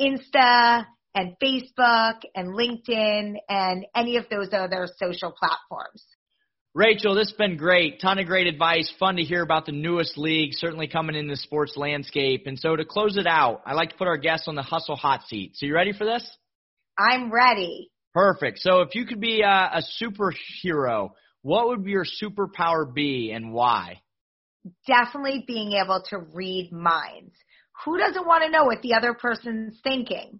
Insta 0.00 0.84
and 1.14 1.34
Facebook 1.42 2.20
and 2.34 2.48
LinkedIn 2.48 3.34
and 3.48 3.86
any 3.94 4.16
of 4.16 4.26
those 4.30 4.48
other 4.52 4.88
social 4.98 5.32
platforms. 5.32 6.04
Rachel, 6.72 7.16
this 7.16 7.28
has 7.28 7.36
been 7.36 7.56
great. 7.56 8.00
Ton 8.00 8.20
of 8.20 8.26
great 8.26 8.46
advice. 8.46 8.92
Fun 9.00 9.16
to 9.16 9.22
hear 9.22 9.42
about 9.42 9.66
the 9.66 9.72
newest 9.72 10.16
league, 10.16 10.52
certainly 10.52 10.86
coming 10.86 11.16
in 11.16 11.26
the 11.26 11.36
sports 11.36 11.76
landscape. 11.76 12.44
And 12.46 12.56
so 12.56 12.76
to 12.76 12.84
close 12.84 13.16
it 13.16 13.26
out, 13.26 13.62
I 13.66 13.74
like 13.74 13.90
to 13.90 13.96
put 13.96 14.06
our 14.06 14.16
guests 14.16 14.46
on 14.46 14.54
the 14.54 14.62
hustle 14.62 14.94
hot 14.94 15.22
seat. 15.26 15.52
So 15.56 15.66
you 15.66 15.74
ready 15.74 15.92
for 15.92 16.04
this? 16.04 16.28
I'm 16.96 17.32
ready. 17.32 17.90
Perfect. 18.14 18.60
So 18.60 18.82
if 18.82 18.94
you 18.94 19.04
could 19.04 19.20
be 19.20 19.42
a, 19.42 19.48
a 19.48 19.82
superhero, 20.00 21.10
what 21.42 21.68
would 21.68 21.84
your 21.86 22.04
superpower 22.04 22.92
be 22.92 23.32
and 23.32 23.52
why? 23.52 24.00
Definitely 24.86 25.44
being 25.48 25.72
able 25.72 26.04
to 26.10 26.18
read 26.34 26.70
minds. 26.70 27.34
Who 27.84 27.98
doesn't 27.98 28.26
want 28.26 28.44
to 28.44 28.50
know 28.50 28.64
what 28.64 28.82
the 28.82 28.94
other 28.94 29.14
person's 29.14 29.80
thinking? 29.82 30.38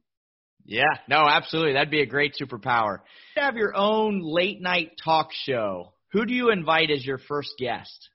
Yeah, 0.65 0.95
no, 1.09 1.27
absolutely. 1.27 1.73
That'd 1.73 1.91
be 1.91 2.03
a 2.03 2.07
great 2.07 2.37
superpower. 2.41 2.99
You 3.37 3.43
have 3.43 3.57
your 3.57 3.75
own 3.75 4.21
late 4.23 4.61
night 4.61 4.93
talk 5.03 5.31
show. 5.33 5.95
Who 6.13 6.27
do 6.27 6.35
you 6.35 6.51
invite 6.51 6.91
as 6.91 7.05
your 7.05 7.19
first 7.19 7.55
guest? 7.59 8.09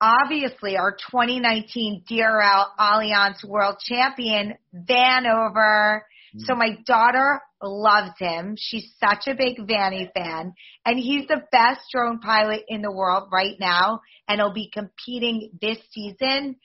Obviously, 0.00 0.76
our 0.76 0.96
2019 1.10 2.04
DRL 2.10 2.64
Allianz 2.78 3.44
World 3.44 3.76
Champion, 3.78 4.54
Vanover. 4.74 6.00
Mm. 6.34 6.40
So 6.40 6.56
my 6.56 6.76
daughter 6.84 7.40
loves 7.62 8.10
him. 8.18 8.56
She's 8.58 8.92
such 8.98 9.28
a 9.28 9.36
big 9.36 9.64
Vanny 9.64 10.10
fan. 10.12 10.54
And 10.84 10.98
he's 10.98 11.28
the 11.28 11.42
best 11.52 11.82
drone 11.94 12.18
pilot 12.18 12.62
in 12.66 12.82
the 12.82 12.90
world 12.90 13.28
right 13.32 13.54
now. 13.60 14.00
And 14.26 14.40
he'll 14.40 14.52
be 14.52 14.70
competing 14.72 15.50
this 15.60 15.78
season 15.92 16.56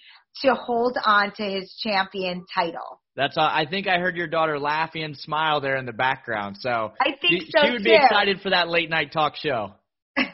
to 0.41 0.55
hold 0.55 0.97
on 1.05 1.31
to 1.35 1.43
his 1.43 1.79
champion 1.83 2.45
title. 2.53 3.01
That's 3.15 3.37
all. 3.37 3.49
I 3.51 3.65
think 3.69 3.87
I 3.87 3.99
heard 3.99 4.15
your 4.15 4.27
daughter 4.27 4.59
laughing 4.59 5.03
and 5.03 5.15
smile 5.15 5.61
there 5.61 5.75
in 5.77 5.85
the 5.85 5.93
background. 5.93 6.57
So 6.59 6.93
I 6.99 7.11
think 7.21 7.43
she, 7.43 7.51
so 7.51 7.65
she 7.65 7.71
would 7.71 7.77
too. 7.79 7.83
be 7.83 7.95
excited 7.95 8.41
for 8.41 8.49
that 8.49 8.67
late 8.67 8.89
night 8.89 9.11
talk 9.11 9.35
show. 9.35 9.73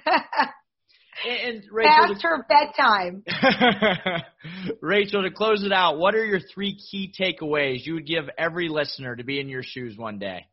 and 1.28 1.64
Rachel, 1.72 1.91
Past 1.91 2.24
her 2.24 2.45
bedtime. 2.47 3.24
Rachel, 4.82 5.24
to 5.24 5.32
close 5.32 5.64
it 5.64 5.72
out, 5.72 5.97
what 5.97 6.16
are 6.16 6.26
your 6.26 6.39
three 6.39 6.78
key 6.78 7.14
takeaways 7.18 7.86
you 7.86 7.95
would 7.95 8.08
give 8.08 8.26
every 8.38 8.70
listener 8.70 9.16
to 9.16 9.24
be 9.24 9.39
in 9.39 9.49
your 9.49 9.64
shoes 9.64 9.97
one 9.97 10.20
day? 10.20 10.47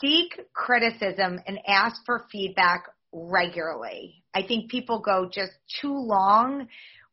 Seek 0.00 0.38
criticism 0.52 1.38
and 1.46 1.58
ask 1.66 1.96
for 2.04 2.26
feedback 2.30 2.84
regularly. 3.12 4.22
I 4.34 4.42
think 4.42 4.70
people 4.70 5.00
go 5.00 5.30
just 5.32 5.52
too 5.80 5.94
long 5.94 6.66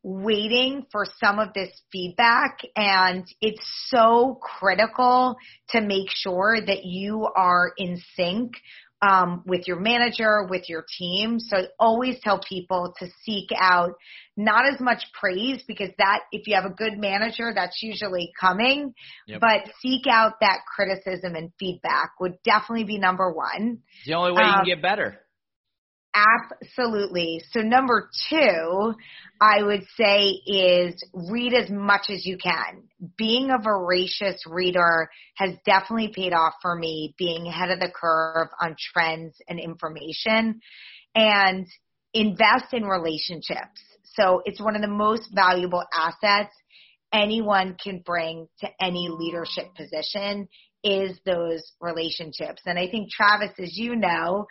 waiting 0.03 0.85
for 0.91 1.05
some 1.19 1.37
of 1.37 1.53
this 1.53 1.69
feedback 1.91 2.59
and 2.75 3.23
it's 3.39 3.61
so 3.87 4.39
critical 4.41 5.35
to 5.69 5.79
make 5.79 6.07
sure 6.09 6.57
that 6.59 6.85
you 6.85 7.27
are 7.35 7.71
in 7.77 8.01
sync 8.15 8.53
um, 9.01 9.43
with 9.45 9.67
your 9.67 9.79
manager, 9.79 10.47
with 10.49 10.69
your 10.69 10.85
team. 10.97 11.39
So 11.39 11.57
I 11.57 11.63
always 11.79 12.19
tell 12.21 12.39
people 12.47 12.93
to 12.99 13.07
seek 13.23 13.49
out 13.57 13.93
not 14.37 14.71
as 14.71 14.79
much 14.79 15.03
praise 15.19 15.63
because 15.67 15.89
that, 15.97 16.21
if 16.31 16.47
you 16.47 16.55
have 16.55 16.65
a 16.65 16.73
good 16.73 16.97
manager, 16.97 17.51
that's 17.53 17.81
usually 17.81 18.31
coming, 18.39 18.93
yep. 19.27 19.41
but 19.41 19.71
seek 19.81 20.07
out 20.09 20.33
that 20.41 20.59
criticism 20.75 21.35
and 21.35 21.51
feedback 21.59 22.11
would 22.19 22.41
definitely 22.43 22.85
be 22.85 22.97
number 22.97 23.31
one. 23.31 23.79
It's 23.99 24.07
the 24.07 24.13
only 24.13 24.31
way 24.31 24.41
um, 24.41 24.47
you 24.47 24.51
can 24.51 24.59
um, 24.59 24.65
get 24.65 24.81
better. 24.81 25.19
Absolutely. 26.13 27.41
So 27.51 27.61
number 27.61 28.09
two, 28.29 28.93
I 29.39 29.63
would 29.63 29.83
say 29.95 30.41
is 30.45 31.01
read 31.13 31.53
as 31.53 31.69
much 31.69 32.09
as 32.09 32.25
you 32.25 32.37
can. 32.37 32.83
Being 33.17 33.49
a 33.49 33.61
voracious 33.61 34.43
reader 34.47 35.09
has 35.35 35.55
definitely 35.65 36.11
paid 36.13 36.33
off 36.33 36.53
for 36.61 36.75
me 36.75 37.15
being 37.17 37.47
ahead 37.47 37.71
of 37.71 37.79
the 37.79 37.91
curve 37.93 38.47
on 38.61 38.75
trends 38.93 39.35
and 39.47 39.59
information 39.59 40.61
and 41.15 41.67
invest 42.13 42.73
in 42.73 42.83
relationships. 42.83 43.81
So 44.03 44.41
it's 44.45 44.61
one 44.61 44.75
of 44.75 44.81
the 44.81 44.87
most 44.87 45.29
valuable 45.33 45.83
assets 45.93 46.53
anyone 47.13 47.75
can 47.81 48.01
bring 48.05 48.47
to 48.59 48.67
any 48.79 49.09
leadership 49.09 49.73
position 49.75 50.47
is 50.83 51.19
those 51.25 51.71
relationships. 51.79 52.61
And 52.65 52.79
I 52.79 52.89
think 52.89 53.09
Travis, 53.11 53.51
as 53.59 53.77
you 53.77 53.95
know, 53.95 54.47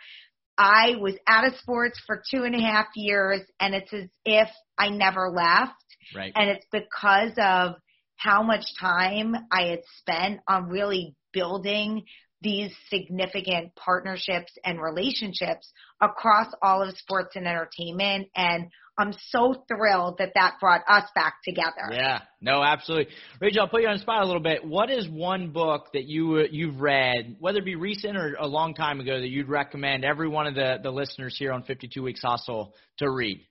I 0.57 0.95
was 0.99 1.15
out 1.27 1.47
of 1.47 1.55
sports 1.57 1.99
for 2.05 2.21
two 2.29 2.43
and 2.43 2.55
a 2.55 2.61
half 2.61 2.87
years 2.95 3.41
and 3.59 3.73
it's 3.73 3.93
as 3.93 4.05
if 4.25 4.47
I 4.77 4.89
never 4.89 5.29
left. 5.29 5.73
Right. 6.15 6.31
And 6.35 6.49
it's 6.49 6.65
because 6.71 7.33
of 7.37 7.75
how 8.21 8.43
much 8.43 8.65
time 8.79 9.35
I 9.51 9.63
had 9.63 9.81
spent 9.99 10.41
on 10.47 10.69
really 10.69 11.15
building 11.33 12.03
these 12.41 12.71
significant 12.89 13.73
partnerships 13.75 14.51
and 14.65 14.81
relationships 14.81 15.71
across 16.01 16.47
all 16.61 16.81
of 16.81 16.95
sports 16.97 17.35
and 17.35 17.47
entertainment. 17.47 18.29
And 18.35 18.67
I'm 18.97 19.13
so 19.29 19.63
thrilled 19.67 20.17
that 20.17 20.31
that 20.35 20.55
brought 20.59 20.81
us 20.87 21.09
back 21.15 21.35
together. 21.43 21.91
Yeah, 21.91 22.21
no, 22.41 22.63
absolutely. 22.63 23.13
Rachel, 23.39 23.61
I'll 23.61 23.67
put 23.67 23.81
you 23.81 23.87
on 23.87 23.95
the 23.95 24.01
spot 24.01 24.23
a 24.23 24.25
little 24.25 24.41
bit. 24.41 24.65
What 24.65 24.89
is 24.89 25.07
one 25.07 25.51
book 25.51 25.87
that 25.93 26.05
you 26.05 26.45
you've 26.51 26.79
read, 26.79 27.37
whether 27.39 27.59
it 27.59 27.65
be 27.65 27.75
recent 27.75 28.17
or 28.17 28.35
a 28.39 28.47
long 28.47 28.73
time 28.73 28.99
ago, 28.99 29.19
that 29.19 29.29
you'd 29.29 29.49
recommend 29.49 30.03
every 30.03 30.27
one 30.27 30.47
of 30.47 30.55
the 30.55 30.77
the 30.81 30.91
listeners 30.91 31.35
here 31.37 31.51
on 31.51 31.63
52 31.63 32.01
Weeks 32.03 32.21
Hustle 32.21 32.73
to 32.97 33.09
read? 33.09 33.45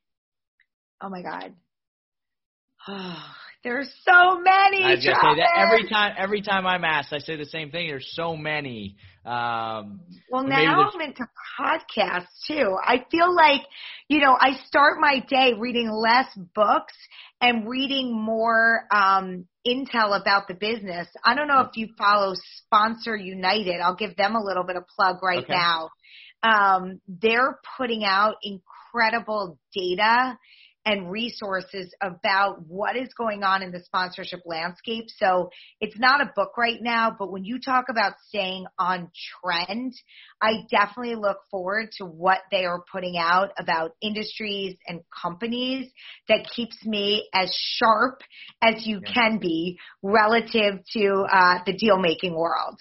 Oh 1.00 1.08
my 1.08 1.22
God. 1.22 1.54
Oh, 2.88 3.22
There's 3.62 3.90
so 4.08 4.40
many. 4.40 4.84
I 4.84 4.94
just 4.94 5.20
say 5.20 5.34
that 5.36 5.50
every 5.58 5.88
time. 5.88 6.14
Every 6.16 6.40
time 6.40 6.66
I'm 6.66 6.84
asked, 6.84 7.12
I 7.12 7.18
say 7.18 7.36
the 7.36 7.44
same 7.44 7.70
thing. 7.70 7.88
There's 7.88 8.10
so 8.14 8.34
many. 8.34 8.96
Um, 9.24 10.00
well, 10.30 10.44
now 10.44 10.90
I'm 10.90 11.00
into 11.02 11.26
podcasts 11.60 12.28
too. 12.46 12.74
I 12.82 13.04
feel 13.10 13.34
like, 13.34 13.60
you 14.08 14.18
know, 14.20 14.34
I 14.38 14.58
start 14.66 14.98
my 14.98 15.22
day 15.28 15.52
reading 15.58 15.90
less 15.90 16.26
books 16.54 16.94
and 17.42 17.68
reading 17.68 18.18
more 18.18 18.86
um, 18.90 19.46
intel 19.66 20.18
about 20.18 20.48
the 20.48 20.54
business. 20.54 21.06
I 21.22 21.34
don't 21.34 21.48
know 21.48 21.60
if 21.60 21.76
you 21.76 21.88
follow 21.98 22.32
Sponsor 22.64 23.14
United. 23.14 23.80
I'll 23.82 23.94
give 23.94 24.16
them 24.16 24.36
a 24.36 24.42
little 24.42 24.64
bit 24.64 24.76
of 24.76 24.84
plug 24.96 25.22
right 25.22 25.44
okay. 25.44 25.52
now. 25.52 25.90
Um, 26.42 27.00
they're 27.06 27.58
putting 27.76 28.04
out 28.04 28.36
incredible 28.42 29.58
data 29.74 30.38
and 30.84 31.10
resources 31.10 31.92
about 32.00 32.66
what 32.66 32.96
is 32.96 33.08
going 33.16 33.42
on 33.42 33.62
in 33.62 33.70
the 33.70 33.80
sponsorship 33.80 34.40
landscape. 34.46 35.04
So 35.08 35.50
it's 35.80 35.98
not 35.98 36.20
a 36.20 36.32
book 36.34 36.56
right 36.56 36.80
now, 36.80 37.14
but 37.18 37.30
when 37.30 37.44
you 37.44 37.60
talk 37.60 37.86
about 37.90 38.14
staying 38.28 38.66
on 38.78 39.10
trend, 39.42 39.92
I 40.40 40.64
definitely 40.70 41.16
look 41.16 41.38
forward 41.50 41.90
to 41.98 42.04
what 42.04 42.38
they 42.50 42.64
are 42.64 42.82
putting 42.90 43.16
out 43.18 43.50
about 43.58 43.92
industries 44.00 44.76
and 44.86 45.00
companies 45.22 45.90
that 46.28 46.48
keeps 46.54 46.76
me 46.84 47.28
as 47.34 47.54
sharp 47.76 48.20
as 48.62 48.86
you 48.86 49.00
yeah. 49.04 49.12
can 49.12 49.38
be 49.38 49.78
relative 50.02 50.80
to 50.94 51.26
uh, 51.30 51.58
the 51.66 51.76
deal 51.76 51.98
making 51.98 52.34
world. 52.34 52.78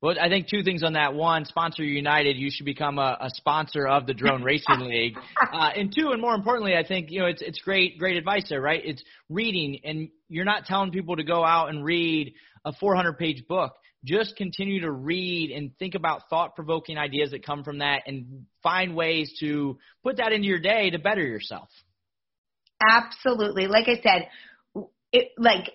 Well, 0.00 0.14
I 0.20 0.28
think 0.28 0.46
two 0.48 0.62
things 0.62 0.84
on 0.84 0.92
that. 0.92 1.14
One, 1.14 1.44
sponsor 1.44 1.82
United. 1.82 2.36
You 2.36 2.50
should 2.52 2.66
become 2.66 2.98
a, 2.98 3.16
a 3.20 3.30
sponsor 3.30 3.88
of 3.88 4.06
the 4.06 4.14
Drone 4.14 4.44
Racing 4.44 4.78
League. 4.80 5.16
Uh, 5.40 5.70
and 5.74 5.92
two, 5.92 6.10
and 6.10 6.20
more 6.20 6.34
importantly, 6.34 6.76
I 6.76 6.86
think 6.86 7.10
you 7.10 7.20
know 7.20 7.26
it's 7.26 7.42
it's 7.42 7.60
great 7.60 7.98
great 7.98 8.16
advice 8.16 8.46
there, 8.48 8.60
right? 8.60 8.80
It's 8.84 9.02
reading, 9.28 9.80
and 9.82 10.08
you're 10.28 10.44
not 10.44 10.66
telling 10.66 10.92
people 10.92 11.16
to 11.16 11.24
go 11.24 11.44
out 11.44 11.70
and 11.70 11.84
read 11.84 12.32
a 12.64 12.72
400 12.72 13.18
page 13.18 13.44
book. 13.48 13.74
Just 14.04 14.36
continue 14.36 14.82
to 14.82 14.90
read 14.92 15.50
and 15.50 15.76
think 15.78 15.96
about 15.96 16.28
thought 16.30 16.54
provoking 16.54 16.96
ideas 16.96 17.32
that 17.32 17.44
come 17.44 17.64
from 17.64 17.78
that, 17.78 18.02
and 18.06 18.46
find 18.62 18.94
ways 18.94 19.36
to 19.40 19.78
put 20.04 20.18
that 20.18 20.32
into 20.32 20.46
your 20.46 20.60
day 20.60 20.90
to 20.90 21.00
better 21.00 21.26
yourself. 21.26 21.68
Absolutely. 22.88 23.66
Like 23.66 23.88
I 23.88 24.00
said, 24.00 24.28
it 25.12 25.32
like 25.36 25.72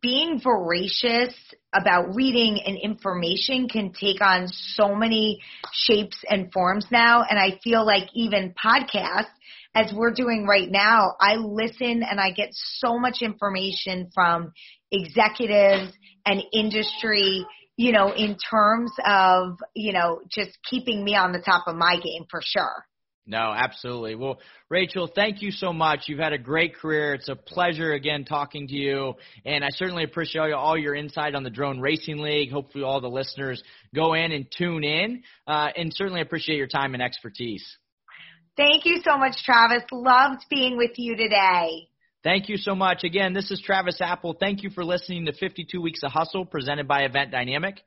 being 0.00 0.40
voracious 0.40 1.34
about 1.74 2.14
reading 2.14 2.60
and 2.64 2.78
information 2.78 3.68
can 3.68 3.92
take 3.92 4.20
on 4.20 4.46
so 4.48 4.94
many 4.94 5.40
shapes 5.72 6.18
and 6.28 6.52
forms 6.52 6.86
now. 6.90 7.24
And 7.28 7.38
I 7.38 7.58
feel 7.64 7.84
like 7.84 8.08
even 8.14 8.54
podcasts, 8.64 9.32
as 9.74 9.92
we're 9.94 10.12
doing 10.12 10.46
right 10.46 10.70
now, 10.70 11.14
I 11.20 11.36
listen 11.36 12.02
and 12.02 12.20
I 12.20 12.30
get 12.30 12.50
so 12.52 12.98
much 12.98 13.22
information 13.22 14.10
from 14.14 14.52
executives 14.90 15.92
and 16.26 16.42
industry, 16.52 17.44
you 17.76 17.92
know, 17.92 18.12
in 18.12 18.36
terms 18.36 18.92
of, 19.04 19.58
you 19.74 19.92
know, 19.92 20.20
just 20.30 20.58
keeping 20.68 21.02
me 21.02 21.16
on 21.16 21.32
the 21.32 21.40
top 21.40 21.66
of 21.66 21.74
my 21.74 21.96
game 21.96 22.26
for 22.30 22.40
sure. 22.44 22.84
No, 23.24 23.54
absolutely. 23.56 24.16
Well, 24.16 24.40
Rachel, 24.68 25.08
thank 25.14 25.42
you 25.42 25.52
so 25.52 25.72
much. 25.72 26.08
You've 26.08 26.18
had 26.18 26.32
a 26.32 26.38
great 26.38 26.74
career. 26.74 27.14
It's 27.14 27.28
a 27.28 27.36
pleasure 27.36 27.92
again 27.92 28.24
talking 28.24 28.66
to 28.66 28.74
you, 28.74 29.14
and 29.44 29.64
I 29.64 29.68
certainly 29.70 30.02
appreciate 30.02 30.52
all 30.52 30.76
your 30.76 30.96
insight 30.96 31.36
on 31.36 31.44
the 31.44 31.50
Drone 31.50 31.78
Racing 31.78 32.18
League. 32.18 32.50
Hopefully, 32.50 32.82
all 32.82 33.00
the 33.00 33.08
listeners 33.08 33.62
go 33.94 34.14
in 34.14 34.32
and 34.32 34.46
tune 34.50 34.82
in, 34.82 35.22
uh, 35.46 35.68
and 35.76 35.92
certainly 35.94 36.20
appreciate 36.20 36.56
your 36.56 36.66
time 36.66 36.94
and 36.94 37.02
expertise. 37.02 37.64
Thank 38.56 38.84
you 38.86 39.00
so 39.04 39.16
much, 39.16 39.36
Travis. 39.44 39.84
Loved 39.92 40.44
being 40.50 40.76
with 40.76 40.92
you 40.96 41.16
today. 41.16 41.88
Thank 42.24 42.48
you 42.48 42.56
so 42.56 42.74
much. 42.74 43.02
Again, 43.02 43.32
this 43.32 43.50
is 43.50 43.60
Travis 43.64 43.98
Apel. 44.00 44.38
Thank 44.38 44.62
you 44.62 44.70
for 44.70 44.84
listening 44.84 45.26
to 45.26 45.32
52 45.32 45.80
Weeks 45.80 46.02
of 46.02 46.12
Hustle 46.12 46.44
presented 46.44 46.86
by 46.86 47.02
Event 47.02 47.30
Dynamic. 47.30 47.80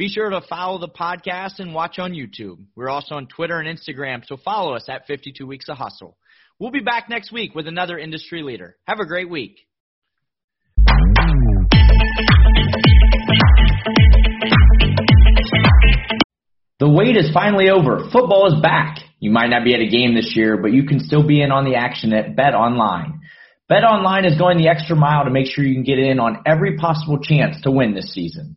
Be 0.00 0.08
sure 0.08 0.30
to 0.30 0.40
follow 0.40 0.78
the 0.78 0.88
podcast 0.88 1.58
and 1.58 1.74
watch 1.74 1.98
on 1.98 2.12
YouTube. 2.12 2.56
We're 2.74 2.88
also 2.88 3.16
on 3.16 3.26
Twitter 3.26 3.60
and 3.60 3.68
Instagram, 3.68 4.24
so 4.24 4.38
follow 4.38 4.72
us 4.72 4.86
at 4.88 5.06
52 5.06 5.46
Weeks 5.46 5.68
of 5.68 5.76
Hustle. 5.76 6.16
We'll 6.58 6.70
be 6.70 6.80
back 6.80 7.10
next 7.10 7.30
week 7.30 7.54
with 7.54 7.66
another 7.68 7.98
industry 7.98 8.42
leader. 8.42 8.78
Have 8.86 8.98
a 8.98 9.04
great 9.04 9.28
week. 9.28 9.58
The 16.78 16.88
wait 16.88 17.18
is 17.18 17.30
finally 17.34 17.68
over. 17.68 18.08
Football 18.10 18.54
is 18.54 18.62
back. 18.62 19.00
You 19.18 19.30
might 19.30 19.50
not 19.50 19.64
be 19.64 19.74
at 19.74 19.80
a 19.80 19.86
game 19.90 20.14
this 20.14 20.32
year, 20.34 20.56
but 20.56 20.72
you 20.72 20.84
can 20.84 21.00
still 21.00 21.26
be 21.28 21.42
in 21.42 21.52
on 21.52 21.66
the 21.66 21.74
action 21.74 22.14
at 22.14 22.34
Bet 22.34 22.54
Online. 22.54 23.20
Bet 23.68 23.84
Online 23.84 24.24
is 24.24 24.38
going 24.38 24.56
the 24.56 24.68
extra 24.68 24.96
mile 24.96 25.24
to 25.24 25.30
make 25.30 25.48
sure 25.48 25.62
you 25.62 25.74
can 25.74 25.84
get 25.84 25.98
in 25.98 26.18
on 26.18 26.42
every 26.46 26.78
possible 26.78 27.18
chance 27.18 27.60
to 27.64 27.70
win 27.70 27.92
this 27.92 28.14
season. 28.14 28.56